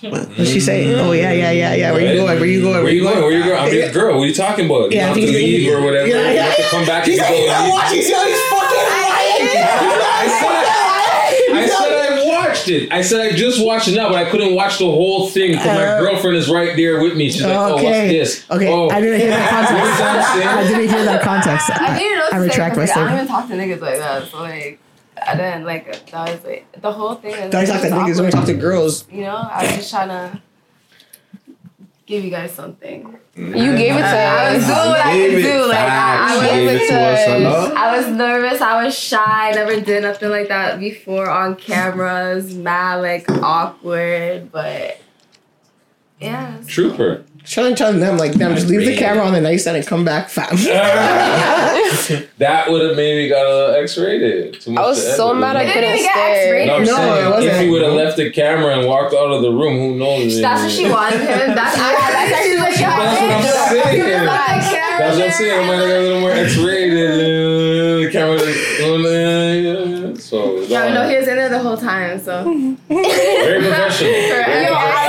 [0.03, 0.87] What did she say?
[0.87, 0.99] Mm.
[1.05, 1.93] Oh yeah, yeah, yeah, yeah.
[1.93, 2.39] Where you going?
[2.41, 2.83] Where you going?
[2.85, 3.21] Where you going?
[3.23, 3.59] Where you going?
[3.59, 4.17] I'm your girl.
[4.19, 4.91] What are you talking about?
[4.93, 6.07] You Yeah, have to he's- leave or whatever.
[6.09, 7.41] Yeah, You yeah, have to come back She's and like, go.
[7.43, 7.97] you gotta watch it.
[7.97, 8.87] He's fucking
[11.53, 12.25] I said I
[12.61, 12.93] watched it.
[12.93, 15.67] I said I just watched it now, but I couldn't watch the whole thing because
[15.67, 17.31] my Uh, girlfriend is right there with me.
[17.31, 18.45] She's like, "Oh, what's this?
[18.51, 18.89] Okay, oh.
[18.91, 19.71] I didn't hear that context.
[19.73, 20.49] You know what I'm saying?
[20.49, 21.71] I didn't hear that context.
[21.71, 22.25] I didn't know.
[22.27, 24.29] I to say retract my 'cause, like, I don't even talk to niggas like that.
[24.31, 24.79] So like,
[25.27, 27.33] I didn't like that was like the whole thing.
[27.35, 28.17] Is, Don't talk to was niggas.
[28.19, 29.05] Don't talk to girls.
[29.11, 30.41] You know, I was just trying to
[32.11, 33.19] give you guys something.
[33.37, 34.13] You gave it to us.
[34.13, 35.67] I was doing what I could do.
[35.69, 36.37] Like I.
[36.41, 37.75] I Gave was it to us, hello?
[37.77, 38.61] I was nervous.
[38.61, 39.53] I was shy.
[39.55, 42.55] Never did nothing like that before on cameras.
[42.55, 45.01] Mad like awkward, but
[46.21, 46.61] yeah.
[46.67, 47.25] Trooper.
[47.45, 50.05] Trying to tell them like, damn, just leave the camera on the nightstand and come
[50.05, 50.57] back, fam.
[52.39, 54.61] That would have maybe got a little X-rated.
[54.61, 56.55] Too much I was so mad I It didn't couldn't even get stare.
[56.57, 56.67] X-rated.
[56.69, 57.53] No, I'm No, saying, it wasn't.
[57.55, 60.41] if you would have left the camera and walked out of the room, who knows?
[60.41, 61.21] That's what she wanted.
[61.21, 63.51] That's that's actually what she That's what I'm wanted.
[63.85, 64.27] saying.
[64.99, 65.59] That's what I'm saying.
[65.59, 67.11] I might have got a little more X-rated.
[67.11, 68.39] Uh, the camera,
[70.21, 72.19] so it's Yeah, all no, he was in there the whole time.
[72.21, 72.45] So
[72.89, 74.13] very professional.
[74.13, 74.75] For Very Yo, everything.
[74.77, 75.00] I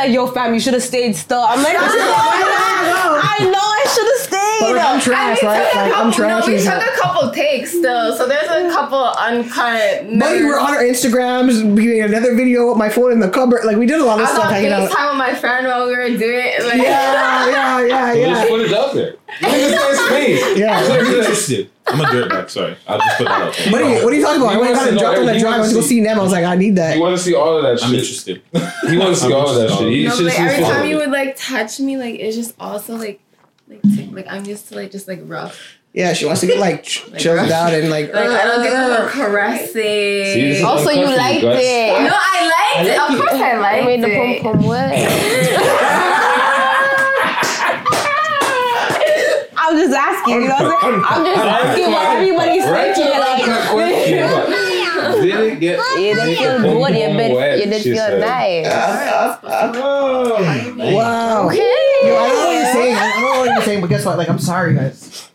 [0.00, 4.22] like "Yo, fam, you should have stayed still." I'm like, I know I should have
[4.28, 4.49] stayed.
[4.60, 5.64] But like, I'm trash, we right?
[5.64, 6.46] took a I'm couple- trash.
[6.46, 10.06] No, we took a couple takes still, so there's a couple uncut.
[10.18, 13.30] But you were on our Instagrams, we made another video with my phone in the
[13.30, 13.64] cupboard.
[13.64, 14.90] Like we did a lot of was stuff on hanging out.
[14.90, 16.64] FaceTime with my friend while we were doing it.
[16.64, 19.16] Like, Yeah, yeah, yeah, Well, Just put it out there.
[19.40, 20.58] Look at this guy's.
[20.58, 20.78] Yeah.
[20.78, 21.70] I'm interested.
[21.86, 22.50] I'm a dirtbag.
[22.50, 23.72] Sorry, I'll just put that out there.
[23.72, 24.50] What are you, what are you talking about?
[24.50, 25.40] I He went wants and to know dropped on the everything.
[25.42, 25.54] drive.
[25.54, 26.20] I went to go see them.
[26.20, 26.94] I was like, I need that.
[26.96, 27.98] You want to see all of that I'm shit.
[28.00, 28.42] interested.
[28.88, 29.88] He wants to see all of that shit.
[29.92, 32.36] He No, should but see every time of you would like touch me, like it's
[32.36, 33.20] just also like,
[33.70, 35.76] like, tick, like I'm used to like just like rough.
[35.92, 38.12] Yeah, she wants to get like ch- chilled out and like.
[38.12, 39.72] Like I don't get uh, the caressing.
[39.74, 41.60] See, Also, you uncomfortable, liked guys.
[41.64, 42.02] it.
[42.04, 42.98] No, I liked it.
[43.00, 44.42] Of course, I I liked made the it.
[44.42, 44.90] pum pum wet.
[49.62, 51.04] I'm just asking, you know what I'm saying?
[51.08, 53.04] I'm just asking what everybody's thinking.
[53.04, 55.78] the uncut question, Like, but Did it get?
[55.98, 58.66] you didn't feel Pum good, you pum did, you did feel nice.
[60.94, 61.48] Wow.
[61.48, 61.79] Okay.
[62.02, 62.96] Yo, I don't know what you're saying.
[62.96, 64.18] I don't know what you're saying, but guess what?
[64.18, 65.28] Like, I'm sorry, guys.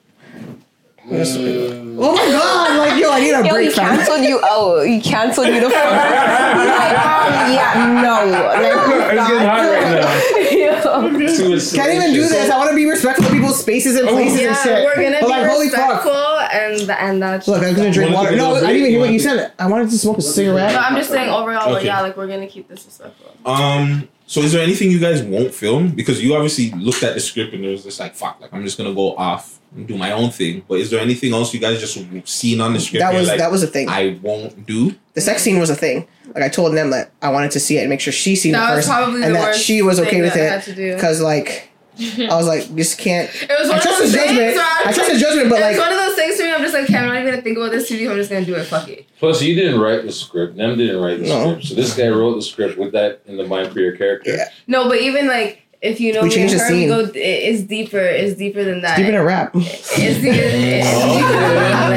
[1.07, 2.78] Oh my god!
[2.80, 3.95] Like, yo, I need a Yo, he break, fam.
[3.97, 4.82] canceled you out.
[4.88, 5.76] He canceled you the first.
[5.76, 8.26] like, um, yeah, no.
[8.26, 11.36] Like, It's getting hot right now.
[11.36, 12.49] Too much Can't even do this.
[12.49, 14.84] I want to be respectful of people's spaces and places and Yeah, shit.
[14.86, 16.03] we're gonna But be like, holy fuck.
[16.03, 17.47] respectful, and and that's.
[17.47, 18.30] Look, I'm gonna drink Wanted water.
[18.32, 19.51] get No, I didn't even hear what you said.
[19.59, 20.71] I wanted to smoke a cigarette.
[20.74, 21.67] No, I'm just saying overall.
[21.70, 21.86] Like, Okay.
[21.86, 23.32] yeah, like we're gonna keep this respectful.
[23.46, 24.08] Um.
[24.27, 25.89] So is there anything you guys won't film?
[25.89, 28.63] Because you obviously looked at the script and there was just like, fuck, like I'm
[28.63, 30.63] just gonna go off and do my own thing.
[30.67, 31.93] But is there anything else you guys just
[32.27, 33.01] seen on the script?
[33.01, 33.89] That was like, that was a thing.
[33.89, 34.95] I won't do.
[35.13, 36.07] the sex scene was a thing.
[36.33, 38.53] Like I told them that I wanted to see it and make sure she seen
[38.53, 40.41] That it was first, probably and the that worst she was okay thing with that
[40.41, 40.95] I had to it.
[40.95, 41.69] Because like,
[42.32, 43.30] I was like, just can't.
[43.34, 44.55] It was I one of trust those his things judgment.
[44.55, 46.54] where I'm trust his judgment, but it's like, one of those things for me.
[46.54, 47.96] I'm just like, okay, I'm not even gonna think about this too.
[48.09, 48.66] I'm just gonna do it.
[48.66, 49.05] Fuck it.
[49.20, 50.55] Plus, you didn't write the script.
[50.55, 51.51] Nem didn't write the No.
[51.51, 51.66] script.
[51.67, 54.32] So this guy wrote the script with that in the mind for your character.
[54.36, 54.50] Yeah.
[54.67, 56.88] No, but even like If you know We me changed and the her, we scene.
[56.89, 57.00] go.
[57.01, 58.00] it- It's deeper.
[58.00, 58.97] It's deeper than that.
[58.97, 59.51] Deep in a rap.
[59.55, 60.34] It's deeper.
[60.34, 61.89] It's deeper than that.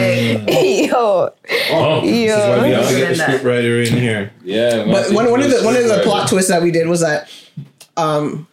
[0.45, 1.33] Like, Yo.
[1.71, 4.33] Oh, this is why we have to get the Than script writer in here.
[4.45, 7.01] Yeah, But one, one of the one of the plot twists that we did was
[7.01, 7.31] that
[7.97, 8.47] um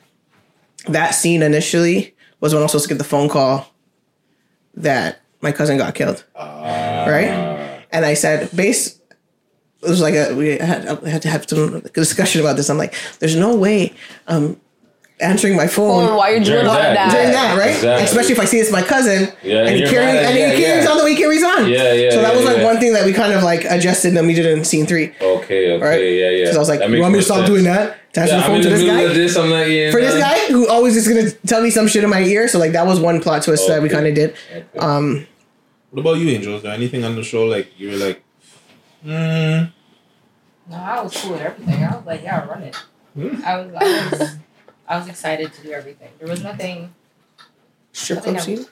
[0.87, 3.67] that scene initially was when I was supposed to get the phone call
[4.75, 6.25] that my cousin got killed.
[7.07, 7.83] right?
[7.91, 8.99] And I said, base
[9.81, 12.69] it was like a we had, I had to have some discussion about this.
[12.69, 13.93] I'm like, there's no way
[14.27, 14.59] um
[15.21, 16.93] answering my phone Phone while you're doing all that.
[16.93, 17.11] that.
[17.11, 17.71] during that, right?
[17.75, 18.03] Exactly.
[18.05, 20.61] Especially if I see it's my cousin Yeah, and and he carries and yeah, he
[20.61, 20.91] carries yeah.
[20.91, 21.69] on the way he carries on.
[21.69, 22.63] Yeah, yeah, So that yeah, was like yeah.
[22.65, 25.13] one thing that we kind of like adjusted and we did in scene three.
[25.21, 26.01] Okay, okay, Right?
[26.01, 26.39] yeah, yeah.
[26.43, 27.49] Because I was like, you want me to stop sense.
[27.49, 27.97] doing that?
[28.13, 29.01] To answer Yeah, the I'm phone in to the this guy?
[29.01, 29.37] of this.
[29.37, 32.09] I'm not getting For this guy who always is gonna tell me some shit in
[32.09, 34.35] my ear, so like that was one plot twist that we kind of did.
[34.77, 35.25] Um,
[35.91, 36.55] What about you, Angel?
[36.57, 38.21] Is there anything on the show like you were like,
[39.03, 39.71] hmm?
[40.69, 41.83] No, I was cool with everything.
[41.83, 42.75] I was like, yeah, run it.
[43.15, 43.41] Hmm.
[43.45, 44.35] I was, I was,
[44.87, 46.09] I was excited to do everything.
[46.19, 46.93] There was nothing.
[47.91, 48.65] strip nothing club I- scene.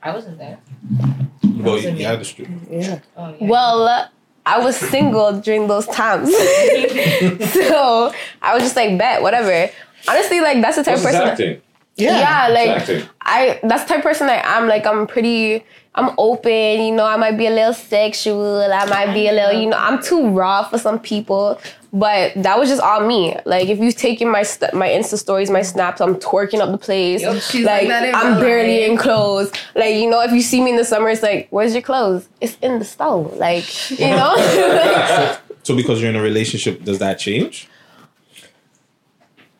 [0.00, 0.58] I wasn't there.
[0.90, 1.62] What about you?
[1.62, 2.48] Wasn't the street.
[2.70, 3.00] Yeah.
[3.16, 3.48] Oh yeah.
[3.48, 4.08] Well, uh,
[4.46, 6.30] I was single during those times.
[7.52, 9.70] so I was just like, bet, whatever.
[10.08, 11.20] Honestly, like, that's the type of person.
[11.22, 11.62] acting?
[11.96, 13.08] Yeah, like acting.
[13.20, 14.68] I that's the type of person I am.
[14.68, 15.64] Like I'm pretty
[15.98, 19.60] I'm open, you know, I might be a little sexual, I might be a little,
[19.60, 21.60] you know, I'm too raw for some people.
[21.90, 23.34] But that was just all me.
[23.46, 26.76] Like if you taking my st- my Insta stories, my snaps, I'm twerking up the
[26.78, 27.22] place.
[27.22, 28.90] Yup, she's like like I'm barely life.
[28.90, 29.50] in clothes.
[29.74, 32.28] Like you know, if you see me in the summer, it's like, where's your clothes?
[32.42, 33.34] It's in the stove.
[33.36, 35.36] Like you know.
[35.64, 37.68] So because you're in a relationship, does that change?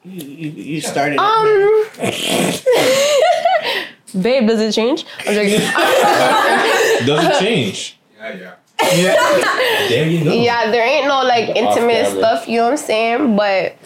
[0.04, 1.18] You, you, you started.
[1.18, 1.84] um.
[4.22, 5.04] Babe, does it change?
[5.26, 5.60] I'm joking.
[7.06, 7.98] Does it change?
[8.16, 8.54] Yeah, yeah.
[8.96, 9.88] Yeah.
[9.88, 10.32] there you go.
[10.32, 12.10] Yeah, there ain't no like intimate camera.
[12.10, 13.36] stuff, you know what I'm saying?
[13.36, 13.76] But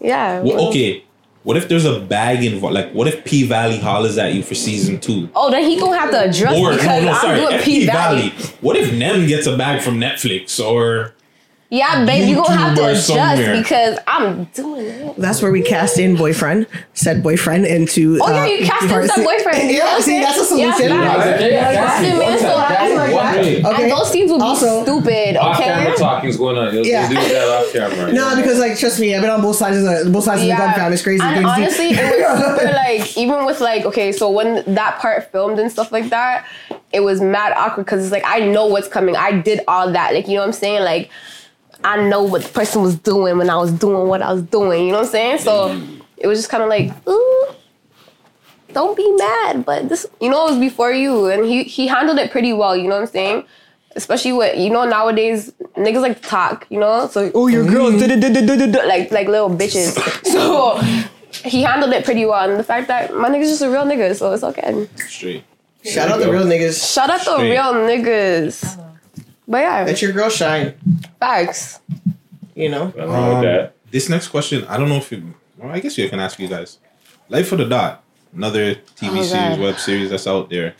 [0.00, 0.40] yeah.
[0.40, 1.02] Well, okay.
[1.42, 2.74] What if there's a bag involved?
[2.74, 5.28] Like, what if P Valley hollers at you for season two?
[5.34, 7.86] Oh, then he gonna have to address Or because no, no, I'm sorry, doing P
[7.86, 8.30] Valley.
[8.30, 8.50] Valley.
[8.60, 11.14] What if Nem gets a bag from Netflix or
[11.68, 13.56] Yeah, babe, you gonna have to adjust somewhere.
[13.60, 15.16] because I'm doing it.
[15.16, 18.20] That's where we cast in boyfriend, said boyfriend into.
[18.22, 19.70] Oh yeah, uh, you cast in part- some boyfriend.
[19.72, 20.88] you know what Yeah, I'm see, that's a solution.
[20.90, 21.42] Yeah, facts.
[21.42, 22.38] Yeah, That's it, man.
[22.38, 23.64] So That's one way.
[23.64, 23.82] Okay.
[23.82, 25.36] and those scenes would be Also- stupid.
[25.38, 25.64] Off Okay.
[25.64, 26.72] camera talking's going on.
[26.72, 27.10] You'll, Yeah.
[27.10, 28.12] you'll do that off camera.
[28.12, 30.46] No, because like trust me, I've been on both sides of the both sides of
[30.48, 30.92] the gun fam.
[30.92, 31.20] It's crazy.
[31.24, 31.96] And honestly, it
[32.28, 36.10] was super like even with like okay, so when that part filmed and stuff like
[36.10, 36.44] that,
[36.92, 39.16] it was mad awkward because it's like I know what's coming.
[39.16, 41.10] I did all that, like you know what I'm saying, like.
[41.84, 44.86] I know what the person was doing when I was doing what I was doing.
[44.86, 45.38] You know what I'm saying?
[45.38, 45.80] So
[46.16, 47.46] it was just kind of like, ooh,
[48.72, 49.64] don't be mad.
[49.64, 52.76] But this, you know, it was before you, and he he handled it pretty well.
[52.76, 53.44] You know what I'm saying?
[53.94, 56.66] Especially with you know nowadays niggas like to talk.
[56.70, 58.86] You know, so oh your girl mm.
[58.86, 59.96] like like little bitches.
[60.36, 63.84] So he handled it pretty well, and the fact that my nigga's just a real
[63.84, 64.88] nigga, so it's okay.
[64.96, 65.44] straight?
[65.84, 66.94] Shout out the real niggas.
[66.94, 68.85] Shout out the real niggas.
[69.48, 70.74] But yeah, Let your girl shine.
[71.20, 71.80] facts.
[72.54, 72.86] You know.
[72.86, 73.72] Nothing wrong with Um, that.
[73.90, 75.34] This next question, I don't know if you.
[75.58, 76.78] Well, I guess you can ask you guys.
[77.28, 78.02] Life for the Dot,
[78.34, 79.60] another TV Oh, series, God.
[79.60, 80.74] web series that's out there.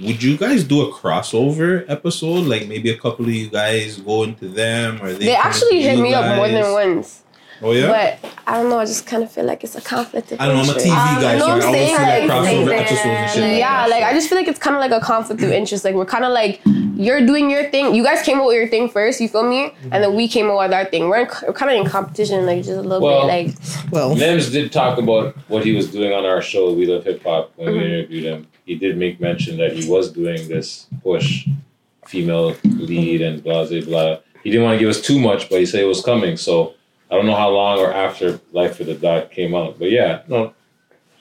[0.00, 2.46] Would you guys do a crossover episode?
[2.46, 5.78] Like maybe a couple of you guys go into them, or they, They come actually
[5.78, 6.64] into hit you me up more guys?
[6.64, 7.22] than once.
[7.62, 8.18] Oh yeah.
[8.22, 8.78] But I don't know.
[8.78, 10.62] I just kind of feel like it's a conflict of I don't know.
[10.62, 10.86] I'm a interest.
[10.86, 11.94] TV guy, You know so I what I'm always saying?
[11.96, 13.42] like Like, crossover like, episodes and shit.
[13.42, 14.02] like yeah, like.
[14.04, 15.84] I just feel like it's kind of like a conflict of interest.
[15.84, 16.60] Like we're kind of like
[16.98, 17.94] you're doing your thing.
[17.94, 19.20] You guys came up with your thing first.
[19.20, 19.72] You feel me?
[19.90, 21.08] And then we came up with our thing.
[21.08, 23.48] We're, in, we're kind of in competition, like just a little Well, bit.
[23.48, 27.04] Like Well, Nems did talk about what he was doing on our show, We Love
[27.04, 27.84] Hip Hop, when we Mhm.
[27.86, 28.46] interviewed him.
[28.64, 31.46] He did make mention that he was doing this push,
[32.06, 34.16] female lead and blah, blah, blah.
[34.42, 36.36] He didn't want to give us too much, but he said it was coming.
[36.36, 36.74] So
[37.10, 39.78] I don't know how long or after Life of the Dot came out.
[39.78, 40.52] But yeah, no.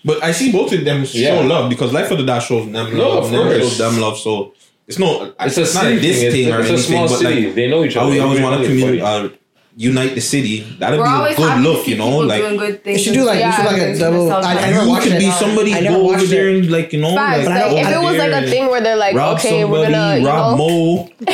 [0.03, 1.39] But I see both of them show Yeah.
[1.41, 3.57] love because Life of the Dot shows them No, love, of them course.
[3.59, 4.17] shows them love.
[4.17, 4.53] So
[4.87, 6.31] it's no, It's a not city this thing.
[6.31, 7.45] thing It's, or it's a anything, small but city.
[7.47, 8.09] like they know each other.
[8.11, 9.29] We always want to really community, uh,
[9.77, 10.61] unite the city.
[10.79, 12.17] That'd We're be a good look, you know.
[12.19, 13.01] Like doing good you things.
[13.03, 14.31] should do like you should like a double.
[14.31, 15.19] I, I it's never you watched could it.
[15.19, 17.45] be somebody I go over watched there and like you know, facts.
[17.47, 19.91] like, But Like if it was like a thing where they're like, okay, somebody, we're
[19.91, 21.09] gonna, you rob know, Mo.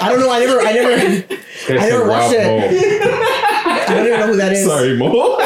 [0.00, 0.30] I don't know.
[0.30, 0.60] I never.
[0.60, 1.34] I never.
[1.70, 2.97] I never watched it.
[3.98, 4.64] I don't even know who that is.
[4.66, 5.12] Sorry, Mo.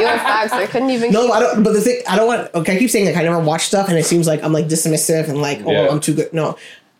[0.00, 0.52] you're facts.
[0.52, 1.12] I couldn't even.
[1.12, 1.62] No, I don't.
[1.62, 2.54] But the thing, I don't want.
[2.54, 4.66] Okay, I keep saying like I never watch stuff, and it seems like I'm like
[4.66, 5.88] dismissive and like oh Yeah.
[5.88, 6.32] I'm too good.
[6.32, 6.56] No,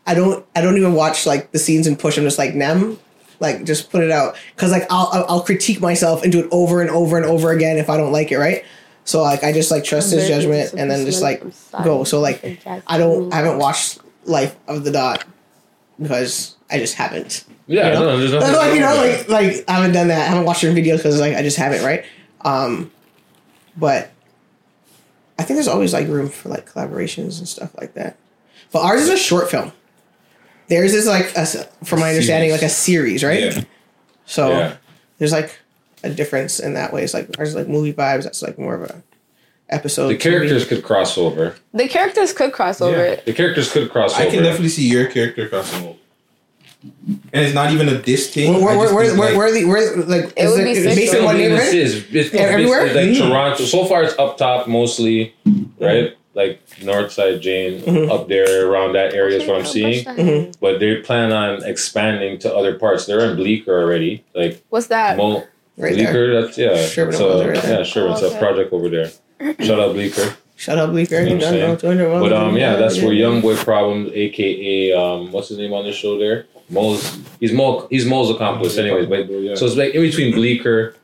[0.07, 0.45] I don't.
[0.55, 2.19] I don't even watch like the scenes and push.
[2.19, 2.99] I'm just like nem,
[3.41, 6.49] like just put it out because like I'll, I'll I'll critique myself and do it
[6.51, 8.39] over and over and over again if I don't like it.
[8.39, 8.65] Right.
[9.05, 11.43] So like I just like trust his judgment and then just like
[11.83, 12.05] go.
[12.05, 13.33] So like I don't.
[13.33, 15.25] I haven't watched Life of the Dot
[16.01, 17.45] because I just haven't.
[17.67, 18.01] Yeah, you know?
[18.01, 20.21] no, there's nothing like you know, like like I haven't done that.
[20.23, 21.85] I haven't watched your videos because like I just haven't.
[21.85, 22.05] Right.
[22.43, 22.91] Um.
[23.77, 24.11] but
[25.39, 28.17] I think there's always like room for like collaborations and stuff like that.
[28.73, 29.73] But ours is a short film.
[30.69, 33.41] Theirs is like a, s- from my understanding, like a series, right?
[33.57, 33.65] Yeah.
[34.27, 34.77] So Yeah.
[35.19, 35.59] there's like
[36.05, 37.03] a difference in that way.
[37.03, 38.25] It's like ours is like movie vibes.
[38.25, 39.03] That's like more of a
[39.69, 40.09] episode.
[40.09, 41.57] The characters could cross over.
[41.73, 43.25] The characters could cross over it.
[43.25, 44.31] The characters could cross I over.
[44.35, 45.99] can definitely see your character crossing over.
[46.83, 48.63] And it's not even a diss thing.
[48.63, 50.61] Where, I where, just where, think, where, like- where, the, where like It is would
[50.61, 50.97] it, be is it sick.
[50.97, 51.73] based in one Still, neighborhood?
[51.75, 52.87] This is it's Yeah, everywhere?
[52.87, 53.19] Like Mm.
[53.29, 53.65] Toronto.
[53.65, 55.35] So far, it's up top mostly,
[55.79, 56.17] right?
[56.33, 58.11] Like North Side Jane Mm-hmm.
[58.11, 60.05] up there around that area is what I'm seeing.
[60.05, 60.17] push that.
[60.17, 60.55] Mhm.
[60.61, 63.05] But they plan on expanding to other parts.
[63.07, 64.25] They're in Bleecker already.
[64.35, 65.17] Like What's that?
[65.17, 65.45] Mo-
[65.77, 66.13] Right Bleecker.
[66.33, 66.43] there.
[66.43, 66.87] That's yeah.
[66.87, 68.11] Sherman it's a, Oaks right yeah, sure.
[68.11, 68.37] It's Okay.
[68.37, 69.11] a project over there.
[69.61, 70.35] Shout out Bleecker.
[70.61, 71.23] Shut up, Bleecker.
[71.23, 72.21] You know what I'm No, no, saying?
[72.21, 75.93] But um, yeah, that's where Young Boy Problems, aka um, what's his name on the
[75.93, 76.45] show there?
[76.69, 77.19] Mo's.
[77.41, 77.87] He's Mo.
[77.89, 79.07] He's Mo's accomplice, anyways.
[79.07, 79.27] But
[79.57, 80.97] so it's like in between Bleecker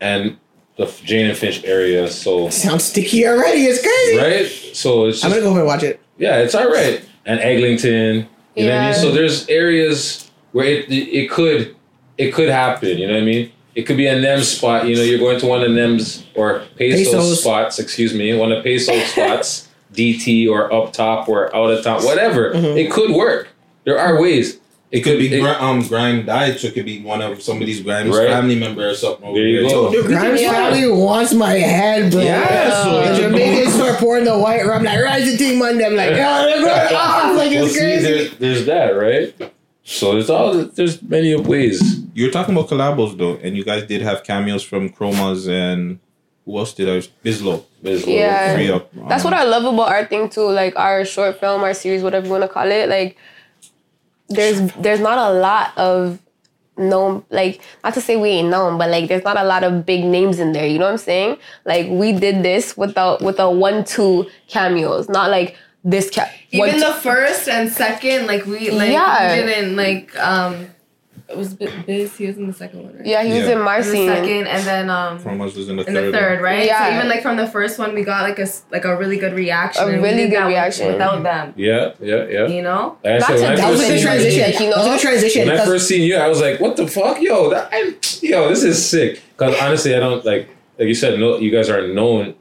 [0.00, 0.36] and
[0.76, 2.10] the Jane and Finch area.
[2.10, 3.66] So Sounds sticky already.
[3.66, 4.18] It's crazy.
[4.18, 4.74] right.
[4.76, 6.00] So it's I'm gonna go home and watch it.
[6.18, 7.04] yeah, it's all right.
[7.24, 8.26] And Eglinton,
[8.56, 8.88] you know what I mean.
[8.88, 8.92] Yeah.
[8.94, 11.76] So there's areas where it it could
[12.18, 12.98] it could happen.
[12.98, 13.52] You know what I mean.
[13.74, 14.86] It could be a NEM spot.
[14.86, 17.40] You know, you're going to one of NEM's or peso Pesos.
[17.40, 17.78] spots.
[17.78, 22.52] Excuse me, one of peso spots, DT or up top or out of top, whatever.
[22.52, 22.76] Mm-hmm.
[22.78, 23.48] It could work.
[23.84, 24.58] There are ways.
[24.90, 27.80] It could be it- Gri- um Grime died, so it could be one of somebody's
[27.80, 28.28] Grime's Right.
[28.28, 29.24] family member or something.
[29.24, 29.90] Over There you go.
[29.90, 32.20] Yo, Grimes family wants my head, bro.
[32.20, 35.86] Yeah, so the it could Jamaicans start pouring the white rum like rising team Monday.
[35.86, 38.02] I'm like, yo, they're going off like Well, it's see, crazy.
[38.28, 39.52] there, there's that, right?
[39.82, 42.01] So there's all there's many ways.
[42.14, 45.98] You were talking about collabos though, and you guys did have cameos from Chromas and
[46.44, 46.98] who else did I?
[47.24, 47.64] Bizlo.
[47.82, 48.06] Bizlo.
[48.06, 48.54] Yeah.
[48.54, 48.90] Free up.
[49.08, 52.26] That's what I love about our thing too, like our short film, our series, whatever
[52.26, 52.88] you want to call it.
[52.88, 53.16] Like,
[54.28, 56.18] there's there's not a lot of
[56.76, 59.84] known, like not to say we ain't known, but like there's not a lot of
[59.86, 60.66] big names in there.
[60.66, 61.36] You know what I'm saying?
[61.64, 66.74] Like we did this without with a one two cameos, not like this ca- Even
[66.74, 69.34] two- the first and second, like we like Yeah.
[69.34, 70.68] didn't like um
[71.32, 73.06] it was Bi- Biz, he was in the second one, right?
[73.06, 73.52] yeah, he was Yeah.
[73.56, 74.08] in my In the scene.
[74.08, 76.12] second and then um Chromas was in the in third.
[76.12, 76.42] the third, one.
[76.50, 76.66] right?
[76.66, 76.88] Yeah.
[76.90, 79.16] So even like from the first one, we got like a s- like a really
[79.16, 79.82] good reaction.
[79.82, 80.86] A really good reaction.
[80.92, 81.54] without them.
[81.56, 82.46] Yeah, yeah, yeah.
[82.48, 84.52] You know, Like I Not said, I That was a good transition.
[84.62, 84.76] You know?
[84.76, 85.48] That was a good transition.
[85.48, 87.50] When I first seen you, I was like, "What the fuck, yo?
[87.50, 90.48] That, I, yo, this is sick." Because honestly, I don't like,
[90.78, 92.34] like you said, no, you guys aren't known.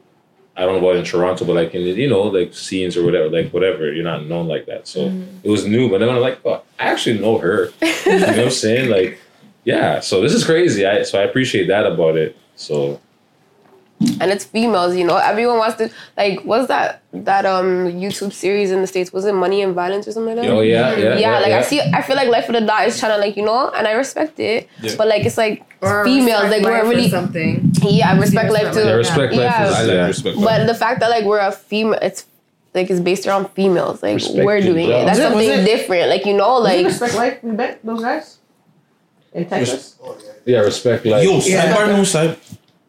[0.58, 3.30] I don't know about in Toronto, but like in you know, like scenes or whatever,
[3.30, 4.86] like whatever, you're not known like that.
[4.86, 5.10] So
[5.44, 7.70] it was new, but then I'm like, oh, I actually know her.
[8.20, 8.90] you know what I'm saying?
[8.90, 9.18] Like,
[9.64, 10.00] yeah.
[10.00, 10.86] So this is crazy.
[10.86, 12.36] I so I appreciate that about it.
[12.56, 13.00] So
[14.20, 14.96] and it's females.
[14.96, 16.42] You know, everyone wants to like.
[16.42, 19.14] What's that that um YouTube series in the states?
[19.14, 20.52] Was it Money and Violence or something like that?
[20.52, 21.80] Oh, yeah, yeah, yeah, like I see.
[21.82, 23.92] I feel like Life of the Dot is trying to like you know, and I
[23.92, 24.68] respect it.
[24.82, 24.96] Yeah.
[24.98, 27.72] But like it's like or females like we're life really something.
[27.84, 28.12] yeah.
[28.12, 28.80] I respect Respect life too.
[28.80, 28.86] life.
[28.88, 29.68] yeah, respect life Yeah.
[29.70, 30.00] is I yeah.
[30.02, 30.38] like respect.
[30.42, 32.26] But the fact that like we're a female, it's
[32.74, 34.02] like it's based around females.
[34.04, 35.06] Like Respect we're doing it.
[35.06, 36.10] That's Was it- something it- different.
[36.10, 38.38] Like you know, Like, like respect life, we bet those guys
[39.34, 39.96] in Texas.
[40.46, 41.24] yeah, respect life.
[41.24, 41.74] Yo, Yeah.
[41.74, 42.38] sidebar no side.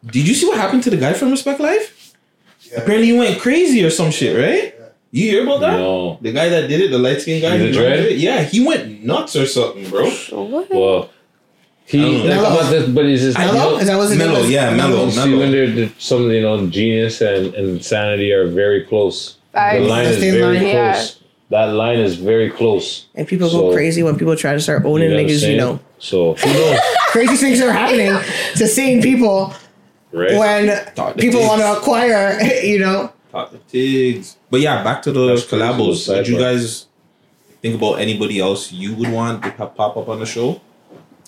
[0.05, 2.13] Did you see what happened to the guy from Respect Life?
[2.75, 4.73] Apparently he went crazy or some shit, right?
[5.11, 5.77] You hear about that?
[5.77, 6.17] No.
[6.21, 7.55] The guy that did it, the light skinned guy.
[7.57, 7.97] The dread?
[8.03, 8.17] did it?
[8.17, 10.09] Yeah, he went nuts or something, bro.
[10.09, 10.69] what?
[10.71, 11.09] Well,
[11.85, 12.41] he, I don't know.
[12.41, 13.77] like, but, this- but he's just Mellow?
[13.77, 15.37] Is that what his name Mellow, yeah, mellow, You see, mellow.
[15.39, 19.37] when they're, the some you know genius and, and insanity are very close.
[19.53, 19.77] Facts.
[19.79, 20.59] The line is very line.
[20.59, 21.19] close.
[21.19, 21.19] Yeah.
[21.49, 23.05] That line is very close.
[23.15, 25.37] And people So- go crazy when people try to start owning You know what I'm
[25.37, 25.79] niggas, you know.
[25.99, 28.11] So who knows, Crazy things are happening
[28.57, 29.53] to sane people
[30.11, 30.33] right?
[30.37, 30.67] when
[31.15, 31.47] people things.
[31.47, 33.11] want to acquire, you know.
[33.31, 34.37] Talk the tigs.
[34.49, 36.07] But yeah, back to the That's crazy, collabos.
[36.07, 36.87] Did you guys
[37.61, 40.59] think about anybody else you would want to pop pop up on the show?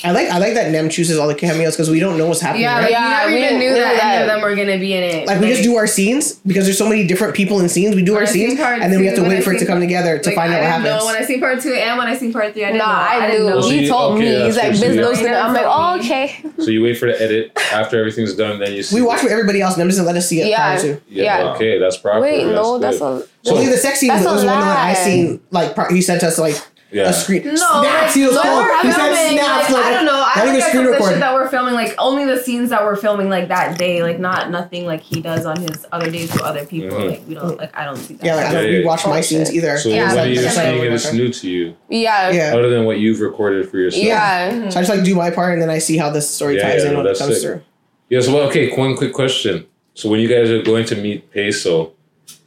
[0.03, 2.41] I like I like that Nem chooses all the cameos because we don't know what's
[2.41, 2.63] happening.
[2.63, 2.91] Yeah, right?
[2.91, 4.21] Yeah, we we never even didn't knew know that, any that.
[4.23, 5.25] of them were gonna be in it.
[5.27, 7.95] Like we just do our scenes because there's so many different people in scenes.
[7.95, 9.65] We do When our scenes part and then we have to wait for it to
[9.65, 11.05] come part- together to like, find out what didn't know happens.
[11.05, 12.65] when I see part two and when I see part three.
[12.65, 12.91] I didn't Nah, know.
[13.23, 13.49] I didn't knew.
[13.51, 13.61] know.
[13.61, 14.31] So He you- told okay, me.
[14.35, 14.75] that's He's like, good.
[14.79, 16.43] So Biz you- knows I'm like, oh, okay.
[16.59, 18.95] So you wait for the edit after everything's done, then you see.
[18.95, 19.77] we watch with everybody else.
[19.77, 20.77] Nem doesn't let us see it Yeah.
[20.83, 21.53] Yeah, Yeah.
[21.53, 22.19] Okay, that's proper.
[22.19, 23.23] Wait, no, that's a.
[23.43, 24.93] So only the sex scene was the a one that I lie.
[24.93, 25.39] seen.
[25.51, 26.59] Like he sent us like
[26.91, 27.09] Yeah.
[27.09, 27.43] a screen.
[27.43, 27.83] No, snaps.
[27.85, 28.63] like, he was no, called.
[28.65, 29.69] we're He said filming, snaps.
[29.69, 30.23] like, Like, I don't know.
[30.25, 32.37] I even look at screen some of the shit that we're filming, like only the
[32.37, 35.85] scenes that we're filming like that day, like not nothing like he does on his
[35.91, 36.97] other days with other people.
[36.97, 37.09] Mhm.
[37.09, 38.25] Like we don't like I don't see that.
[38.25, 38.85] Yeah, like I don't Yeah, yeah.
[38.85, 39.77] rewatch my scenes either.
[39.77, 42.29] So Yeah, what like, are you that's seeing like- and it's new to you, Yeah.
[42.31, 42.53] Yeah.
[42.55, 44.03] other than what you've recorded for yourself?
[44.05, 44.69] Yeah.
[44.69, 46.69] So I just like do my part and then I see how this story Yeah,
[46.69, 47.43] ties yeah, in no, when it comes sick.
[47.43, 47.61] through.
[48.09, 49.65] Yeah, so well, okay, one quick question.
[49.95, 51.93] So when you guys are going to meet Peso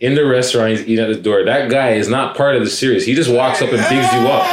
[0.00, 1.44] in the restaurant, he's eating at the door.
[1.44, 3.04] That guy is not part of the series.
[3.04, 4.46] He just walks up and bigs you up.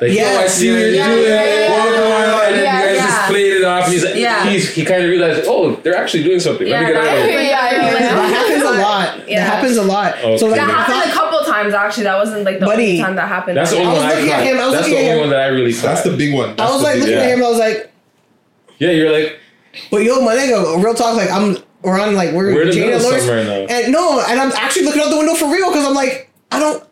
[0.00, 1.24] Like, yo, I Yes, see what you're yeah, doing.
[1.24, 3.02] yeah, yeah, Whoa, whoa, whoa, And then yeah, you guys yeah.
[3.06, 3.88] just just played it off.
[3.88, 4.44] He's, Yeah.
[4.50, 6.68] he's he kind of realized, oh, they're actually doing something.
[6.68, 7.42] Let me get out of here.
[7.50, 9.28] That happens a lot.
[9.28, 9.38] Yeah.
[9.44, 10.14] That happens a lot.
[10.38, 12.04] So like, that happened thought- a couple times actually.
[12.04, 12.82] That wasn't like the Buddy.
[12.84, 13.56] only time that happened.
[13.56, 15.06] That's the only I was one I looking at him, I was That's the looking
[15.06, 15.82] at only one that I really caught.
[15.82, 16.60] That's the big one.
[16.60, 17.42] I was like looking at him.
[17.44, 17.92] I was like,
[18.78, 19.38] Yeah, you're like,
[19.90, 21.16] but yo, my nigga, real talk.
[21.16, 21.56] Like I'm,
[21.86, 23.26] we're on like we're, We're in the Jada middle Lawrence-
[23.70, 23.76] now.
[23.76, 26.58] and no, and I'm actually looking out the window for real because I'm like, I
[26.58, 26.82] don't.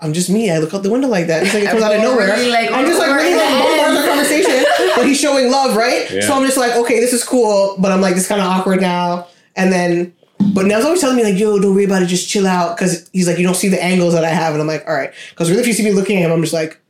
[0.00, 0.50] I'm just me.
[0.50, 1.44] I look out the window like that.
[1.44, 2.26] It's like it comes out of nowhere.
[2.34, 4.64] really, like, I'm just like really in like the bombarding the conversation,
[4.96, 6.10] but he's showing love, right?
[6.10, 6.22] Yeah.
[6.22, 8.80] So I'm just like, okay, this is cool, but I'm like, this kind of awkward
[8.80, 9.28] now.
[9.54, 10.12] And then,
[10.52, 13.08] but Nell's always telling me like, yo, don't worry about it, just chill out, because
[13.12, 15.12] he's like, you don't see the angles that I have, and I'm like, all right,
[15.30, 16.80] because really, if you see me looking at him, I'm just like,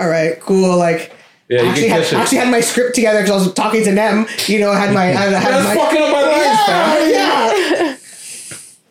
[0.00, 1.12] all right, cool, like.
[1.48, 2.16] Yeah, you actually, can had, catch it.
[2.16, 4.26] actually had my script together because I was talking to them.
[4.46, 5.04] You know, had my.
[5.04, 7.10] I had That's my fucking up my lines, fam.
[7.10, 7.96] Yeah, yeah.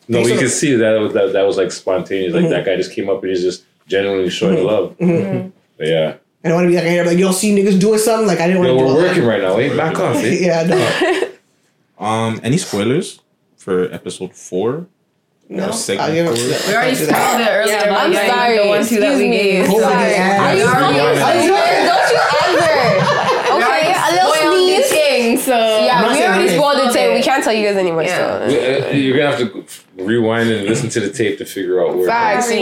[0.07, 2.33] no, So- you can see that was that, that was like spontaneous.
[2.33, 4.97] Like that guy just came up and he's just genuinely showing love.
[4.99, 5.51] Mhm.
[5.77, 6.15] But yeah,
[6.45, 8.27] I don't want to be like, hey, like you don't see niggas doing something.
[8.27, 9.07] Like I didn't want to do we're all that.
[9.09, 9.57] working right now.
[9.57, 10.15] Hey, back off.
[10.17, 10.37] Eh?
[10.45, 11.21] yeah, no.
[11.97, 13.21] Um, any spoilers
[13.55, 14.87] for episode four?
[15.47, 15.71] No, I'll
[16.11, 17.73] give it- We already spoiled it earlier.
[17.73, 18.57] Yeah, I'm sorry.
[18.57, 19.29] The one two that we Excuse me.
[19.31, 19.65] gave.
[19.67, 20.13] Holy Sorry.
[20.15, 20.39] ass.
[20.41, 21.41] Are you already fucking on it.
[21.45, 21.87] serious?
[21.87, 22.19] Don't you
[22.59, 23.63] ever?
[23.63, 24.67] Okay, a little Spoiled
[25.37, 26.59] the so Yeah, we saying already anything.
[26.59, 27.13] spoiled the tape.
[27.15, 28.03] We can't tell you guys anymore.
[28.03, 28.47] Yeah.
[28.49, 28.87] So.
[28.89, 32.07] Uh, You're gonna have to rewind and listen to the tape to figure out where.
[32.41, 32.59] Sorry.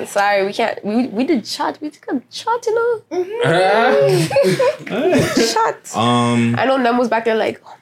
[0.00, 0.84] we- Sorry, we can't.
[0.84, 1.78] We, we did shot.
[1.80, 3.02] We took a shot, you know.
[4.90, 5.34] Ah.
[5.52, 5.96] shot.
[5.96, 7.76] Um, I know Nem was back there like, oh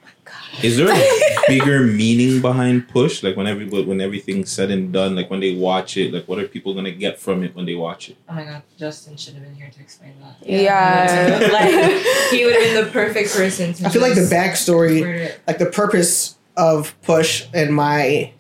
[0.63, 3.23] is there a bigger meaning behind push?
[3.23, 6.39] Like when every when everything's said and done, like when they watch it, like what
[6.39, 8.17] are people gonna get from it when they watch it?
[8.29, 10.37] Oh my god, Justin should have been here to explain that.
[10.49, 11.39] Yeah.
[11.53, 15.59] like he would have been the perfect person to I feel like the backstory, like
[15.59, 18.33] the purpose of Push, in my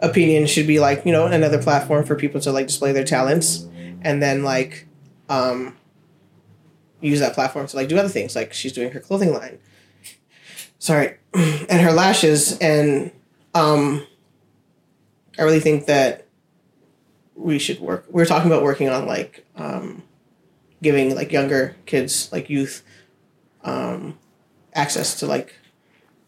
[0.00, 3.66] opinion, should be like you know another platform for people to like display their talents,
[4.02, 4.86] and then like,
[5.28, 5.76] um,
[7.00, 8.34] use that platform to like do other things.
[8.34, 9.58] Like she's doing her clothing line.
[10.80, 13.12] Sorry, and her lashes, and
[13.54, 14.04] um,
[15.38, 16.26] I really think that
[17.36, 18.06] we should work.
[18.10, 20.02] We are talking about working on like um,
[20.82, 22.82] giving like younger kids, like youth,
[23.62, 24.18] um,
[24.74, 25.54] access to like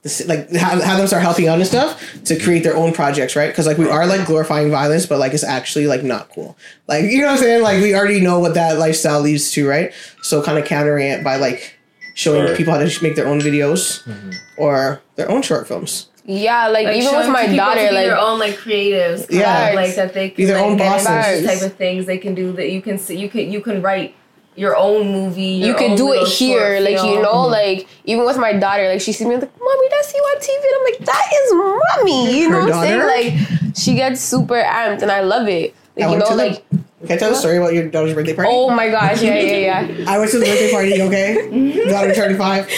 [0.02, 3.34] the like have, have them start helping out and stuff to create their own projects,
[3.34, 3.48] right?
[3.48, 6.58] Because like we are like glorifying violence, but like it's actually like not cool.
[6.88, 7.62] Like you know what I'm saying?
[7.62, 9.92] Like we already know what that lifestyle leads to, right?
[10.20, 11.78] So kind of countering it by like
[12.14, 12.56] showing Sure.
[12.56, 14.30] people how to make their own videos mm-hmm.
[14.56, 16.09] or their own short films.
[16.24, 19.70] yeah, like, Like, even with my daughter, like their own like creatives, Yeah.
[19.70, 21.47] yeah, like that they can Be their like, own bosses.
[21.47, 22.06] type of things.
[22.06, 22.70] They can do that.
[22.70, 24.14] You can see, you can you can write
[24.55, 25.43] your own movie.
[25.64, 27.22] you your could own do it here, short like you film.
[27.22, 30.39] know, like even with my daughter, like she sees me like, "Mommy, that's you on
[30.47, 33.06] TV," and I'm like, "That is mommy," you Her know what I'm saying?
[33.16, 35.74] Like she gets super amped, and I love it.
[35.97, 36.64] I Like you know, to the- like
[37.02, 38.50] Can I tell the story about your daughter's birthday party?
[38.52, 40.04] oh my gosh, yeah, yeah, yeah.
[40.08, 41.36] I went to the birthday party, okay?
[41.50, 41.90] Mm-hmm.
[41.90, 42.70] Daughter 35.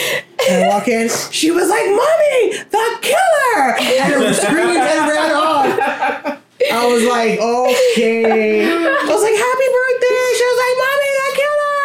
[0.48, 3.76] And I walk in, she was like, Mommy, the killer!
[3.76, 6.40] And screamed and ran off.
[6.72, 8.64] I was like, okay.
[8.64, 10.24] I was like, happy birthday.
[10.36, 11.84] She was like, Mommy, the killer!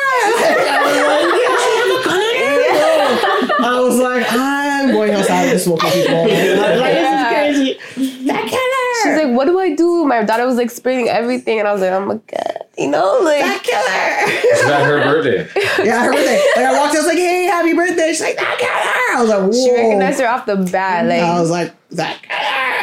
[0.70, 3.68] I was like, yeah, she have a gun in her.
[3.68, 6.16] I was like, I'm going outside and smoking people.
[6.16, 8.24] I was like, this is crazy.
[8.26, 8.59] The killer!
[9.30, 11.82] She's like, "What do I do?" My daughter was like explaining everything, and I was
[11.82, 14.54] like, "Oh my god," you know, like The killer!
[14.54, 15.48] Is that her birthday?
[15.86, 16.40] Yeah, her birthday.
[16.56, 19.22] Like I walked in, I was like, "Hey, happy birthday!" She's like, "That killer!" I
[19.22, 21.06] was like, "Whoa!" she recognized her off the bat.
[21.06, 22.40] Like I was like, "That killer!"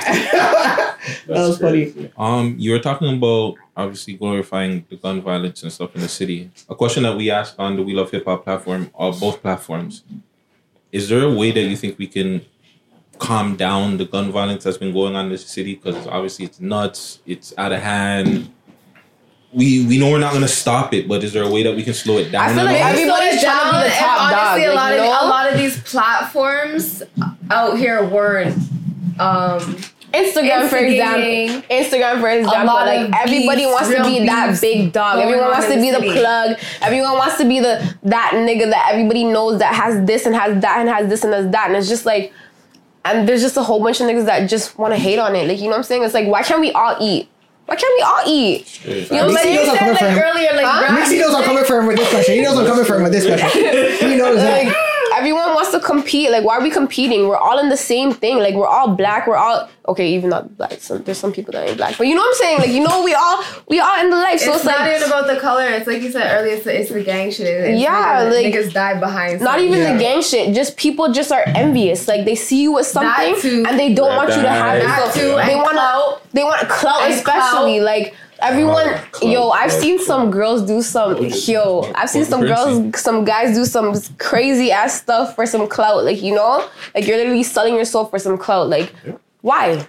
[1.27, 2.13] that was funny.
[2.17, 6.51] Um, you were talking about obviously glorifying the gun violence and stuff in the city.
[6.69, 10.05] A question that we asked on the We Love Hip Hop platform, or both platforms,
[10.93, 12.43] is there a way that you think we can
[13.19, 15.75] calm down the gun violence that's been going on in this city?
[15.75, 18.51] Because obviously it's nuts, it's out of hand.
[19.53, 21.83] We we know we're not gonna stop it, but is there a way that we
[21.83, 22.45] can slow it down?
[22.45, 22.89] I feel like all?
[22.89, 25.05] everybody's Slow it trying to be the top and honestly, dog, A lot you of
[25.05, 25.27] know?
[25.27, 27.03] a lot of these platforms
[27.51, 28.57] out here weren't.
[29.19, 29.77] Um,
[30.13, 31.21] Instagram, for example.
[31.21, 35.19] instigating Instagram, for example, like of everybody beefs, wants to be that big dog.
[35.19, 36.21] Everyone wants to be the the city.
[36.21, 36.57] plug.
[36.81, 40.61] Everyone wants to be the that nigga that everybody knows that has this and has
[40.63, 41.69] that and has this and has that.
[41.69, 42.33] And it's just like,
[43.15, 45.47] and there's just a whole bunch of niggas that just want to hate on it.
[45.49, 46.03] Like you know what I'm saying?
[46.05, 47.29] It's like, why can't we all eat?
[47.67, 48.85] Why can't we all eat?
[48.87, 49.57] You know what I'm Mixie saying?
[49.57, 50.19] knows I'm coming for him.
[50.19, 50.97] earlier, like Huh?
[51.01, 52.35] Mixie knows I'm coming for him with this question.
[52.37, 53.51] He knows I'm coming for him with this question.
[54.11, 54.96] He knows like that.
[55.17, 56.31] Everyone wants to compete.
[56.31, 57.29] Like, why are we competing?
[57.29, 58.39] We're all in the same thing.
[58.39, 59.27] Like, we're all black.
[59.27, 60.09] We're all okay.
[60.15, 60.73] Even not black.
[60.81, 62.59] Some, there's some people that ain't black, but you know what I'm saying.
[62.59, 64.41] Like, you know, we all we all in the life.
[64.41, 65.65] So it's, it's, not like even about the color.
[65.65, 66.55] It's like you said earlier.
[66.55, 67.47] It's the, it's the gang shit.
[67.47, 69.41] It's Yeah, niggas, like- niggas die behind.
[69.41, 69.73] not something.
[69.73, 70.55] even the gang shit.
[70.55, 72.07] Just people just are envious.
[72.09, 73.65] Like they see you with something too.
[73.67, 75.13] and they don't want you to have it.
[75.15, 76.23] So they want clout.
[76.23, 76.33] to.
[76.33, 77.83] They want clout, And especially clout.
[77.83, 78.15] like.
[78.41, 83.01] Everyone, Clout, yo, I've clout, seen some girls do some, yo, I've seen some girls,
[83.01, 86.05] some guys do some crazy ass stuff for some clout.
[86.05, 88.69] Like, you know, like you're literally selling yourself for some clout.
[88.69, 88.93] Like,
[89.41, 89.87] why?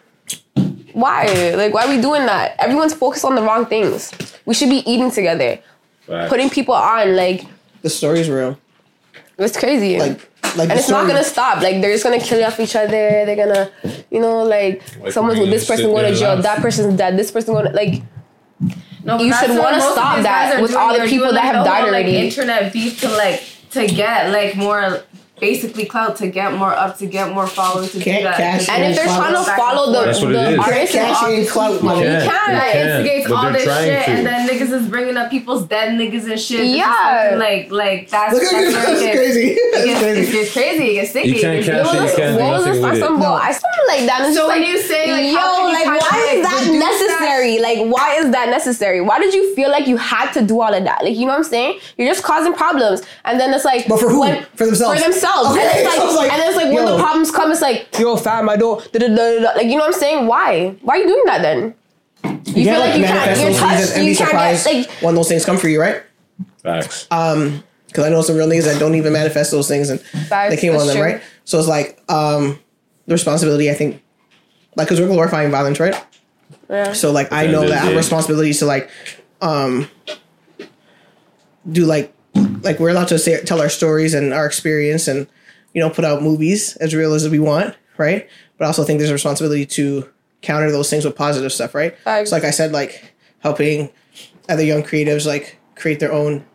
[0.94, 1.26] Why?
[1.56, 2.56] Like, why are we doing that?
[2.60, 4.11] Everyone's focused on the wrong things.
[4.45, 5.60] We should be eating together,
[6.07, 6.30] Facts.
[6.30, 7.15] putting people on.
[7.15, 7.45] Like,
[7.82, 8.57] The story's real.
[9.38, 9.99] it's crazy.
[9.99, 11.61] Like, like and the it's not gonna stop.
[11.61, 12.88] Like they're just gonna kill off each other.
[13.26, 13.69] They're gonna,
[14.10, 16.41] you know, like, Like, someone's with this person going to jail.
[16.41, 17.18] That person's dead.
[17.18, 18.02] This person going to like.
[18.60, 21.88] No, but You should wanna stop that with all the people that have died like,
[21.90, 22.18] already.
[22.18, 25.04] internet beef to like to get like more
[25.40, 28.38] basically clout to get more up to get more followers to Can't do that.
[28.38, 30.60] cash And if they're trying to follow the, That's what the is.
[30.60, 31.72] artist, Can't cash in clout.
[31.72, 32.12] You You can, can.
[32.12, 34.12] you That can, instigates but all they're this trying shit, to.
[34.12, 36.58] and then niggas is bringing up people's dead niggas and shit.
[36.60, 37.24] This is Yeah.
[37.24, 39.48] fucking, like like that's Look at that's you, where it that's gets- crazy.
[39.52, 40.22] It That's gets, crazy.
[40.28, 40.84] it gets crazy.
[40.90, 41.28] It gets sticky.
[41.30, 42.16] You can't It cash it, was you this?
[42.16, 42.92] can't do What was nothing this?
[42.92, 43.06] with it.
[43.06, 43.26] some bull?
[43.34, 44.18] I something like that.
[44.22, 45.98] And it's So just when like, you say, like, yo, how can you like, kind
[46.02, 47.60] of, why is like, that reduce necessary?
[47.60, 49.02] Like, why is that necessary?
[49.02, 51.04] Why did you feel like you had to do all of that?
[51.04, 51.80] Like, you know what I'm saying?
[51.98, 54.22] You're just causing problems, and then it's like, But for who?
[54.22, 55.00] when- For themselves.
[55.00, 55.58] For themselves.
[55.58, 57.62] Okay, and it's like, so like, and then it's like when the problems come, it's
[57.62, 58.80] like, yo, fam, I don't.
[58.94, 59.52] Da, da, da, da, da.
[59.56, 60.28] Like, you know what I'm saying?
[60.28, 60.70] Why?
[60.82, 61.76] Why are you doing that then?
[62.24, 64.62] You, feel like like you can't- manifest you're those touched, and you be can't get,
[64.62, 66.02] surprised like- when those things come for you, right?
[66.64, 67.08] Facts.
[67.12, 70.54] Um, because I know some real niggas that don't even manifest those things and Facts,
[70.54, 71.06] they came on them, true.
[71.06, 71.22] right?
[71.45, 72.60] So it's like um,
[73.06, 73.72] the responsibility.
[73.72, 74.04] I think,
[74.76, 75.95] like, because we're glorifying violence, right?
[76.70, 76.91] Yeah.
[76.94, 77.95] So like, I know that I the have day.
[77.98, 78.90] responsibilities to like,
[79.41, 79.90] um,
[81.70, 82.14] do like,
[82.68, 85.27] like we're allowed to say tell our stories and our experience and
[85.73, 88.30] you know put out movies as real as we want, right?
[88.57, 90.10] But I also think there's a responsibility to
[90.41, 91.95] counter those things with positive stuff, right?
[92.27, 93.89] So like I said, like helping
[94.49, 96.45] other young creatives like create their own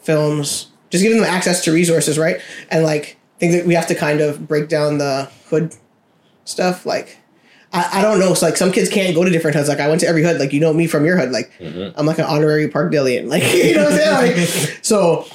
[0.00, 2.40] films, just giving them access to resources, right?
[2.70, 5.74] And like I think that we have to kind of break down the hood
[6.44, 6.84] stuff.
[6.86, 7.18] Like
[7.72, 8.34] I, I don't know.
[8.34, 9.68] So like some kids can't go to different hoods.
[9.68, 10.38] Like I went to every hood.
[10.38, 11.30] Like you know me from your hood.
[11.30, 11.98] Like mm-hmm.
[11.98, 13.28] I'm like an honorary park Parkdalian.
[13.32, 14.36] Like you know what I'm saying?
[14.36, 15.26] Like so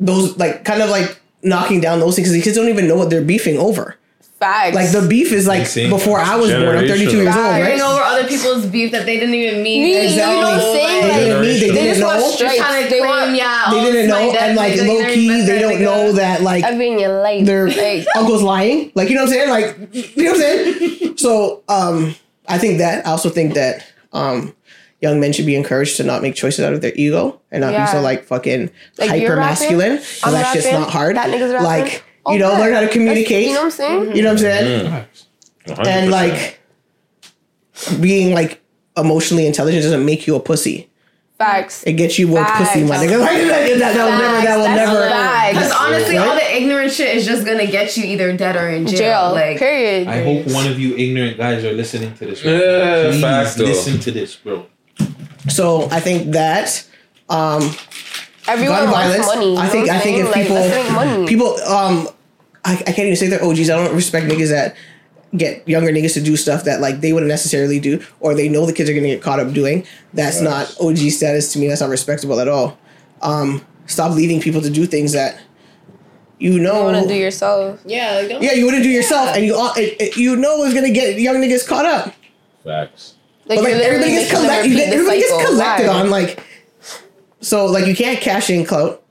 [0.00, 2.96] those like kind of like knocking down those things because the kids don't even know
[2.96, 3.96] what they're beefing over.
[4.40, 4.74] Facts.
[4.74, 6.76] Like the beef is like before I was born.
[6.76, 7.80] I'm 32 years old, Fighting right?
[7.80, 9.82] over other people's beef that they didn't even mean.
[9.84, 10.34] Me, Exactly.
[10.34, 11.02] You know what I'm saying?
[11.02, 12.30] They didn't need- they they didn't just want know.
[12.30, 12.56] stripes.
[12.56, 15.58] Trying to They claim, want yeah, They oh, didn't know, and like low key, they
[15.60, 17.46] don't know that like everything your life.
[17.46, 18.90] their like, uncle's lying.
[18.94, 19.50] Like you know what I'm saying?
[19.50, 21.14] Like you know what I'm saying?
[21.16, 22.14] So um
[22.48, 24.52] I think that I also think that um
[25.00, 27.72] young men should be encouraged to not make choices out of their ego and not
[27.72, 27.86] Yeah.
[27.86, 29.92] be so like fucking Like, hyper masculine.
[29.92, 31.16] rapping, Because I'm that shit's rapping, not hard.
[31.16, 31.64] that nigga's rapping.
[31.66, 32.60] Like Oh, you know, good.
[32.60, 33.46] learn how to That's- communicate.
[33.48, 34.16] you know what I'm saying?
[34.16, 34.86] You know what I'm saying?
[34.86, 35.06] Mm.
[35.86, 36.10] And 100%.
[36.10, 36.60] like
[38.00, 38.62] being like
[38.96, 40.88] emotionally intelligent doesn't make you a pussy.
[41.38, 41.82] Facts.
[41.84, 42.58] It gets you more Facts.
[42.70, 43.18] pussy, my nigga.
[43.24, 44.46] Like, that, that, that will never.
[44.46, 45.08] That will That's never.
[45.08, 45.52] facts.
[45.58, 46.28] Because honestly, Right?
[46.28, 48.98] all the ignorant shit is just gonna get you either dead or in jail.
[48.98, 49.32] Jail.
[49.32, 50.06] Like, period.
[50.06, 52.44] I hope one of you ignorant guys are listening to this.
[52.44, 52.52] Right?
[52.54, 53.64] Yeah, Please facts, though.
[53.64, 54.66] listen to this, bro.
[55.48, 56.86] So I think that
[57.28, 57.68] um,
[58.48, 59.26] Everyone gun wants violence.
[59.26, 59.56] money.
[59.56, 61.26] I think I think if people let's money.
[61.26, 62.08] people um
[62.64, 63.68] I, I can't even say they're OGs.
[63.70, 64.74] I don't respect niggas that
[65.36, 68.64] get younger niggas to do stuff that like they wouldn't necessarily do or they know
[68.66, 69.86] the kids are gonna get caught up doing.
[70.12, 71.68] That's not OG status to me.
[71.68, 72.78] That's not respectable at all.
[73.22, 75.40] Um, stop leading people to do things that
[76.38, 77.80] you know you want to do yourself.
[77.86, 80.62] yeah, like, don't- yeah, you wouldn't do yourself, and you all- it, it, you know
[80.64, 82.12] is gonna get young niggas caught up.
[82.64, 83.14] Facts.
[83.46, 84.92] Like, but like everybody gets making them collected.
[84.94, 86.42] Everybody gets collected on like.
[87.44, 89.02] So like you can't cash in clout.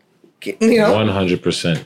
[0.44, 1.86] You know, One hundred percent.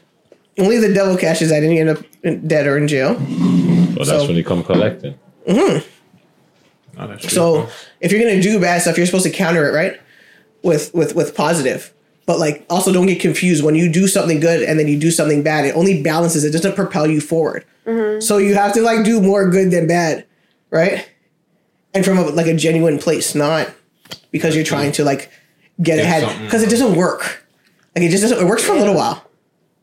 [0.58, 3.14] only the devil cashes that, and you end up dead or in jail.
[3.14, 5.16] Well, that's So- when you come collecting.
[5.48, 5.84] Mhm.
[7.30, 7.68] So
[8.02, 10.00] if you're gonna do bad stuff, you're supposed to counter it, right?
[10.64, 11.94] With with with positive.
[12.26, 15.12] But like also don't get confused when you do something good and then you do
[15.12, 15.66] something bad.
[15.66, 16.44] It only balances.
[16.44, 17.64] It doesn't propel you forward.
[18.20, 20.26] So you have to like do more good than bad,
[20.72, 21.06] right?
[21.94, 23.70] And from a, like a genuine place, not
[24.32, 25.30] because you're trying to like
[25.82, 26.42] get Get ahead.
[26.44, 27.46] Because it doesn't work.
[27.96, 28.40] Like it just doesn't.
[28.40, 29.24] It works for a little while,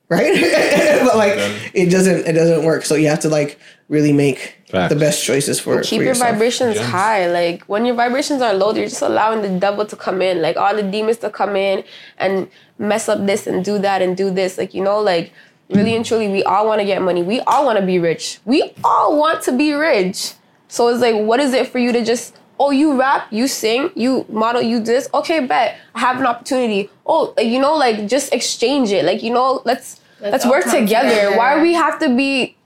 [0.08, 0.32] right?
[1.04, 1.34] but like
[1.74, 2.26] it doesn't.
[2.26, 2.84] It doesn't work.
[2.84, 3.58] So you have to like
[3.88, 4.92] really make Facts.
[4.92, 6.88] the best choices for Keep for your vibrations Gems.
[6.88, 7.30] high.
[7.30, 10.56] Like when your vibrations are low, you're just allowing the devil to come in, like
[10.56, 11.84] all the demons to come in
[12.18, 12.48] and
[12.78, 14.58] mess up this and do that and do this.
[14.58, 15.32] Like, you know, like
[15.68, 17.22] really and truly, we all want to get money.
[17.22, 18.38] We all want to be rich.
[18.44, 20.34] We all want to be rich.
[20.68, 23.90] So it's like, what is it for you to just, oh, you rap, you sing,
[23.94, 25.08] you model, you this?
[25.12, 25.76] Okay, bet.
[25.94, 26.90] I have an opportunity.
[27.06, 29.04] Oh, you know, like just exchange it.
[29.04, 31.08] Like, you know, let's let's, Let's work together.
[31.08, 31.36] together.
[31.36, 32.56] Why we have to be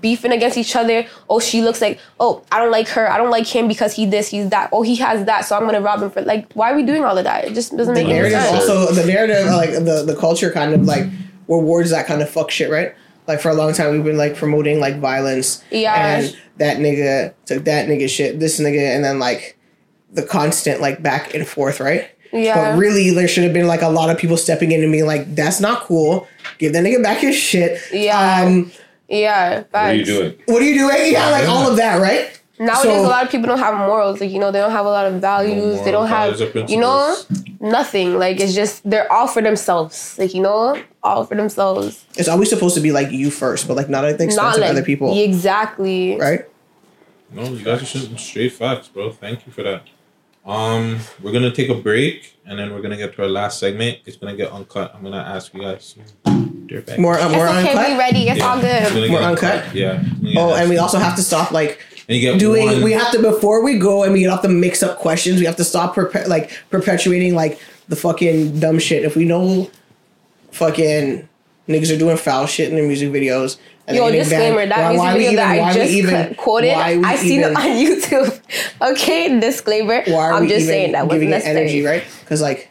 [0.00, 1.06] beefing against each other.
[1.28, 3.10] Oh, she looks like, oh, I don't like her.
[3.10, 4.68] I don't like him because he this, he's that.
[4.72, 7.04] Oh, he has that, so I'm gonna rob him for like why are we doing
[7.04, 7.44] all of that?
[7.44, 8.68] It just doesn't the make any narrative sense.
[8.68, 11.06] also the narrative like the the culture kind of like
[11.48, 12.94] rewards that kind of fuck shit right
[13.30, 15.94] like for a long time we've been like promoting like violence Yeah.
[16.18, 19.56] and that nigga took that nigga shit this nigga and then like
[20.12, 22.10] the constant like back and forth, right?
[22.32, 22.72] Yeah.
[22.72, 25.06] But really, there should have been like a lot of people stepping in and being
[25.06, 26.28] like, "That's not cool.
[26.58, 28.42] Give that nigga back his shit." Yeah.
[28.44, 28.70] Um,
[29.08, 29.64] Yeah.
[29.70, 30.34] What are you doing?
[30.46, 31.12] what are you doing?
[31.12, 32.39] Yeah, like all of that, right?
[32.60, 34.20] Nowadays, So- a lot of people don't have morals.
[34.20, 35.80] Like you know, they don't have a lot of values.
[35.82, 36.38] they don't have,
[36.68, 37.16] you know,
[37.58, 38.18] nothing.
[38.18, 40.16] Like it's just they're all for themselves.
[40.18, 42.04] Like you know, all for themselves.
[42.16, 44.54] It's always supposed to be like you first, but like not at the expense Not
[44.56, 46.18] of like other people, Exactly.
[46.18, 46.44] right?
[47.32, 49.10] No, you guys are shooting straight facts, bro.
[49.10, 49.84] Thank you for that.
[50.44, 53.98] Um, we're gonna take a break and then we're gonna get to our last segment.
[54.04, 54.94] It's gonna get uncut.
[54.94, 56.98] I'm gonna ask you guys some dirtbag.
[56.98, 57.70] More, uh, more It's okay.
[57.70, 57.90] uncut.
[57.90, 58.28] We ready.
[58.28, 59.10] It's all good.
[59.10, 59.74] More get uncut?
[59.74, 60.02] Yeah.
[60.36, 61.89] Oh, and we also have to stop like And you get
[62.38, 62.66] doing.
[62.66, 65.38] one- We have to before we go and we have to mix up questions.
[65.40, 67.58] We have to stop perpe- like perpetuating like
[67.88, 69.04] the fucking dumb shit.
[69.04, 69.70] If we know,
[70.52, 71.28] fucking
[71.68, 73.56] niggas are doing foul shit in their music videos.
[73.86, 75.92] and Yo, disclaimer, banned, that why- music why we video that even- why I just
[75.92, 77.62] even- quoted, I seen even- it on
[78.32, 78.40] YouTube.
[78.92, 80.02] Okay, disclaimer.
[80.06, 81.58] Why are I'm we just even saying that wasn't giving necessary.
[81.60, 82.04] energy, right?
[82.20, 82.69] Because like,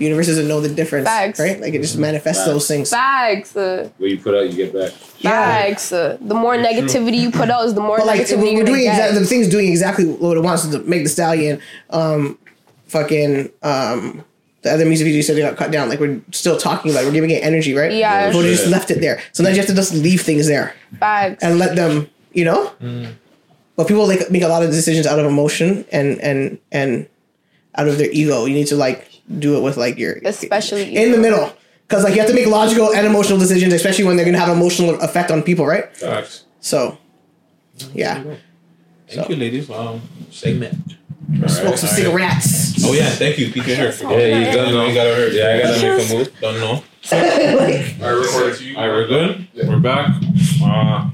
[0.00, 1.38] the universe doesn't know the difference, Facts.
[1.38, 1.60] right?
[1.60, 2.90] Like it just manifests those things.
[2.90, 3.54] Facts.
[3.54, 4.90] Uh, What you put out, you get back.
[4.90, 5.92] facts.
[5.92, 8.64] Uh, the more negativity you put out, is the more But like negativity we're you're
[8.64, 9.20] doing gonna exactly get.
[9.20, 11.60] the thing's doing exactly what it wants to make the stallion.
[11.90, 12.38] Um,
[12.86, 14.24] fucking um,
[14.62, 15.88] the other music video you said they got cut down.
[15.88, 17.06] Like we're still talking about, it.
[17.06, 17.92] we're giving it energy, right?
[17.92, 18.32] Yeah.
[18.32, 19.20] But we just left it there.
[19.32, 21.42] Sometimes you have to just leave things there Facts.
[21.44, 22.72] and let them, you know.
[23.76, 27.08] But people like make a lot of decisions out of emotion and and and
[27.74, 28.44] out of their ego.
[28.46, 31.52] You need to like do it with like your Especially in the middle.
[31.86, 34.48] Because like you have to make logical and emotional decisions, especially when they're gonna have
[34.56, 35.94] emotional effect on people, right?
[35.96, 36.44] Facts.
[36.60, 36.98] So,
[37.94, 38.22] yeah.
[39.08, 39.70] Thank you, ladies.
[39.70, 40.00] Um,
[40.30, 40.74] segment.
[41.46, 42.84] Smoke some cigarettes.
[42.84, 43.74] Oh yeah, thank you, Peter.
[43.74, 43.92] Here.
[44.02, 44.86] Yeah, you done know.
[44.86, 45.32] You gotta hurt.
[45.32, 46.40] Yeah, I gotta make a move.
[46.40, 46.84] Don't know.
[47.12, 48.76] I recorded to you.
[48.76, 49.48] All right, we're good.
[49.54, 50.14] We're back.
[50.62, 51.10] Uh,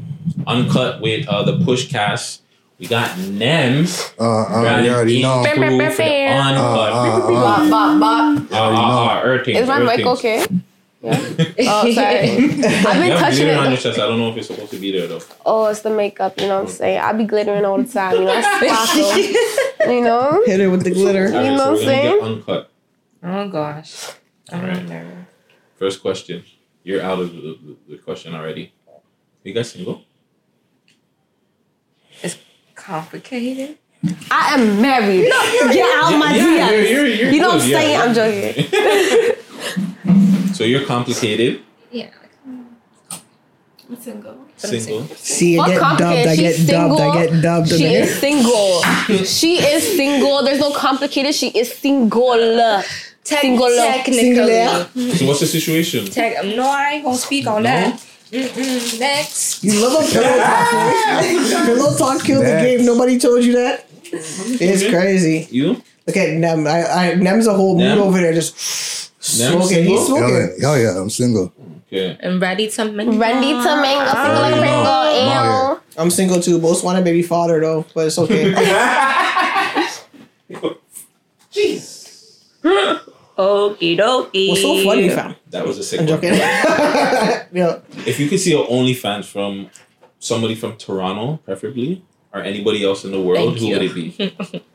[0.47, 2.43] uncut with uh, the push cast.
[2.79, 4.13] We got Nems.
[4.19, 5.39] Uh, uh, Got you an already know.
[5.45, 6.93] intro for the uncut.
[6.93, 8.53] Uh, uh, uh, Bop, bop, bop.
[8.53, 10.07] Uh, uh, uh, earthing, Is my mic earthing.
[10.09, 10.47] okay?
[11.03, 11.13] Yeah.
[11.71, 12.19] Oh, sorry.
[12.31, 13.81] I've been You have touching glitter on your it.
[13.81, 13.99] chest.
[14.01, 15.21] I don't know if it's supposed to be there though.
[15.45, 16.41] Oh, it's the makeup.
[16.41, 16.99] You know what I'm saying?
[17.01, 18.15] I be glittering all the time.
[18.17, 19.95] You know, I sparkle.
[19.95, 20.43] you know.
[20.47, 21.27] Hit it with the glitter.
[21.29, 22.15] All right, know so what we're I'm gonna saying?
[22.19, 22.71] get uncut.
[23.23, 24.11] Oh gosh.
[24.51, 24.89] I'm Alright.
[24.89, 25.27] nervous.
[25.79, 26.45] First question.
[26.83, 28.73] You're out of the, the, the question already.
[29.45, 30.03] You guys single?
[32.87, 33.79] Complicated.
[34.31, 35.25] I am married.
[35.73, 36.71] Get out my Yeah, DMs.
[36.71, 37.81] you're- you're- you're you know what I'm good, yeah.
[37.81, 38.01] saying?
[38.01, 39.37] I'm joking.
[40.55, 41.61] So you're complicated,
[41.91, 42.07] Yeah.
[43.91, 44.37] I'm single.
[44.57, 45.07] single.
[45.17, 46.01] See, I get dubbed.
[46.03, 46.95] I get She's dubbed.
[46.95, 47.13] I single.
[47.13, 47.69] get dubbed.
[47.69, 48.83] She is single.
[49.25, 50.43] she is single.
[50.45, 51.35] There's no complicated.
[51.35, 52.33] She is single.
[53.25, 53.69] Single.
[53.75, 54.89] Singular.
[55.17, 56.07] So what's the situation?
[56.07, 56.43] Tech.
[56.57, 58.01] No, I ain't gonna speak on that.
[58.31, 58.99] Mm-mm.
[59.01, 59.63] Next.
[59.63, 60.47] You love a pillow talk.
[60.47, 61.21] Ah!
[61.23, 61.67] right?
[61.67, 62.85] pillow talk killed the game.
[62.85, 63.87] Nobody told you that.
[64.13, 65.47] It's crazy.
[65.51, 65.83] You?
[66.09, 66.67] Okay, at Nem.
[66.67, 67.99] I, I Nem's a whole Nem?
[67.99, 68.55] mood over there, just
[69.39, 69.85] Nem smoking.
[69.85, 70.17] He's single?
[70.19, 70.35] Hell smoking.
[70.35, 71.53] Oh, yeah, hell yeah, I'm single.
[71.87, 72.19] Okay.
[72.23, 73.19] I'm ready to mingle.
[73.19, 74.07] Ready to mingle.
[74.07, 75.73] Single like a Pringle.
[75.73, 75.81] Ew.
[75.99, 76.59] I'm single too.
[76.61, 78.53] Both want a baby father though, but it's okay.
[83.39, 84.49] Okie dokie.
[84.49, 85.37] What's so funny, fam?
[85.51, 86.17] That was a sick I'm one.
[86.17, 86.35] joking.
[86.39, 87.81] yeah.
[88.07, 89.71] If you could see an OnlyFans from
[90.19, 92.03] somebody from Toronto, preferably,
[92.33, 93.73] or anybody else in the world, Thank who you.
[93.79, 94.63] would it be?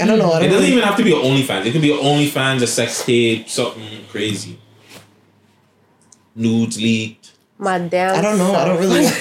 [0.00, 0.30] I don't know.
[0.32, 1.66] I It don't doesn't really, even have to be an OnlyFans.
[1.66, 4.58] It could be an OnlyFans, a sex tape, something crazy.
[6.34, 7.32] Nudes leaked.
[7.58, 8.18] My damn.
[8.18, 8.54] I don't know.
[8.54, 9.06] I don't really.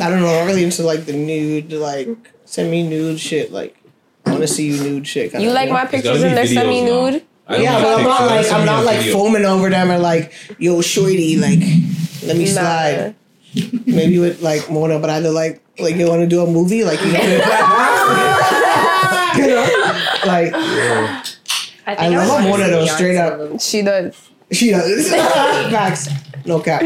[0.00, 0.40] I don't know.
[0.40, 2.08] I'm really into like the nude, like
[2.44, 3.50] send me nude shit.
[3.52, 3.81] Like I
[4.42, 5.32] want to see you nude shit.
[5.34, 7.22] You like my pictures and they're semi nude?
[7.50, 9.12] Yeah, but I'm not like I'm not like video.
[9.14, 11.58] foaming over them or like yo shorty like
[12.24, 12.50] let me Nah.
[12.60, 13.14] slide.
[13.86, 17.00] Maybe with like Mona, but either like like you want to do a movie like
[17.00, 17.18] you, you
[19.48, 19.66] know
[20.26, 20.52] like
[21.84, 24.30] I, I love Mona though straight up She does.
[24.50, 25.10] she does
[25.70, 26.08] facts
[26.46, 26.82] no cap.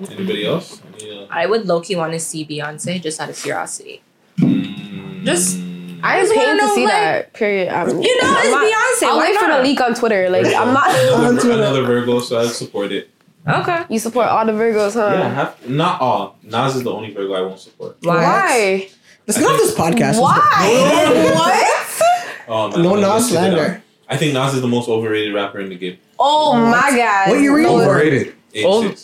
[0.00, 0.80] Anybody else?
[1.00, 4.02] Any, uh, I would low key want to see Beyonce just out of curiosity.
[4.38, 5.58] mm, Just
[6.02, 7.32] I just just wanna paying to know, see like- that.
[7.34, 7.68] Period.
[7.68, 9.56] I'm, You know, I'm it's not- Beyonce, I'll why wait for not?
[9.58, 10.30] the leak on Twitter.
[10.30, 10.90] Like I'm not.
[10.94, 13.10] another, another Virgo, so I support it.
[13.48, 13.84] Okay.
[13.88, 15.10] You support all the Virgos, huh?
[15.18, 16.36] Yeah, have, not all.
[16.44, 17.96] Nas is the only Virgo I won't support.
[18.02, 18.88] Why?
[19.26, 20.20] Let's get off this podcast.
[20.20, 21.32] Why?
[21.34, 22.46] what?
[22.48, 23.82] Oh, No Nas slander.
[24.08, 25.98] I think Nas is the most overrated rapper in the game.
[26.18, 27.30] Oh my god.
[27.30, 27.88] What year were you No, born?
[27.88, 28.34] Overrated.
[28.54, 28.94] Eight Oh.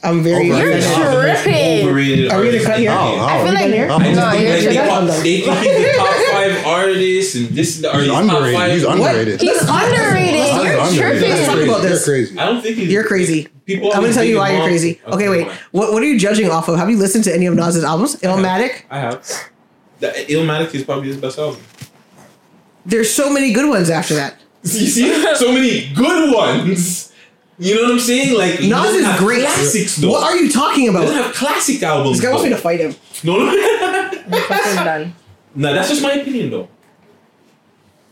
[0.00, 0.04] Six.
[0.04, 0.46] I'm very.
[0.48, 1.88] You're Nas is the most tripping.
[1.88, 2.90] Overrated Are we gonna cut here?
[2.92, 3.20] Oh, game.
[3.20, 3.90] Oh, I feel like Oh, you're.
[3.90, 5.40] oh, I just No, think you're like, they, tripping.
[5.40, 8.58] they think he's the top five artist and this are He's his top underrated.
[8.60, 8.72] five.
[8.72, 9.40] He's underrated.
[9.40, 10.34] He's underrated.
[10.34, 11.20] He's You're underrated.
[11.20, 11.30] tripping.
[11.30, 11.68] That's Talk crazy.
[11.68, 12.04] about You're this.
[12.04, 12.38] crazy.
[12.38, 12.90] I don't think he's.
[12.92, 13.48] You're crazy.
[13.66, 15.00] People I'm gonna tell you why you're crazy.
[15.06, 15.48] Okay, Okay, wait.
[15.72, 16.76] What What are you judging off of?
[16.78, 18.16] Have you listened to any of Nas's albums?
[18.16, 18.82] Illmatic.
[18.90, 19.22] I have.
[20.00, 21.60] The Illmatic is probably his best album.
[22.86, 24.36] There's so many good ones after that.
[24.62, 27.09] You see, so many good ones.
[27.60, 28.36] You know what I'm saying?
[28.36, 29.42] Like he Nas doesn't is great.
[29.42, 30.10] Classics though.
[30.10, 31.02] What are you talking He about?
[31.02, 32.16] doesn't have classic albums.
[32.18, 32.48] This guy wants though.
[32.50, 32.94] me to fight him.
[33.22, 33.52] No, no.
[34.48, 35.14] Fucking done.
[35.54, 36.68] no, that's just my opinion though.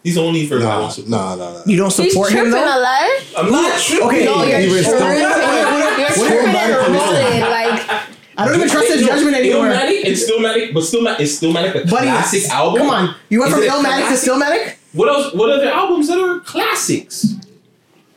[0.04, 1.62] He's only for Nah, nah, nah, nah.
[1.66, 2.78] You don't He's support him tripping though.
[2.78, 3.22] a lot.
[3.38, 4.06] I'm not tripping.
[4.08, 5.18] Okay, No, you're Even still- tripping.
[5.98, 7.40] You're tripping and rolling.
[7.40, 8.02] Like
[8.36, 9.66] I don't even trust his judgment anymore.
[9.66, 12.78] Illmatic, it's Stillmatic, but Stillmatic, it's Stillmatic a Buddy, classic album?
[12.82, 14.30] Come on, you went Is from it a Illmatic to classic?
[14.30, 15.34] Stillmatic, What else?
[15.34, 17.26] What other albums that are classics?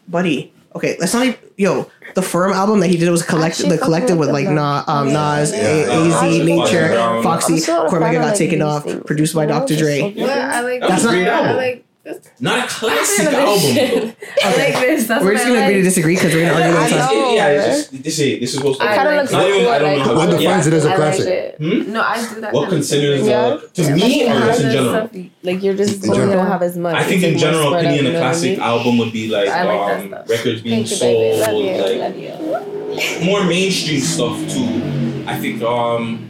[0.07, 0.53] buddy.
[0.75, 1.25] Okay, let's not.
[1.27, 3.69] Even, yo, the Firm album that he did was collective.
[3.69, 8.37] The collective with like Na, um, Nas, A- AZ, Nature, Foxy, so Cormega got like,
[8.37, 8.85] taken off.
[9.05, 9.75] Produced by Dr.
[9.75, 10.13] Dre.
[10.15, 11.83] Yeah, I like That That's a great I album.
[12.05, 13.61] Like Not a classic album.
[13.61, 13.99] this though.
[13.99, 14.17] shit.
[14.43, 15.07] Like this.
[15.07, 17.15] That's We're just gonna agree to disagree because we're gonna argue all the I time.
[17.15, 17.33] know.
[17.35, 18.85] yeah, it's just, this is this is supposed to.
[18.87, 19.37] I kinda like looks it.
[19.37, 20.13] I don't like- know.
[20.15, 21.27] What defines it as a classic?
[21.27, 21.55] it.
[21.57, 21.91] Hmm?
[21.91, 22.53] No, I do that.
[22.53, 23.33] What considers thing.
[23.33, 25.07] uh, to me or just in general?
[25.07, 26.95] Stuff, like you're just you don't have as much.
[26.95, 29.27] I think in general spread out, opinion, a know what I classic album would be
[29.29, 31.39] like, I like that um, records being Thank you, baby.
[31.39, 35.23] Love sold, like more mainstream stuff too.
[35.27, 36.27] I think um,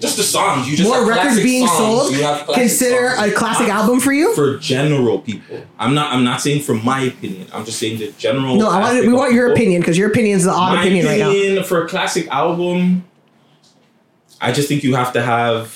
[0.00, 0.68] just the songs.
[0.70, 1.78] You just More have records being songs.
[1.78, 2.12] sold.
[2.12, 3.32] You have Consider songs.
[3.32, 4.34] a classic album for you.
[4.34, 5.60] for general people.
[5.78, 6.12] I'm not.
[6.12, 7.48] I'm not saying from my opinion.
[7.52, 8.56] I'm just saying the general.
[8.56, 9.06] No, I want.
[9.06, 9.56] We want your people.
[9.56, 11.62] opinion because your opinion is the odd My opinion right now.
[11.62, 13.04] for a classic album,
[14.40, 15.74] I just think you have to have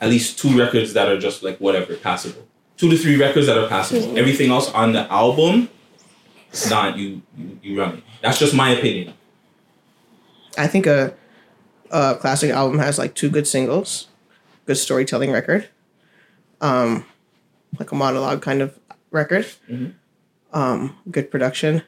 [0.00, 2.46] at least two records that are just like whatever passable.
[2.76, 4.18] Two to three records that are passable.
[4.18, 5.68] Everything else on the album,
[6.50, 7.22] it's not you.
[7.38, 8.04] You, you run it.
[8.20, 9.14] That's just my opinion.
[10.58, 11.14] I think a,
[11.90, 14.08] a classic album has like two good singles,
[14.66, 15.68] good storytelling record,
[16.60, 17.04] um,
[17.78, 18.78] like a monologue kind of
[19.10, 19.46] record,
[20.52, 21.82] um, good production.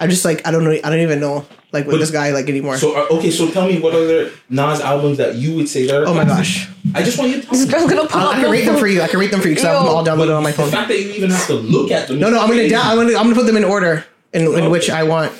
[0.00, 2.30] I'm just like I don't know I don't even know like what But- this guy
[2.30, 2.76] like anymore.
[2.76, 6.02] So uh, okay, so tell me what other Nas albums that you would say that
[6.02, 6.06] are.
[6.06, 7.72] oh my gosh, I just want you to tell This me.
[7.72, 9.02] girl's gonna pull I, I can rate them for you.
[9.02, 10.66] I can rate them for you because I have them all downloaded on my phone.
[10.66, 10.80] The phone.
[10.82, 12.20] fact that you even have to look at them.
[12.20, 14.48] No, no, I'm gonna down, I'm gonna I'm gonna put them in order in, in
[14.48, 14.68] Okay.
[14.68, 15.32] which I want.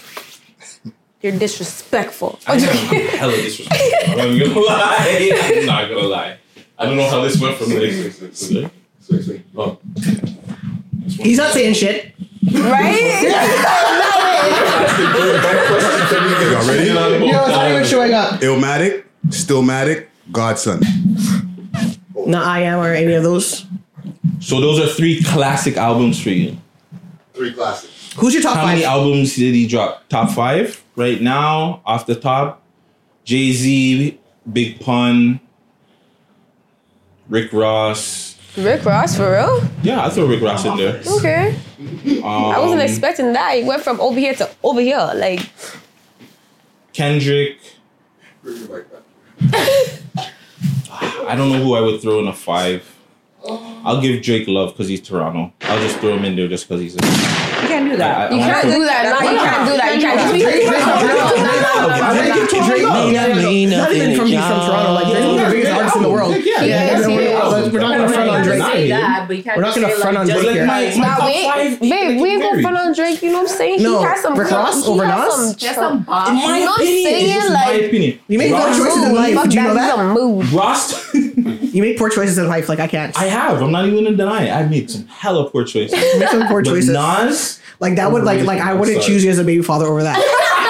[1.21, 2.39] You're disrespectful.
[2.47, 4.13] I am hella disrespectful.
[4.13, 5.51] I'm not even gonna lie.
[5.57, 6.39] I'm not gonna lie.
[6.79, 8.71] I don't know how this went from like.
[9.57, 9.79] Oh.
[11.09, 12.15] He's not saying shit.
[12.53, 13.23] Right?
[16.53, 16.89] Y'all ready?
[17.27, 18.41] Yo, it's not even showing up.
[18.41, 20.81] Illmatic, Stillmatic, God's Son.
[22.27, 23.65] Not I am or any of those.
[24.41, 26.57] So those are three classic albums for you.
[27.35, 27.98] Three classics.
[28.17, 28.75] Who's your top How five?
[28.75, 30.09] many albums did he drop?
[30.09, 32.63] Top five right now, off the top.
[33.25, 34.19] Jay Z,
[34.53, 35.39] Big Pun,
[37.29, 38.37] Rick Ross.
[38.57, 39.63] Rick Ross, for real?
[39.83, 41.01] Yeah, I throw Rick Ross in there.
[41.19, 41.55] Okay.
[41.79, 43.55] Um, I wasn't expecting that.
[43.57, 45.11] He went from over here to over here.
[45.15, 45.49] Like,
[46.93, 47.59] Kendrick.
[50.91, 52.83] I don't know who I would throw in a five.
[53.85, 55.53] I'll give Drake love because he's Toronto.
[55.63, 56.95] I'll just throw him in there just because he's.
[56.97, 58.33] A, You can't do that.
[58.33, 59.03] I- I- you can't do that.
[59.09, 59.95] No, you can't do that.
[59.95, 62.67] You can't just be Drake- Drake- No, no, no, no, no, no, no, no.
[62.69, 64.93] Drake, not even from he's from Toronto.
[64.93, 65.09] Like
[66.31, 67.19] Drake's one of the biggest artists in the world.
[67.19, 67.39] Yeah, we're, he is.
[67.39, 68.59] we're- we're not gonna front on Drake.
[68.59, 69.01] Nah, say yeah.
[69.01, 70.67] that, but you can't We're not gonna front on just Drake like here.
[70.67, 73.23] my- my Nah, top wait, five, babe, like, we ain't gonna front on Drake.
[73.23, 73.83] You know what I'm saying?
[73.83, 74.39] No, he has some.
[74.39, 75.35] Rick Ross he over Nas?
[75.35, 76.29] some Just tr- some bop.
[76.29, 77.53] In my You know what I'm opinion, it's just saying?
[77.53, 78.19] my opinion.
[78.29, 79.35] You made poor choices in life.
[79.35, 79.99] Fuck Did you know He's that?
[79.99, 80.53] a mood.
[80.53, 82.69] Ross, You made poor choices in life.
[82.69, 83.17] Like I can't.
[83.19, 83.61] I have.
[83.63, 84.51] I'm not even gonna deny it.
[84.53, 85.93] I made some hella poor choices.
[86.15, 86.91] You made some poor But choices.
[86.91, 89.87] Nas, Like that would like oh like I wouldn't choose you as a baby father
[89.87, 90.17] over that.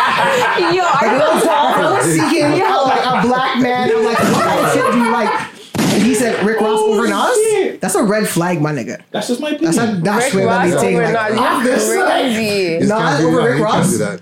[0.59, 3.91] Yo, are I was, you I was seeking like a black man.
[3.95, 5.93] I'm like, what kind of shit do you like?
[5.95, 7.09] And he said Rick Ross Oh, over
[7.83, 7.93] Nas.
[7.93, 9.01] That's a red flag, my nigga.
[9.11, 9.75] that's just my opinion.
[9.75, 11.41] That's not that's Rick where Ross I'm over saying like, Nas?
[11.41, 12.07] off You're this side.
[12.35, 12.79] crazy.
[12.79, 13.45] Just Nas can't over that.
[13.49, 13.75] Rick You Ross?
[13.75, 14.21] Can't do that.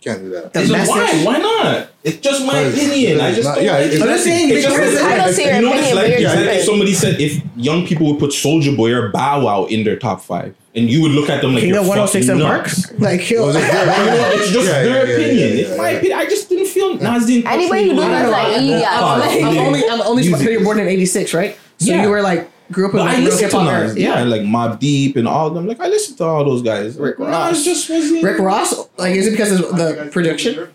[0.00, 0.52] Can't do that.
[0.52, 0.88] The message.
[0.88, 1.24] why?
[1.24, 1.88] Why not?
[2.04, 3.20] It's just my Because- opinion.
[3.20, 4.02] I just not- don't yeah, like it's- it.
[4.02, 6.06] I'm just saying, It's just because like- I don't see your you know opinion like?
[6.06, 9.64] very like if somebody said if young people would put Soulja Boy or Bow Wow
[9.64, 12.48] in their top five, and you would look at them like you're 106 fucking and
[12.48, 12.86] nuts.
[12.86, 13.00] Parks.
[13.00, 14.40] Like yo, Was it their You know, opinion?
[14.40, 15.48] it's just Yeah, their yeah, yeah, opinion.
[15.48, 15.96] yeah, it's my yeah.
[15.98, 16.18] opinion.
[16.20, 17.46] I just didn't feel Nas didn't.
[17.48, 19.18] Anybody who push me do to that is the like, yeah, five.
[19.20, 20.38] like- He I'm only I'm only Music.
[20.38, 21.56] because you're born in '86, right?
[21.78, 22.02] So Yeah.
[22.04, 24.00] you were like grew up with But like I real hip to hop Nas, era.
[24.00, 25.66] yeah, like Mobb Deep and all of them.
[25.66, 26.96] Like I listened to all those guys.
[26.98, 27.64] Rick Nas Ross.
[27.64, 28.22] just wasn't.
[28.22, 30.68] Rick Ross, like is it because of the production?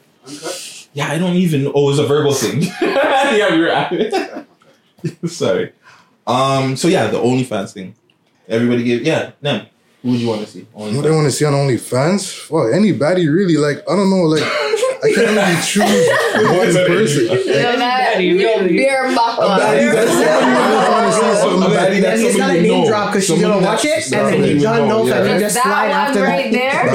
[0.93, 1.71] Yeah, I don't even.
[1.73, 2.61] Oh, it's a verbal thing.
[2.81, 4.47] yeah, you're at it.
[5.29, 5.71] Sorry.
[6.27, 6.75] Um.
[6.75, 7.95] So yeah, the OnlyFans thing.
[8.47, 9.01] Everybody give.
[9.01, 9.67] Yeah, them.
[10.01, 10.67] Who would you want to see?
[10.73, 12.49] What they want to see on OnlyFans?
[12.49, 13.57] Well, anybody really.
[13.57, 14.23] Like I don't know.
[14.23, 14.43] Like
[15.03, 16.07] I can't really choose
[16.49, 17.23] one person.
[17.23, 17.29] You
[17.61, 18.15] know that?
[18.17, 20.63] Beer buckle.
[20.63, 25.05] And he's gonna name drop because she's gonna watch it, and then he done know
[25.07, 26.85] that he just That slide one after right there.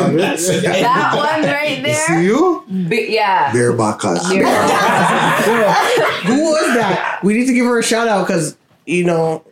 [0.82, 2.22] that one right there.
[2.22, 2.64] you?
[2.88, 3.52] Be- yeah.
[3.52, 4.26] Beer Bacchus.
[4.28, 4.38] Who
[6.50, 7.20] was that?
[7.22, 8.56] We need to give her a shout out because
[8.86, 9.44] you know.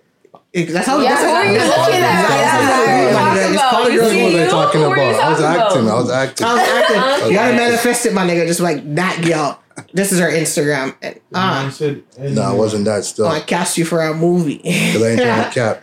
[0.57, 1.01] It- That's how.
[1.01, 2.01] Yeah, that's who how- are you that's looking at?
[2.01, 3.97] that's how- Yeah, that's how- who are you just call talking the about?
[3.97, 4.51] girls You what see they're you?
[4.51, 5.83] talking Who are you I was acting.
[5.83, 5.97] about?
[5.97, 6.47] I was acting.
[6.47, 6.97] I was acting.
[7.31, 8.47] You gotta manifest it, my nigga.
[8.47, 9.61] Just like that, girl.
[9.93, 10.95] This is our Instagram.
[11.03, 11.71] And, ah,
[12.19, 13.29] No, it wasn't that still.
[13.29, 14.57] I cast you for a movie.
[14.63, 15.83] Because I ain't trying to cap.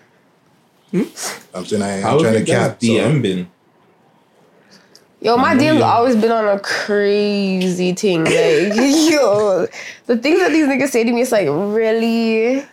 [1.55, 2.81] I'm saying I ain't How trying to have you guys cap.
[2.81, 3.47] so- DM been?
[5.21, 8.25] Yo, my DM's always been on a crazy thing.
[8.25, 8.33] Like,
[9.11, 9.67] yo,
[10.05, 12.65] the things that these niggas say to me, it's like, really?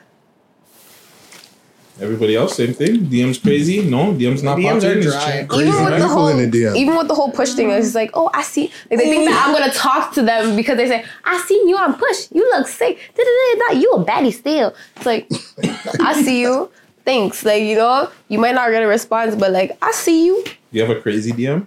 [2.00, 3.00] Everybody else, same thing.
[3.06, 3.82] DM's crazy.
[3.82, 4.98] No, DM's not DMs are popping.
[4.98, 5.44] It's dry.
[5.48, 5.98] crazy, Even with right?
[6.00, 6.74] the whole, in the DM.
[6.76, 8.72] even with the whole push thing, it's like, oh, I see.
[8.90, 11.76] Like, they think that I'm gonna talk to them because they say, I seen you
[11.76, 12.28] on push.
[12.32, 12.98] You look sick.
[13.14, 13.78] Da-da-da-da.
[13.80, 14.74] You a baddie still.
[14.96, 15.28] It's like,
[16.00, 16.70] I see you.
[17.04, 17.44] Thanks.
[17.44, 20.42] Like, you know, you might not get a response, but like, I see you.
[20.70, 21.66] You have a crazy DM?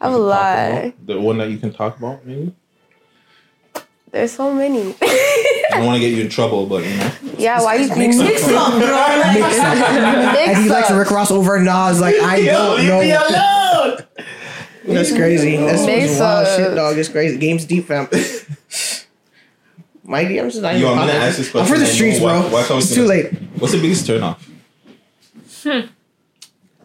[0.00, 1.06] I have a lot.
[1.06, 2.54] The one that you can talk about, maybe?
[4.10, 4.94] There's so many.
[5.72, 7.12] I don't want to get you in trouble, but you know.
[7.38, 8.24] yeah, why you Mix up.
[8.26, 8.80] mix up, bro?
[8.80, 9.64] Like, Mix up.
[9.66, 10.90] and he likes.
[10.90, 12.00] Rick Ross over Nas.
[12.00, 13.98] Like I don't know.
[14.84, 15.56] That's crazy.
[15.56, 16.58] That's Mix wild up.
[16.58, 16.98] shit, dog.
[16.98, 17.38] It's crazy.
[17.38, 18.08] Game's deep, fam.
[20.02, 22.40] My DMs is not Yo, even I'm gonna ask this I'm for the streets, bro.
[22.50, 23.32] why I It's too gonna- late.
[23.58, 24.44] What's the biggest turn off?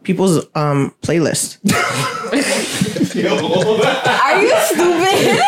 [0.04, 1.58] People's um playlist.
[3.16, 5.42] Are you stupid?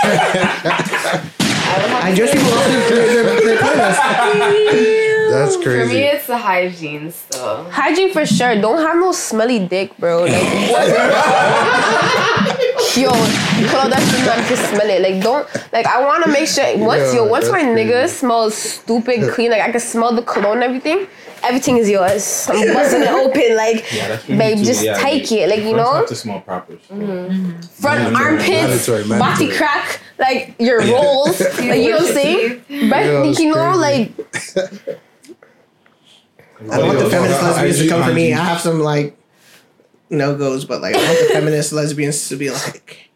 [2.03, 5.31] I judge people off their, their, their, their playlist.
[5.31, 5.79] That's crazy.
[5.81, 7.69] For me, it's the hygiene still.
[7.69, 8.55] Hygiene for sure.
[8.59, 10.23] Don't have no smelly dick, bro.
[10.23, 12.33] Like, what?
[12.97, 13.11] yo,
[13.59, 15.01] you pull out that shit and just smell it.
[15.01, 15.47] Like, don't.
[15.71, 19.31] Like, I want to make sure once Yeah, yo, once my that's nigga smells stupid
[19.33, 21.07] clean, like I can smell the cologne and everything.
[21.43, 22.47] Everything is yours.
[22.49, 25.49] I'm busting it open, like, Yeah, that's for me babe, just Yeah, take like, it,
[25.49, 26.73] like you fronts know, have to smell proper.
[26.73, 27.01] Mm-hmm.
[27.03, 27.61] Mm-hmm.
[27.61, 29.57] front Mandatory, armpits, mandatory, body mandatory.
[29.57, 33.79] crack, like your rolls, like you know what I'm saying, but Yeah, you know, crazy.
[33.79, 34.11] like
[36.71, 38.33] I don't want the feminist lesbians to come for me.
[38.33, 39.15] I have some like
[40.09, 43.09] no goes, but like I want the feminist lesbians to be like,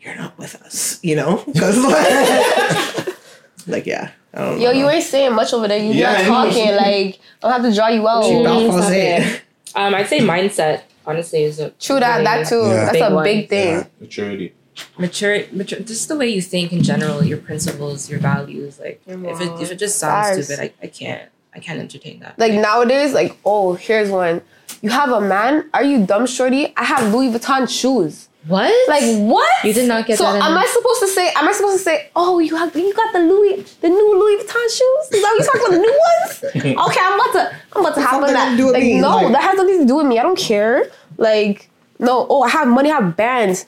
[0.00, 1.42] "You're not with us," you know?
[1.52, 3.16] Because like,
[3.66, 4.78] like, yeah, I don't yo, know.
[4.78, 5.78] you ain't saying much over there.
[5.78, 6.28] You Yeah, not know.
[6.50, 6.74] talking.
[6.76, 8.24] Like, I'll have to draw you out.
[8.24, 9.26] She Mm, to say okay.
[9.34, 9.42] it.
[9.74, 10.82] Um, I'd say mindset.
[11.06, 12.60] Honestly, is a True that, that too.
[12.60, 12.84] Yeah.
[12.84, 13.24] That's big a one.
[13.24, 13.68] big thing.
[13.78, 13.84] Yeah.
[13.98, 14.54] Maturity.
[14.98, 15.80] mature, mature.
[15.80, 18.78] Just the way you think in general, your principles, your values.
[18.78, 20.46] Like, if it if it just sounds Facts.
[20.46, 22.38] stupid, I, I can't I can't entertain that.
[22.38, 24.42] Like nowadays, like, oh, here's one.
[24.82, 25.68] You have a man?
[25.74, 26.72] Are you dumb, shorty?
[26.76, 28.28] I have Louis Vuitton shoes.
[28.46, 28.72] What?
[28.88, 29.52] Like what?
[29.64, 31.28] You did not get so that in- am I supposed to say?
[31.36, 32.10] Am I supposed to say?
[32.16, 35.12] Oh, you have you got the Louis, the new Louis Vuitton shoes?
[35.12, 35.70] Is that what you talking about?
[35.70, 36.00] The new
[36.72, 36.88] ones?
[36.88, 38.50] Okay, I'm about to, I'm about to hop on something that.
[38.52, 40.18] to do with like me, no, like- that has nothing to do with me.
[40.18, 40.90] I don't care.
[41.18, 41.68] Like
[41.98, 42.26] no.
[42.30, 42.90] Oh, I have money.
[42.90, 43.66] I have bands.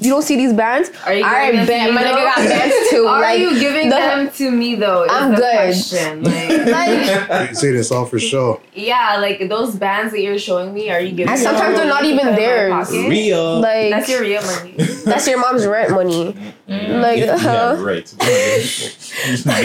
[0.00, 0.90] You don't see these bands?
[1.06, 3.06] Are you All right, giving them bet my nigga got bands too.
[3.06, 5.02] Are like, you giving the- them to me though?
[5.04, 5.54] Is I'm the good.
[5.56, 6.22] Question.
[6.68, 8.60] Like, Like You say this all for sure.
[8.74, 10.88] yeah, like those bands that you're showing me.
[10.90, 11.28] Are you giving?
[11.32, 12.90] And sometimes they're not even put theirs.
[12.90, 13.60] Real.
[13.60, 14.72] like That's your real money.
[15.04, 16.34] that's your mom's rent money.
[16.68, 17.76] Like yeah, uh-huh.
[17.78, 18.14] yeah, right.
[18.22, 18.60] You're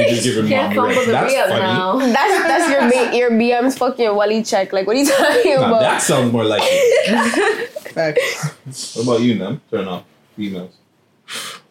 [0.09, 1.07] just giving Can't mom come rent.
[1.11, 1.61] That's real funny.
[1.61, 1.97] now.
[1.99, 2.81] That's that's your
[3.11, 4.73] ba- your BM's fucking Wally check.
[4.73, 5.81] Like what are you talking Now, about?
[5.81, 7.69] that sounds more like it.
[7.93, 8.95] Facts.
[8.95, 9.61] What about you, Nem?
[9.69, 10.03] Turn off
[10.35, 10.75] females.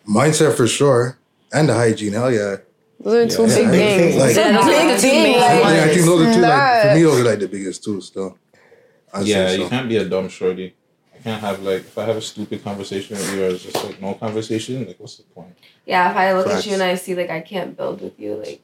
[0.06, 1.18] Mindset for sure.
[1.52, 2.56] And the hygiene, hell yeah.
[3.00, 3.70] Those are two Yeah.
[3.70, 4.16] big Yeah, things.
[4.16, 5.74] like- Yeah, those are big the two thing, main like.
[5.74, 8.00] Yeah, I think those are two, like, for me, those are like the biggest two
[8.00, 8.38] still.
[9.14, 9.54] I'd Yeah, so.
[9.54, 10.74] you can't be a dumb shorty.
[11.14, 13.84] I can't have like if I have a stupid conversation with you or it's just
[13.84, 15.54] like no conversation, like what's the point?
[15.86, 16.60] Yeah, if I look Facts.
[16.60, 18.60] at you and I see like I can't build with you, like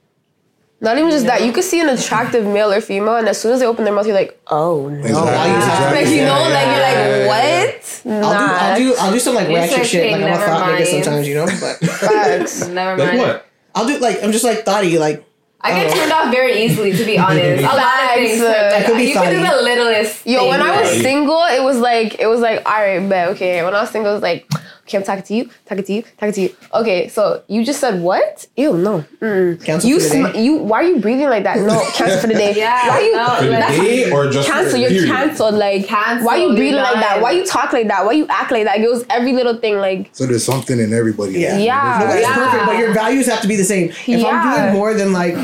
[0.80, 1.42] Not even just that.
[1.44, 3.92] You could see an attractive male or female, and as soon as they open their
[3.92, 4.98] mouth, you're like, oh no.
[5.00, 6.04] Exactly, exactly.
[6.04, 8.02] Like you know, Yeah, like you're yeah, like, yeah, what?
[8.06, 8.58] I'll do, Nah.
[8.60, 10.12] I'll do, I'll do some like It's ratchet shit.
[10.12, 11.46] Like I'm a never thought nigga sometimes, you know.
[11.46, 12.68] But Facts.
[12.68, 13.18] never Like mind.
[13.18, 13.46] what?
[13.74, 14.98] I'll do like I'm just like thoughty.
[14.98, 15.24] Like
[15.60, 17.64] I get turned off very easily, to be honest.
[17.64, 18.38] A lot of things.
[18.40, 20.26] That could be you can do the littlest.
[20.28, 23.64] Yo, when I was single, it was like it was like all right, bet okay.
[23.64, 24.48] When I was single, it was like
[24.88, 26.56] okay, I'm talking to you, talking to you, talking to you.
[26.74, 28.46] Okay, so you just said what?
[28.56, 29.04] Ew, no.
[29.20, 29.62] Mm.
[29.64, 30.42] Cancel you for the sm- day.
[30.44, 31.58] you why are you breathing like that?
[31.58, 32.54] No, cancel for the day.
[32.56, 34.78] Yeah, why you no, For the like- day or just cancel?
[34.80, 35.08] You're period?
[35.10, 35.54] canceled.
[35.54, 37.14] Like Cancel, why you you're breathing like that?
[37.14, 37.22] done.
[37.22, 38.04] Why you talk like that?
[38.06, 38.80] Why you act like that?
[38.80, 39.76] It was every little thing.
[39.78, 41.32] Like So there's something in everybody.
[41.40, 41.98] yeah, Yeah.
[42.00, 42.34] Nobody's Yeah.
[42.34, 43.90] perfect, but your values have to be the same.
[44.06, 45.36] If I'm doing more than like.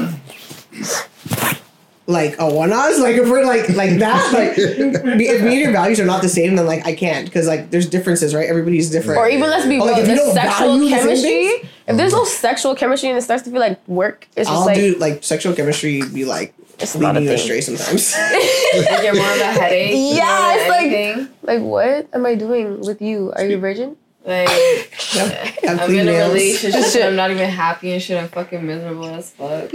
[2.07, 5.73] Like a one us, like if we're like like that, like if me and your
[5.73, 8.47] values are not the same, then like I can't because like there's differences, right?
[8.47, 9.19] Everybody's different.
[9.19, 11.47] or even let's be Or, real, like, if you the don't sexual value the chemistry.
[11.87, 14.51] If there's oh, no sexual chemistry and it starts to feel like work, it's just
[14.51, 17.41] I'll like do like sexual chemistry be like It's not a leading you thing.
[17.41, 18.15] astray sometimes.
[18.91, 20.17] Like you're more of a headache.
[20.17, 21.29] yeah, it's like anything.
[21.43, 23.33] like what am I doing with you?
[23.35, 23.97] Are you a virgin?
[24.27, 24.49] Like
[25.13, 28.21] Have I'm clean in a relationship I'm not even happy and shit.
[28.21, 29.71] I'm fucking miserable as fuck.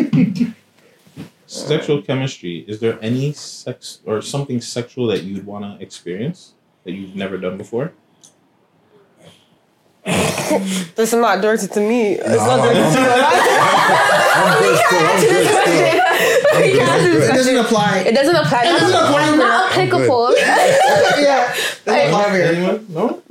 [1.50, 2.60] Sexual chemistry.
[2.68, 6.54] Is there any sex or something sexual that you'd want to experience
[6.84, 7.92] that you've never done before?
[10.96, 12.14] This is not directed to me.
[12.14, 13.00] It's Nah, not directed to
[14.40, 15.00] I'm good still.
[15.00, 15.58] I'm good still.
[15.60, 16.82] I'm good.
[16.82, 17.98] I'm It doesn't apply.
[18.00, 18.62] It doesn't apply.
[18.62, 19.36] It doesn't apply.
[19.38, 20.36] Not applicable.
[20.38, 21.56] yeah.
[21.86, 22.46] Doesn't apply here.
[22.46, 22.86] Anyone?
[22.90, 23.22] No.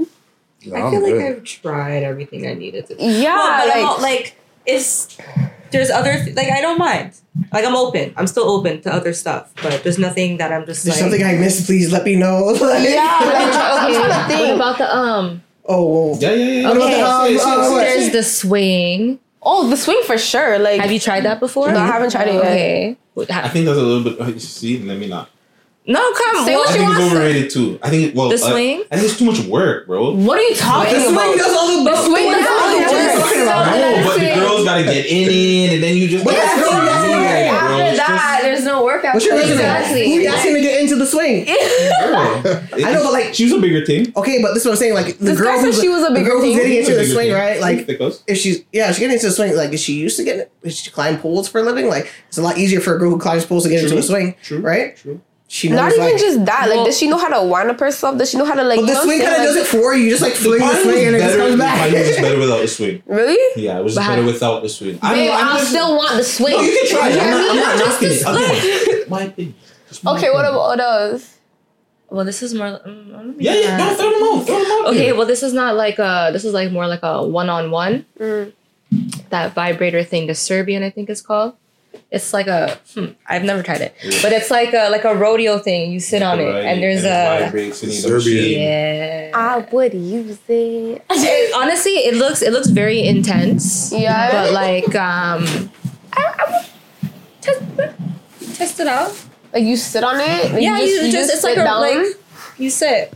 [0.66, 1.24] No, I feel like.
[1.36, 2.94] I've tried everything I needed to.
[2.98, 4.36] Yeah, Well, but I'm like- not, like
[4.66, 5.18] it's
[5.70, 7.12] there's other th- like I don't mind.
[7.52, 8.12] Like I'm open.
[8.16, 11.10] I'm still open to other stuff, but there's nothing that I'm just There's like.
[11.10, 11.66] something I missed.
[11.66, 12.54] Please let me know.
[12.58, 14.46] Yeah, like, Okay, okay.
[14.48, 15.42] what about the um?
[15.64, 16.18] Oh, whoa.
[16.18, 16.68] Yeah, yeah, yeah.
[16.68, 17.80] What about Okay, the, um, what?
[17.80, 19.18] There's the swing.
[19.42, 20.58] Oh, the swing for sure.
[20.58, 21.70] Like, Have you tried that before?
[21.70, 22.44] No, I haven't tried it yet.
[22.44, 22.96] Okay.
[23.30, 24.20] I think that's a little bit.
[24.20, 25.30] uh, See, let me not.
[25.90, 26.44] No, come.
[26.44, 27.12] Say Well, what I you think it's want.
[27.12, 27.78] overrated too.
[27.82, 28.48] I think well, The uh.
[28.48, 30.12] I think it's too much work, bro.
[30.12, 31.24] What are you talking The about?
[31.24, 33.24] swing does all the The swing does all the What are you work.
[33.24, 33.64] talking about?
[33.72, 36.24] No, but the girls gotta get in it, and then you just.
[36.26, 37.48] But That's that's so not weird, right.
[37.48, 37.58] bro.
[37.58, 39.14] After It's that, there's no workout.
[39.14, 39.54] What's your resume?
[39.54, 40.04] Exactly.
[40.12, 41.46] Who you asking to get into the swing?
[41.48, 44.12] I know, but like- she was a bigger thing.
[44.14, 44.94] Okay, but this is what I'm saying.
[44.94, 46.66] Like the girl guy said who's she was a the bigger girl who's thing.
[46.68, 47.60] getting into the swing, right?
[47.60, 49.56] Like if she's yeah, she's getting into the swing.
[49.56, 50.52] Like is she used to getting it?
[50.62, 51.88] Is she climb poles for a living?
[51.88, 53.98] Like it's a lot easier for a girl who climbs poles to get into True.
[53.98, 54.94] a swing, right?
[54.96, 55.20] True.
[55.50, 56.68] She knows Not even like, just that.
[56.68, 58.18] Like, does she know how to wind up herself?
[58.18, 58.80] Does she know how to like?
[58.80, 59.46] But the swing kind of saying?
[59.46, 60.04] does it for you.
[60.04, 61.80] You just like fling the Mine swing and it just comes back.
[61.80, 63.02] Mine was just better without the swing.
[63.06, 63.62] Really?
[63.62, 64.98] Yeah, it was just better how- without the swing.
[65.00, 66.52] I Babe, don't know, I'm I just- still want the swing.
[66.52, 67.08] No, you can try.
[67.08, 68.44] Yeah, I'm not, I'm not just knocking it.
[68.44, 68.98] the swing.
[69.00, 69.54] not- My opinion.
[70.04, 71.38] My Okay, what about what else?
[72.10, 72.66] Well, this is more.
[72.84, 73.76] Um, Yeah, yeah.
[73.78, 74.46] No, not- throw them out.
[74.46, 74.86] Throw them out.
[74.88, 75.14] Okay, there.
[75.16, 76.28] well, this is not like a.
[76.30, 78.04] This is like more like a one-on-one.
[78.20, 78.52] Mm.
[79.30, 81.54] That vibrator thing, the Sybian, I think is called.
[82.10, 82.78] It's like a.
[82.94, 85.90] Hmm, I've never tried it, but it's like a like a rodeo thing.
[85.92, 87.44] You sit on it, and there's it a.
[87.44, 88.58] vibrates and you Sybian.
[88.58, 89.30] Yeah.
[89.34, 91.04] I would use it.
[91.10, 93.92] It- honestly, it looks it looks very intense.
[93.92, 94.30] Yeah.
[94.32, 95.44] But like um,
[96.12, 97.12] I, I would
[97.42, 97.62] test
[98.56, 99.12] test it out.
[99.52, 100.52] Like you sit on it.
[100.52, 101.80] Like, yeah, you just, it's like sit a down.
[101.82, 102.16] like
[102.58, 103.12] you sit.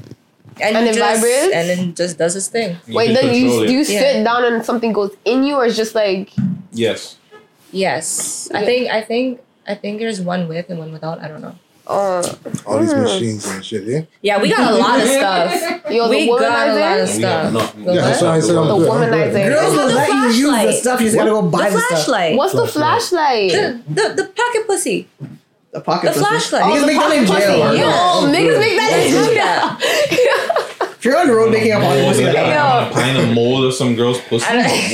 [0.61, 1.55] And, And it just, vibrates?
[1.55, 2.77] and then just does its thing.
[2.87, 4.23] You Wait, then you control you sit Yeah.
[4.23, 6.31] down and something goes in you, or it's just like
[6.73, 7.17] Yes.
[7.73, 11.21] Yes, I think I think I think there's one with and one without.
[11.21, 11.55] I don't know.
[11.87, 12.23] uh,
[12.67, 13.03] All these Mm.
[13.03, 14.01] machines and shit, yeah?
[14.23, 15.51] Yeah, we got a lot of stuff.
[15.91, 17.17] yo, we got a lot of womanizer.
[17.17, 17.75] We got stuff.
[17.75, 18.31] The Yeah, that's what?
[18.31, 18.89] I said I'm The good.
[18.89, 19.35] I'm good.
[19.35, 19.49] womanizer.
[19.49, 20.73] Girls will the let you use the Fleshlight.
[20.81, 21.01] stuff.
[21.01, 22.07] You just gotta go buy The the, stuff.
[22.07, 22.37] Fleshlight.
[22.37, 23.51] What's the Fleshlight?
[23.53, 25.09] The, the the pocket pussy.
[25.73, 26.25] The pocket The pussy.
[26.55, 26.63] Fleshlight.
[26.71, 27.41] Niggas Oh, make that in Pussy.
[27.41, 27.75] jail.
[27.75, 29.61] Yo, Oh, niggas make that in jail.
[31.03, 31.09] That.
[31.09, 32.95] If you're on the road making up all the Oh, pussy, yeah, like, I'm a
[32.95, 34.47] pint of mold of some girl's pussy.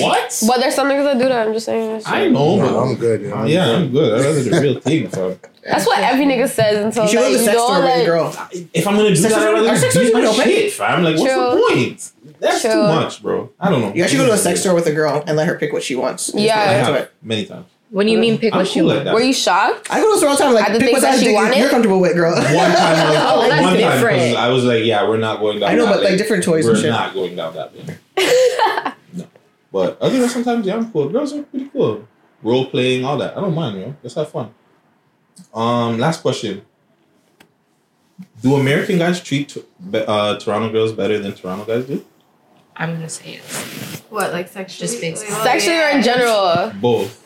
[0.03, 0.43] What?
[0.47, 1.47] But there's some niggas that do that.
[1.49, 2.03] I'm just saying.
[2.07, 3.23] I know, but I'm good.
[3.23, 4.13] Yeah, Uh, yeah, I'm good.
[4.21, 5.09] I'd rather the real thing.
[5.09, 5.39] fam.
[5.65, 7.67] That's what every nigga says until you should go like, to the you sex know,
[7.81, 8.49] like, girl.
[8.75, 10.73] If I'm gonna do Sex that, I'd workers- rather are just sex do my shit,
[10.73, 11.03] fam.
[11.05, 11.43] Like, what's True.
[11.43, 12.13] the point?
[12.41, 12.71] That's True.
[12.73, 13.51] too much, bro.
[13.61, 13.93] I don't know.
[13.95, 15.83] You actually go to a sex store with a girl and let her pick what
[15.83, 16.31] she wants.
[16.35, 16.55] Yeah.
[16.59, 17.11] I That's have
[17.91, 18.07] what- many times.
[18.07, 18.97] When you mean pick I'm what you cool want?
[18.99, 19.15] like that.
[19.15, 19.89] Were you shocked?
[19.91, 21.21] I go to the store all the time, like, the pick things what that size
[21.21, 21.57] she dick wanted?
[21.59, 22.35] you're comfortable with, girl.
[22.35, 24.37] One time, like, Oh, that's one time, 'cause different.
[24.37, 25.71] I was like, yeah, we're not going down.
[25.71, 26.91] I know, that but, like, different toys We're and shit.
[26.91, 27.99] not going down that lane.
[29.15, 29.25] no,
[29.73, 31.09] but other than sometimes, yeah, I'm cool.
[31.09, 32.07] Girls are pretty cool.
[32.43, 33.37] Role playing, all that.
[33.37, 33.95] I don't mind, yo.
[34.03, 34.51] Let's have fun.
[35.55, 36.63] Um, last question.
[38.43, 39.57] Do American guys treat
[39.95, 42.05] uh, Toronto girls better than Toronto guys do?
[42.77, 44.03] I'm gonna say it.
[44.11, 44.87] What, like sexually?
[44.89, 46.73] Just based- Oh, Sexually or in general?
[46.81, 47.25] Both.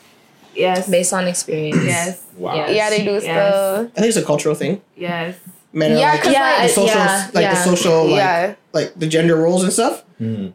[0.55, 0.89] Yes.
[0.89, 1.85] Based on experience.
[1.85, 2.23] Yes.
[2.37, 2.55] Wow.
[2.55, 2.71] Yeah.
[2.71, 3.23] Yeah, they do Yes.
[3.25, 3.87] stuff.
[3.97, 4.81] I think it's a cultural thing.
[4.97, 5.37] Yes.
[5.73, 7.55] Men are Yeah, like, 'cause, Yeah, the social, yeah, like yeah.
[7.55, 8.55] the social, like, yeah.
[8.73, 10.05] like the gender roles and stuff.
[10.19, 10.49] Hmm.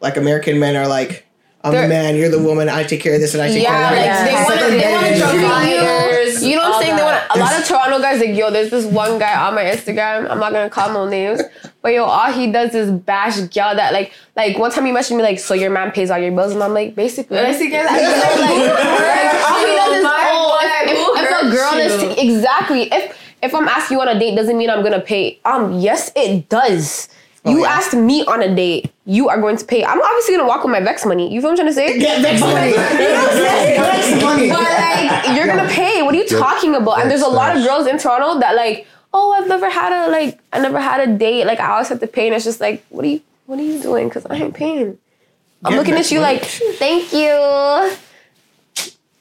[0.00, 1.26] Like American men are like,
[1.62, 3.62] I'm They're- the man, you're the woman, I take care of this and I take
[3.62, 4.24] Yeah, care of like that.
[4.26, 4.44] they Yeah.
[4.44, 6.03] want to, they want to embedded in you.
[7.34, 8.50] A lot of Toronto guys like yo.
[8.50, 10.30] There's this one guy on my Instagram.
[10.30, 11.40] I'm not gonna call no names,
[11.82, 15.16] but yo, all he does is bash girl that like like one time he messaged
[15.16, 17.36] me like, so your man pays all your bills, and I'm like, basically.
[17.36, 21.80] Basically, like, like, like, all he does is oh, if, if, if a hurt girl
[21.80, 22.34] is you?
[22.34, 25.38] exactly if if I'm asking you on a date doesn't mean I'm gonna pay.
[25.44, 27.08] Um, yes, it does.
[27.46, 27.68] Oh, you yeah.
[27.72, 29.84] asked me on a date, you are going to pay.
[29.84, 31.32] I'm obviously gonna walk with my Vex money.
[31.32, 31.98] You feel what I'm trying to say?
[31.98, 32.72] Get Vex money.
[32.72, 34.48] Get Vex money.
[34.48, 36.02] But like, you're gonna pay.
[36.02, 37.00] What are you talking about?
[37.00, 40.10] And there's a lot of girls in Toronto that like, oh, I've never had a
[40.10, 41.44] like, I never had a date.
[41.44, 43.62] Like, I always have to pay, and it's just like, what are you, what are
[43.62, 44.08] you doing?
[44.08, 44.98] Because I ain't paying.
[45.64, 46.34] I'm Get looking at you money.
[46.40, 47.92] like, thank you.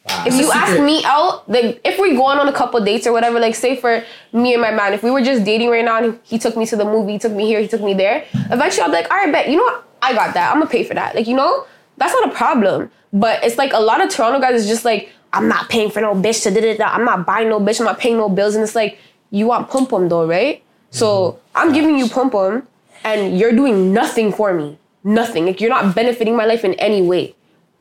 [0.05, 3.39] If you ask me out, like if we're going on a couple dates or whatever,
[3.39, 4.03] like say for
[4.33, 6.65] me and my man, if we were just dating right now and he took me
[6.65, 9.09] to the movie, he took me here, he took me there, eventually I'll be like,
[9.09, 9.87] all right, bet, you know what?
[10.01, 10.51] I got that.
[10.51, 11.15] I'm gonna pay for that.
[11.15, 11.65] Like, you know?
[11.97, 12.91] that's not a problem.
[13.11, 16.01] But it's like a lot of Toronto guys is just like, I'm not paying for
[16.01, 16.85] no bitch to da da da.
[16.93, 17.79] I'm not buying no bitch.
[17.79, 18.55] I'm not paying no bills.
[18.55, 18.99] And it's like,
[19.31, 20.63] you want pum pum though, right?
[20.91, 22.67] So I'm giving you pum pum,
[23.03, 24.77] and you're doing nothing for me.
[25.03, 25.47] Nothing.
[25.47, 27.35] Like you're not benefiting my life in any way.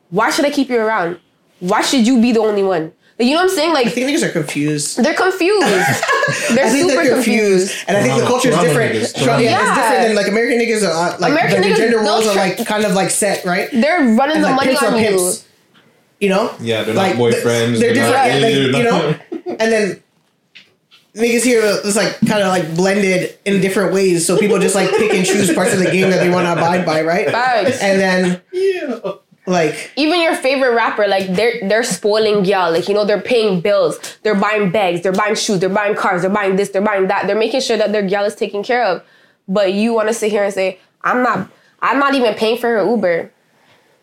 [0.09, 1.19] Why should I keep you around?
[1.63, 2.91] Why should you be the only one?
[3.19, 3.73] Like, you know what I'm saying?
[3.73, 4.97] Like I think niggas are confused.
[5.03, 5.61] they're confused.
[6.57, 7.71] they're super they're confused.
[7.71, 8.93] confused, and I think the culture is different.
[8.95, 11.97] niggas, yeah, it's different than like American niggas are uh, like American the, niggas gender
[11.99, 13.69] don't roles are like kind of like set, right?
[13.71, 15.09] They're running And, the like, money pimps are on you.
[15.09, 15.47] pimps.
[16.19, 16.55] You know?
[16.61, 17.79] Yeah, they're Like, not boyfriends.
[17.81, 19.15] They're different, not- yeah, like, they're you know.
[19.61, 20.03] And then
[21.15, 24.89] niggas here is like kind of like blended in different ways, so people just like
[24.91, 27.29] pick and choose parts of the game that they want to abide by, right?
[27.31, 27.81] Facts.
[27.83, 28.41] And then
[29.47, 32.71] like even your favorite rapper, like they're they're spoiling y'all.
[32.73, 36.23] Like you know, they're paying bills, they're buying bags, they're buying shoes, they're buying cars,
[36.23, 37.27] they're buying this, they're buying that.
[37.27, 39.03] They're making sure that their gal is taken care of.
[39.49, 41.51] But you want to sit here and say, I'm not,
[41.81, 43.33] I'm not even paying for her Uber.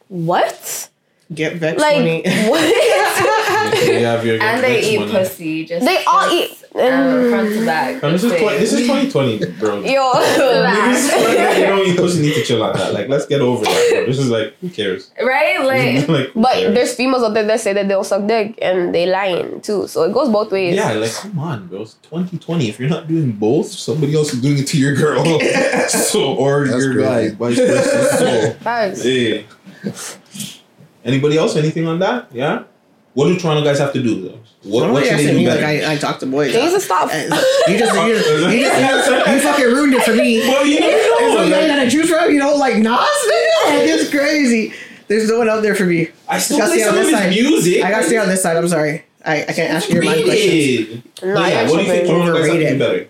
[0.10, 0.90] What?
[1.34, 2.24] get vex Like money.
[2.50, 3.76] what?
[3.80, 5.12] They have your And they eat money.
[5.12, 5.64] pussy.
[5.66, 6.59] Just they all eat.
[6.80, 8.02] Um, front to back.
[8.02, 9.80] Fam, this is 20, this is 2020, bro.
[9.84, 10.12] Yo.
[10.14, 12.94] Niggas feel like you don't eat pussy need to chill like that.
[12.94, 13.90] Like, let's get over that.
[13.92, 14.06] Bro.
[14.06, 15.12] This is like, who cares?
[15.22, 15.60] right?
[15.64, 16.74] Like like, But cares?
[16.76, 19.88] there's females out there that say that they don't suck dick and they lying too.
[19.88, 20.76] So it goes both ways.
[20.76, 21.82] Yeah, like come on, bro.
[21.82, 22.70] It's 2020.
[22.70, 25.24] If you're not doing both, somebody else is doing it to your girl.
[25.90, 28.18] so or That's your guy, vice versa.
[28.18, 29.04] So, Facts.
[29.04, 29.46] hey.
[31.06, 31.56] Anybody else?
[31.56, 32.28] Anything on that?
[32.34, 32.64] Yeah.
[33.14, 34.40] What do Toronto guys have to do though?
[34.64, 35.62] What, what should they do me better?
[35.62, 36.54] like I, I talk to boys?
[36.54, 37.10] They need to stop.
[37.14, 37.34] You just
[37.68, 37.96] you, just,
[38.54, 40.40] you, just, you fucking ruined it for me.
[40.40, 41.28] Well, you never There's know.
[41.30, 43.66] no like- guy that I choose from, you know, like Nas, nigga.
[43.66, 44.74] Like, it's crazy.
[45.08, 46.10] There's no one out there for me.
[46.28, 47.30] I still Gotta play stay on some of this his side.
[47.30, 47.84] music.
[47.84, 48.58] I gotta stay on this side.
[48.58, 49.06] I'm sorry.
[49.26, 50.54] I, I can't ask you your mind questions.
[50.54, 51.04] Rated.
[51.24, 52.08] Nah, yeah, what do you think.
[52.08, 53.08] Toronto guys have to do better?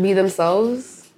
[0.00, 1.08] be themselves.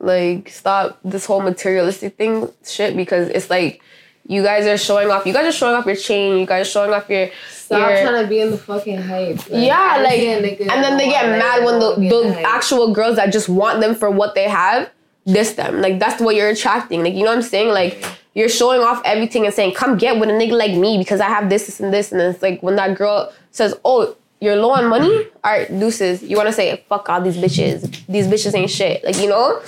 [0.00, 3.80] Like stop this whole materialistic thing shit because it's like
[4.26, 5.26] you guys are showing off.
[5.26, 6.38] You guys are showing off your chain.
[6.38, 7.30] You guys are showing off your.
[7.48, 9.40] stop your trying to be in the fucking hype.
[9.50, 12.42] yeah, I like, and then they get mad when the, want to be in the
[12.42, 14.90] actual girls that just want them for what they have
[15.26, 15.80] diss them.
[15.80, 17.02] Like that's what you're attracting.
[17.02, 17.72] Like you know what I'm saying?
[17.72, 18.04] Like
[18.34, 21.28] you're showing off everything and saying, "Come get with a nigga like me because I
[21.28, 24.70] have this, this, and this." And it's like when that girl says, "Oh, you're low
[24.70, 25.26] on money.
[25.44, 28.06] All right, deuces." You want to say, "Fuck all these bitches.
[28.06, 29.62] These bitches ain't shit." Like you know.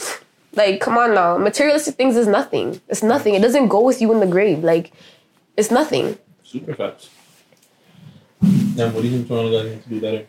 [0.56, 1.36] Like, come on now.
[1.38, 2.80] Materialistic things is nothing.
[2.88, 3.34] It's nothing.
[3.34, 4.62] It doesn't go with you in the grave.
[4.64, 4.92] Like,
[5.56, 6.18] it's nothing.
[6.42, 7.10] Super facts.
[8.40, 10.26] Then what do you think Toronto guys need to do better?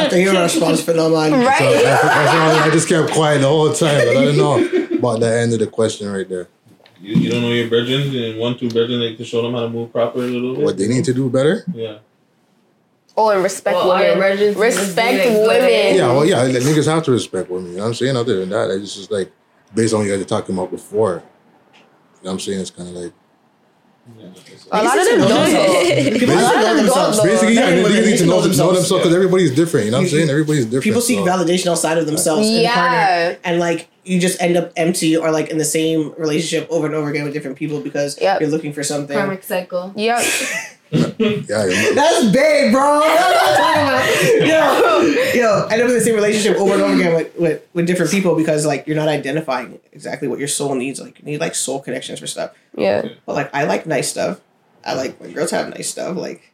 [0.00, 1.30] After hearing our response for no man.
[1.30, 1.58] So Right?
[1.58, 3.98] that's, that's why I just kept quiet the whole time.
[4.06, 6.48] But I don't know about the end of the question right there.
[7.00, 9.60] You, you don't know your brethren and one two brethren like to show them how
[9.62, 10.64] to move proper a little bit.
[10.64, 11.64] What they need to do better?
[11.74, 11.98] Yeah.
[13.20, 14.16] Oh, and respect Well, women.
[14.16, 15.94] emergency Respect women.
[15.96, 17.70] Yeah, well, yeah, like, niggas have to respect women.
[17.72, 18.16] You know what I'm saying?
[18.16, 19.30] Other than that, it's just like
[19.74, 21.10] based on what you guys were talking about before.
[21.14, 21.82] You know
[22.22, 22.60] what I'm saying?
[22.60, 23.12] It's kind of like
[24.72, 26.18] A lot of them don't.
[26.18, 27.16] People A lot of know them themselves.
[27.18, 27.26] don't.
[27.26, 27.32] though.
[27.32, 28.90] basically, yeah, men and they, they need need to to know, know them, know themselves
[29.02, 29.16] because Yeah.
[29.16, 29.86] everybody's different.
[29.86, 30.30] You know what I'm saying?
[30.30, 30.84] Everybody's different.
[30.84, 32.70] People seek so- validation outside of themselves in Yeah.
[32.72, 36.66] a partner, and like you just end up empty or like in the same relationship
[36.70, 38.40] over and over again with different people because Yep.
[38.40, 39.16] you're looking for something.
[39.16, 39.92] karmic cycle.
[39.94, 40.24] Yep.
[40.92, 41.92] Yeah, yeah.
[41.94, 43.00] That's big, bro.
[43.00, 45.34] That's what I'm talking about.
[45.34, 47.86] Yo, yo, end up in the same relationship over and over again with, with, with
[47.86, 51.00] different people because like you're not identifying exactly what your soul needs.
[51.00, 52.52] Like you need like soul connections for stuff.
[52.76, 53.08] Yeah.
[53.26, 54.40] But like I like nice stuff.
[54.84, 56.16] I like when girls have nice stuff.
[56.16, 56.50] Like,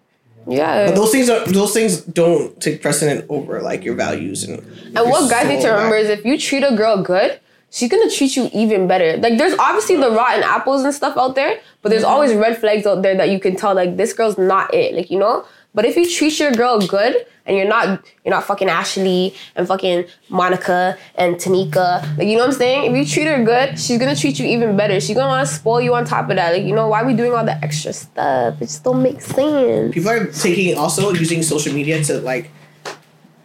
[0.46, 0.86] Yeah.
[0.86, 4.58] but those things are those things don't take precedent over like your values and.
[4.96, 7.40] And what guys need to remember is if you treat a girl good,
[7.70, 9.16] she's gonna treat you even better.
[9.16, 12.40] Like there's obviously the rotten apples and stuff out there, but there's always mm-hmm.
[12.40, 14.94] red flags out there that you can tell like this girl's not it.
[14.94, 15.44] Like you know.
[15.74, 19.68] But if you treat your girl good and you're not you're not fucking Ashley and
[19.68, 22.90] fucking Monica and Tanika, like you know what I'm saying?
[22.90, 24.98] If you treat her good, she's gonna treat you even better.
[25.00, 26.54] She's gonna wanna spoil you on top of that.
[26.54, 28.54] Like you know why we doing all the extra stuff?
[28.62, 29.92] It just don't make sense.
[29.92, 32.50] People are taking also using social media to like,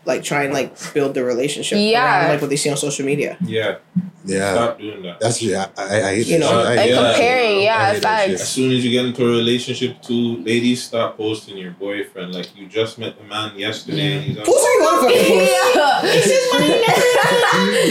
[0.05, 1.77] like try and like build the relationship.
[1.79, 2.03] Yeah.
[2.21, 3.37] around, like what they see on social media.
[3.41, 3.77] Yeah.
[4.25, 4.53] Yeah.
[4.53, 5.19] Stop doing that.
[5.19, 5.67] That's yeah.
[5.77, 6.55] I, I, I hate You know, shit.
[6.67, 7.63] I And hate that comparing, shit.
[7.63, 7.77] yeah,
[8.09, 8.33] I hate.
[8.35, 12.33] As soon as you get into a relationship, too, ladies, stop posting your boyfriend.
[12.33, 14.45] Like you just met the man yesterday, and he's on.
[14.45, 16.71] Post what you want fucking post.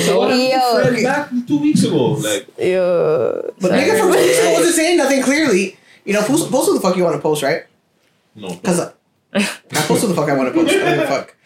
[0.09, 0.83] Yo.
[0.83, 2.13] Friend back two weeks ago.
[2.13, 3.53] Like Yo.
[3.61, 5.77] But nigga from two weeks ago wasn't saying nothing clearly.
[6.05, 7.65] You know, post, post what the fuck you want to post, right?
[8.35, 8.55] no.
[8.55, 8.93] Because I
[9.87, 10.75] post what the fuck I want to post.
[10.75, 11.37] I don't fuck.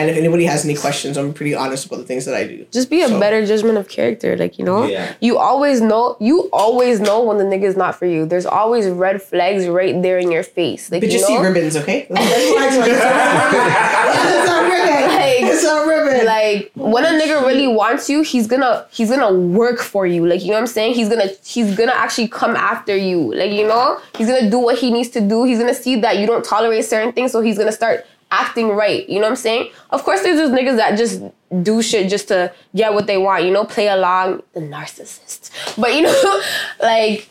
[0.00, 2.66] And if anybody has any questions, I'm pretty honest about the things that I do.
[2.72, 4.86] Just be a So- better judgment of character, like you know.
[4.86, 5.12] Yeah.
[5.20, 6.16] You always know.
[6.20, 8.24] You always know when the nigga's not for you.
[8.26, 10.90] There's always red flags right there in your face.
[10.90, 12.06] Like But you just see ribbons, okay?
[12.10, 15.16] It's like, it's not ribbon.
[15.16, 16.26] Like- It's not ribbon.
[16.26, 20.26] Like when a nigga really wants you, he's gonna he's gonna work for you.
[20.26, 20.94] Like you know what I'm saying?
[20.94, 23.34] He's gonna he's gonna actually come after you.
[23.34, 25.44] Like you know, he's gonna do what he needs to do.
[25.44, 29.08] He's gonna see that you don't tolerate certain things, so he's gonna start acting right.
[29.08, 29.70] You know what I'm saying?
[29.90, 31.22] Of course, there's those niggas that just
[31.62, 33.44] do shit just to get what they want.
[33.44, 35.50] You know, play along the narcissist.
[35.76, 36.42] But you know,
[36.80, 37.28] like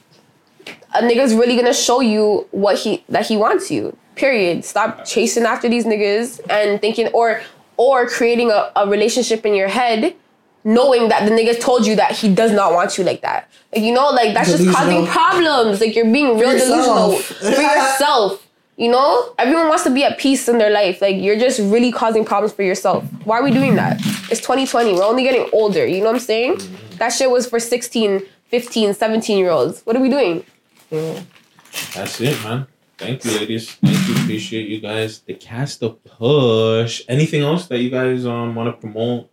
[0.94, 3.96] a nigga's really gonna show you what he that he wants you.
[4.16, 4.66] Period.
[4.66, 7.42] Stop chasing after these niggas and thinking or
[7.78, 10.16] or creating a, a relationship in your head
[10.64, 13.50] knowing that the nigga told you that he does not want you like that.
[13.74, 15.80] Like you know, like that's just causing problems.
[15.80, 18.46] Like you're being real delusional for yourself.
[18.80, 21.02] You know, everyone wants to be at peace in their life.
[21.02, 23.04] Like you're just really causing problems for yourself.
[23.26, 23.98] Why are we doing that?
[24.32, 24.94] It's 2020.
[24.94, 25.86] We're only getting older.
[25.86, 26.62] You know what I'm saying?
[26.92, 29.82] That shit was for 16, 15, 17 year olds.
[29.82, 30.46] What are we doing?
[30.90, 32.68] That's it, man.
[32.98, 33.70] Thank you, ladies.
[33.70, 34.16] Thank you.
[34.16, 35.20] Appreciate you guys.
[35.20, 37.02] The cast of push.
[37.10, 39.30] Anything else that you guys um want to promote?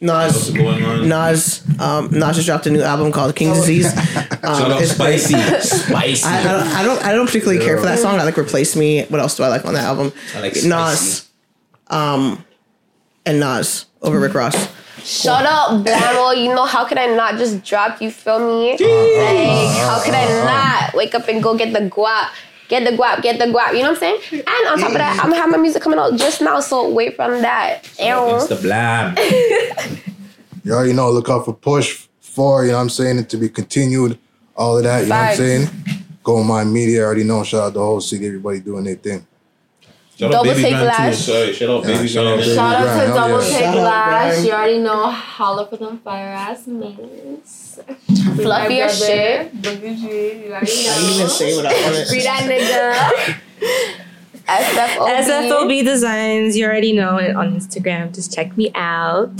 [0.00, 1.08] Nas, What's going on?
[1.08, 3.92] Nas, um, Nas just dropped a new album called King's Disease.
[4.44, 4.92] Um, Shout out it's.
[4.92, 5.34] Spicy.
[5.60, 6.24] Spicy.
[6.24, 7.04] I, I, don't, I don't.
[7.06, 8.18] I don't particularly care for that song.
[8.18, 9.04] I like Replace Me.
[9.04, 10.12] What else do I like on that album?
[10.34, 11.28] I like Nas,
[11.88, 12.44] um,
[13.26, 14.54] and Nas over Rick Ross.
[15.02, 16.36] Shut up, Blamo.
[16.36, 18.70] You know, how could I not just drop, you feel me?
[18.72, 22.30] Like, how could I not wake up and go get the guap?
[22.68, 23.74] Get the guap, get the guap.
[23.74, 24.20] You know what I'm saying?
[24.32, 26.88] And on top of that, I'm gonna have my music coming out just now, so
[26.88, 27.80] wait from that.
[27.98, 28.56] It's Ew.
[28.56, 29.18] the blab.
[30.64, 33.36] You already know, look out for push for, you know what I'm saying, it to
[33.36, 34.18] be continued,
[34.56, 35.38] all of that, you Facts.
[35.38, 36.04] know what I'm saying?
[36.22, 38.94] Go on my media, I already know, shout out the whole city, everybody doing their
[38.96, 39.26] thing.
[40.16, 41.32] Shout Double out Baby take Grand too.
[41.32, 41.56] lash.
[41.56, 43.48] Shout out Yeah, Baby shout out Baby Shout out to hell Double yeah.
[43.50, 44.32] Take Shout Lash.
[44.32, 44.46] Grind.
[44.46, 45.10] You already know.
[45.10, 47.80] Holla for them fire ass mains.
[48.36, 49.52] Fluffy as shit.
[49.60, 50.46] Boogie G.
[50.46, 50.92] You already know.
[50.92, 52.06] I didn't even say what I wanted.
[52.06, 53.40] Free that nigga.
[54.46, 55.24] SFOB.
[55.24, 58.14] SFOB Designs, you already know it on Instagram.
[58.14, 59.30] Just check me out.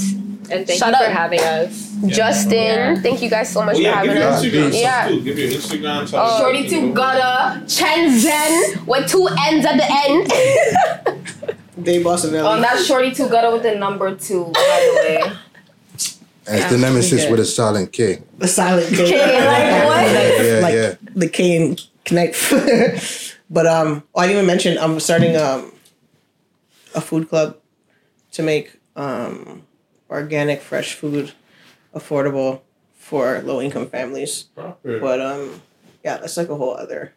[0.51, 1.94] And thank Shout you for having us.
[2.09, 4.45] Justin, thank you guys so much Oh for yeah, give having your us.
[4.45, 5.03] Instagram Yeah.
[5.07, 5.21] stuff too.
[5.25, 6.09] Give your Instagram.
[6.09, 6.29] stuff.
[6.33, 9.89] Oh, Shorty two gutter, Chen Zen with two N's at the
[11.09, 11.21] end.
[11.77, 12.61] They Boston Oh, Valley.
[12.61, 15.33] that's Shorty Two Gutter with the number two, by the way.
[16.47, 18.23] And it's the nemesis with a silent K.
[18.39, 19.03] the silent K.
[19.03, 20.45] Okay, like what?
[20.47, 20.95] Yeah, like yeah.
[21.17, 22.37] the K and connect.
[23.51, 25.73] but um, oh, I didn't even mention I'm starting um
[26.95, 27.57] a food club
[28.33, 29.65] to make um
[30.09, 31.33] organic fresh food
[31.95, 32.61] affordable
[32.97, 34.45] for low income families.
[34.55, 34.99] Proper.
[35.01, 35.63] But um,
[36.05, 37.13] yeah, that's like a whole other.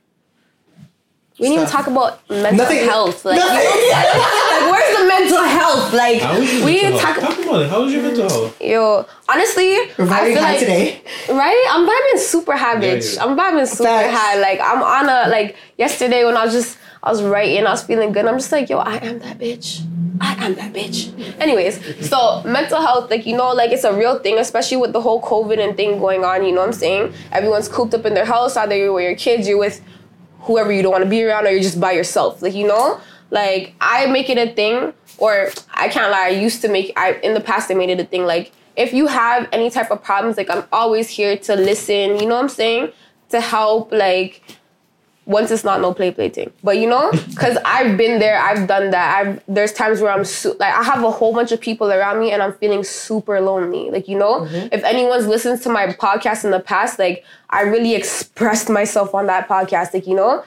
[1.40, 3.24] We didn't even talk about mental Nothing- health.
[3.24, 5.94] Like, nothing- you know, like, where's the mental health?
[5.94, 7.20] Like, How was your we mental didn't talk.
[7.20, 7.70] Talk about it.
[7.70, 8.60] How was your mental health?
[8.60, 11.02] Yo, honestly, We're I feel high like today.
[11.30, 11.66] right.
[11.70, 13.16] I'm vibing super high, bitch.
[13.16, 13.24] yeah.
[13.24, 14.18] I'm vibing super Facts.
[14.18, 14.40] high.
[14.40, 17.84] Like, I'm on a like yesterday when I was just I was writing, I was
[17.84, 18.26] feeling good.
[18.26, 19.86] I'm just like, yo, I am that bitch.
[20.22, 21.14] I am that bitch.
[21.40, 25.02] Anyways, so mental health, like you know, like it's a real thing, especially with the
[25.02, 26.46] whole COVID and thing going on.
[26.46, 27.14] You know what I'm saying?
[27.32, 28.56] Everyone's cooped up in their house.
[28.58, 29.82] Either you're with your kids, you're with
[30.42, 32.42] whoever you don't want to be around, or you're just by yourself.
[32.42, 33.00] Like you know,
[33.32, 36.28] like I make it a thing, or I can't lie.
[36.28, 36.94] I used to make.
[36.96, 38.26] I in the past I made it a thing.
[38.26, 42.20] Like if you have any type of problems, like I'm always here to listen.
[42.20, 42.92] You know what I'm saying?
[43.30, 44.42] To help, like
[45.28, 46.52] once it's not no play play thing.
[46.64, 49.18] But you know, because I've been there, I've done that.
[49.18, 52.20] I've there's times where I'm su- like I have a whole bunch of people around
[52.20, 53.92] me and I'm feeling super lonely.
[53.92, 54.70] Like you know, mm-hmm.
[54.72, 59.28] if anyone's listened to my podcast in the past, like I really expressed myself on
[59.28, 59.94] that podcast.
[59.94, 60.44] Like you know,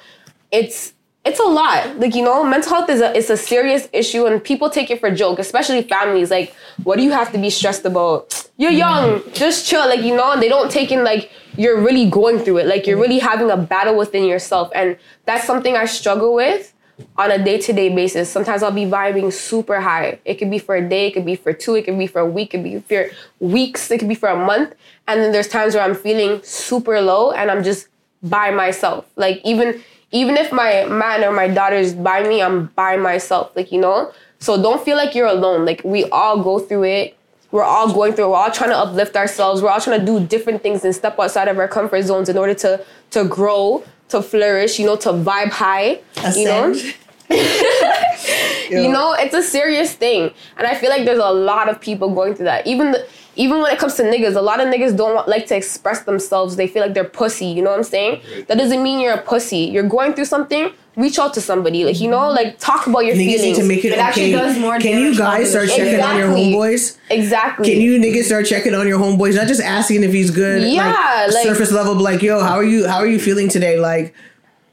[0.51, 0.95] it's
[1.25, 1.99] it's a lot.
[1.99, 5.01] Like you know, mental health is a it's a serious issue and people take it
[5.01, 6.31] for joke, especially families.
[6.31, 8.49] Like, what do you have to be stressed about?
[8.57, 9.87] You're young, just chill.
[9.87, 12.67] Like you know, they don't take in like you're really going through it.
[12.67, 16.73] Like you're really having a battle within yourself, and that's something I struggle with
[17.17, 18.31] on a day to day basis.
[18.31, 20.19] Sometimes I'll be vibing super high.
[20.25, 22.21] It could be for a day, it could be for two, it could be for
[22.21, 23.11] a week, it could be for
[23.41, 24.75] weeks, it could be for a month.
[25.07, 27.89] And then there's times where I'm feeling super low and I'm just
[28.23, 29.07] by myself.
[29.17, 33.55] Like even even if my man or my daughter is by me, I'm by myself.
[33.55, 34.13] Like, you know?
[34.39, 35.65] So don't feel like you're alone.
[35.65, 37.17] Like we all go through it.
[37.53, 38.29] We're all going through it.
[38.29, 39.61] We're all trying to uplift ourselves.
[39.63, 42.39] We're all trying to do different things and step outside of our comfort zones in
[42.39, 46.01] order to to grow, to flourish, you know, to vibe high.
[46.35, 46.71] You know?
[46.71, 46.95] Ascend.
[48.71, 52.13] you know, it's a serious thing, and I feel like there's a lot of people
[52.13, 52.67] going through that.
[52.67, 53.07] Even the,
[53.41, 56.03] even when it comes to niggas, a lot of niggas don't want, like to express
[56.05, 56.57] themselves.
[56.57, 57.47] They feel like they're pussy.
[57.47, 58.21] You know what I'm saying?
[58.49, 59.61] That doesn't mean you're a pussy.
[59.75, 60.71] You're going through something.
[60.97, 61.85] Reach out to somebody.
[61.85, 63.59] Like you know, like talk about your Niggas need feelings.
[63.59, 66.29] to make it, It actually does more Can you guys start it checking on your
[66.29, 66.99] homeboys?
[67.09, 67.71] exactly.
[67.71, 69.35] Can you niggas start checking on your homeboys?
[69.37, 70.63] Not just asking if he's good.
[70.71, 72.87] Yeah, like, like- surface level, but like, yo, how are you?
[72.87, 73.79] How are you feeling today?
[73.79, 74.15] Like,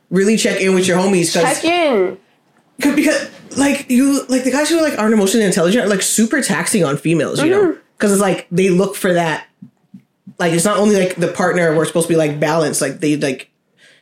[0.10, 2.18] really check in with your homies check in?
[2.80, 6.84] because like you like the guys who like aren't emotionally intelligent are like super taxing
[6.84, 7.42] on females.
[7.42, 7.80] You know, mm-hmm.
[7.98, 9.48] Because it's like they look for that.
[10.40, 12.82] Like it's not only like the partner we're supposed to be like balanced.
[12.82, 13.50] Like they like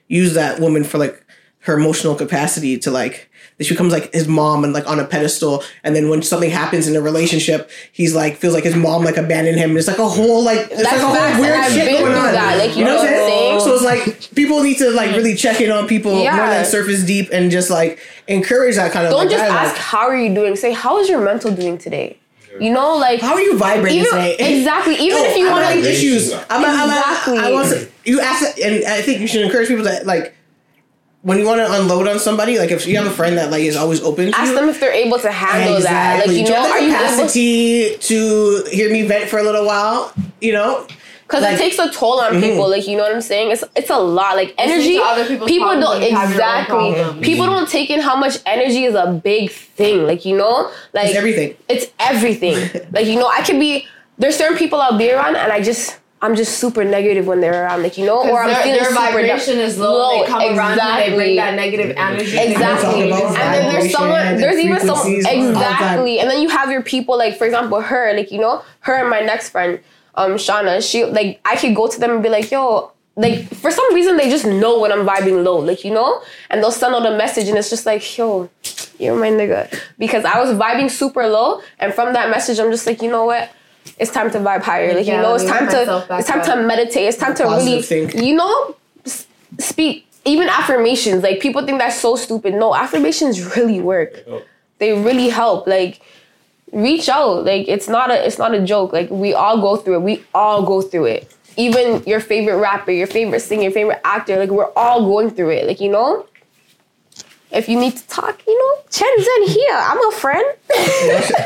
[0.07, 1.25] use that woman for like
[1.61, 5.63] her emotional capacity to like she becomes like his mom and like on a pedestal
[5.83, 9.17] and then when something happens in the relationship he's like feels like his mom like
[9.17, 11.71] abandoned him and it's like a whole like it's That's like a whole weird I've
[11.71, 14.35] shit going on that, like, you know what I'm what I'm saying so it's like
[14.35, 17.71] people need to like really check in on people more than surface deep and just
[17.71, 19.65] like encourage that kind of Don't like, just dialogue.
[19.67, 20.55] ask how are you doing.
[20.55, 22.19] Say how is your mental doing today.
[22.59, 24.35] You know, like how are you vibrating even, today?
[24.59, 24.95] Exactly.
[24.95, 27.37] Even Oh, if you I'm want having to issues, I'm, I'm, I'm, exactly.
[27.39, 30.33] I want to, you ask, and I think you should encourage people that like
[31.21, 33.63] when you want to unload on somebody, like if you have a friend that like
[33.63, 36.27] is always open, to Ask you, them if they're able to handle that.
[36.27, 36.99] Like you Do know, have are the you able?
[37.03, 40.13] capacity to hear me vent for a little while?
[40.39, 40.87] You know,
[41.27, 42.41] Because Like- it takes a toll on Mhm.
[42.41, 42.69] people.
[42.69, 43.51] Like you know what I'm saying?
[43.51, 44.35] It's it's a lot.
[44.35, 44.97] Like energy.
[44.97, 47.21] to other people's People problems don't when you have your own exactly.
[47.23, 50.05] People don't take in how much energy is a big thing.
[50.05, 51.55] Like you know, like It's everything.
[51.67, 52.57] It's everything.
[52.91, 53.87] like you know, I could be.
[54.17, 55.97] There's certain people I'll be around, and I just.
[56.21, 58.89] I'm just super negative when they're around, like you know, or I'm their, feeling their
[58.89, 60.21] super vibration down- is low.
[60.21, 61.35] They come around and they bring exactly.
[61.35, 62.37] that negative energy.
[62.39, 63.01] Exactly.
[63.01, 65.71] And about then there's someone, there's even some, frequencies all the time.
[65.73, 66.19] exactly.
[66.19, 69.09] And then you have your people, like, for example, her, like, you know, her and
[69.09, 69.77] my next friend,
[70.17, 73.71] um, Shauna, she, like, I could go to them and be like, yo, like, for
[73.71, 76.21] some reason, they just know when I'm vibing low, like, you know?
[76.49, 78.49] And they'll send out a message and it's just like, yo,
[78.99, 79.73] you're my nigga.
[79.97, 81.61] Because I was vibing super low.
[81.79, 83.51] And from that message, I'm just like, you know what?
[83.97, 84.93] It's time to vibe higher.
[84.93, 86.45] Like, Yeah, you know, it's time to, it's time up.
[86.47, 87.03] to meditate.
[87.07, 88.15] It's time to really, think.
[88.15, 88.75] you know,
[89.05, 89.27] s-
[89.59, 94.25] speak even affirmations like people think that's so stupid no affirmations really work
[94.79, 96.01] they really help like
[96.75, 97.45] reach out.
[97.45, 98.93] Like it's not a it's not a joke.
[98.93, 100.01] Like we all go through it.
[100.01, 101.31] We all go through it.
[101.57, 105.51] Even your favorite rapper your favorite singer your favorite actor like we're all going through
[105.51, 105.65] it.
[105.67, 106.27] Like you know?
[107.51, 108.83] If you need to talk you know?
[108.91, 109.73] Chen's in here.
[109.77, 110.45] I'm a friend.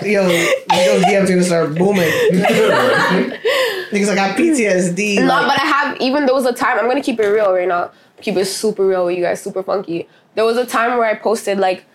[0.04, 2.10] Yo, those DMs gonna start booming.
[3.92, 5.18] Niggas I got PTSD.
[5.18, 7.54] No, like- but I have even there was a time I'm gonna keep it real
[7.54, 7.92] right now.
[8.22, 10.08] Keep it super real with you guys, super funky.
[10.36, 11.86] There was a time where I posted like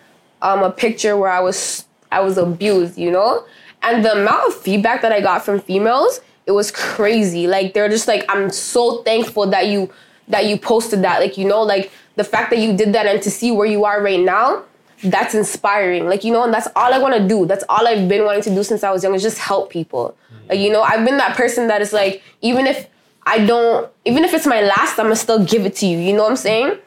[0.41, 3.45] um a picture where I was I was abused, you know?
[3.83, 7.47] And the amount of feedback that I got from females, it was crazy.
[7.47, 9.91] Like they're just like, I'm so thankful that you
[10.29, 11.21] that you posted that.
[11.21, 13.85] Like, you know, like the fact that you did that and to see where you
[13.85, 14.63] are right now,
[15.03, 16.07] that's inspiring.
[16.07, 17.47] Like, you know, and that's all I want to do.
[17.47, 20.17] That's all I've been wanting to do since I was young is just help people.
[20.33, 20.49] Mm-hmm.
[20.49, 22.89] Like, you know, I've been that person that is like, even if
[23.27, 25.99] I don't, even if it's my last, I'm gonna still give it to you.
[25.99, 26.79] You know what I'm saying?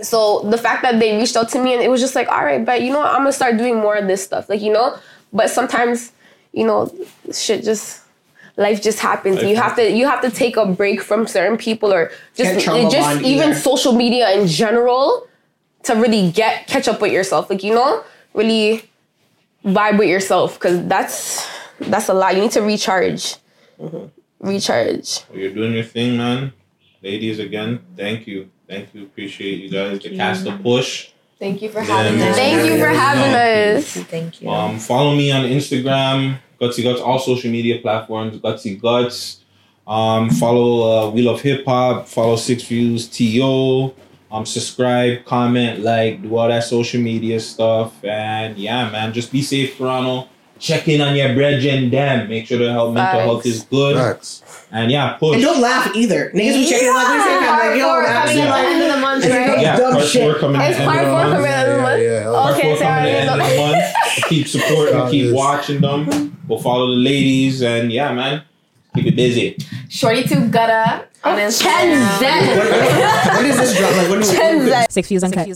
[0.00, 2.44] So the fact that they reached out to me and it was just like, all
[2.44, 3.10] right, but you know, what?
[3.10, 4.48] I'm gonna start doing more of this stuff.
[4.48, 4.98] Like, you know,
[5.32, 6.12] but sometimes,
[6.52, 6.92] you know,
[7.32, 8.02] shit just
[8.56, 9.36] life just happens.
[9.36, 12.64] Life you have to you have to take a break from certain people or just
[12.64, 13.54] just even either.
[13.54, 15.26] social media in general
[15.84, 17.50] to really get catch up with yourself.
[17.50, 18.04] Like, you know,
[18.34, 18.84] really
[19.64, 21.46] vibe with yourself because that's
[21.80, 22.34] that's a lot.
[22.34, 23.36] You need to recharge.
[23.80, 24.06] Mm-hmm.
[24.40, 25.20] Recharge.
[25.30, 26.52] Well, you're doing your thing, man.
[27.02, 28.50] Ladies, again, thank you.
[28.72, 29.02] Thank you.
[29.04, 30.00] Appreciate you guys.
[30.00, 31.10] The cast the push.
[31.38, 32.30] Thank you for having man.
[32.30, 32.36] us.
[32.36, 33.92] Thank you for having us.
[34.04, 34.48] Thank you.
[34.48, 39.40] Um, follow me on Instagram, Gutsy Guts, all social media platforms, Gutsy Guts.
[39.86, 42.06] Um, follow uh, We Love Hip Hop.
[42.06, 43.94] Follow Six Views To.
[44.30, 49.42] Um, subscribe, comment, like, do all that social media stuff, and yeah, man, just be
[49.42, 50.26] safe, Toronto.
[50.62, 52.28] Check in on your brethren, them.
[52.28, 53.96] Make sure the health, mental health is good.
[54.70, 55.34] And yeah, push.
[55.34, 56.30] And don't laugh either.
[56.30, 57.22] Niggas be checking like, what is?
[57.26, 59.34] I'm like, yo, Part four man, coming at the like, end of the month, it's
[59.34, 59.60] right?
[59.60, 60.22] Yeah, dumb part shit.
[60.22, 61.32] four coming It's at the end of the month.
[61.32, 62.02] coming at the end of the month.
[62.02, 64.28] Yeah, Part Okay, four so I coming at the end of the month.
[64.28, 66.38] Keep supporting, keep watching them.
[66.46, 68.44] We'll follow the ladies, and yeah, man,
[68.94, 69.58] keep it busy.
[69.88, 73.34] Shorty to gutta on oh, Instagram.
[73.34, 73.96] What is this drop?
[73.96, 75.48] Like, what do you Chen's Six views uncut.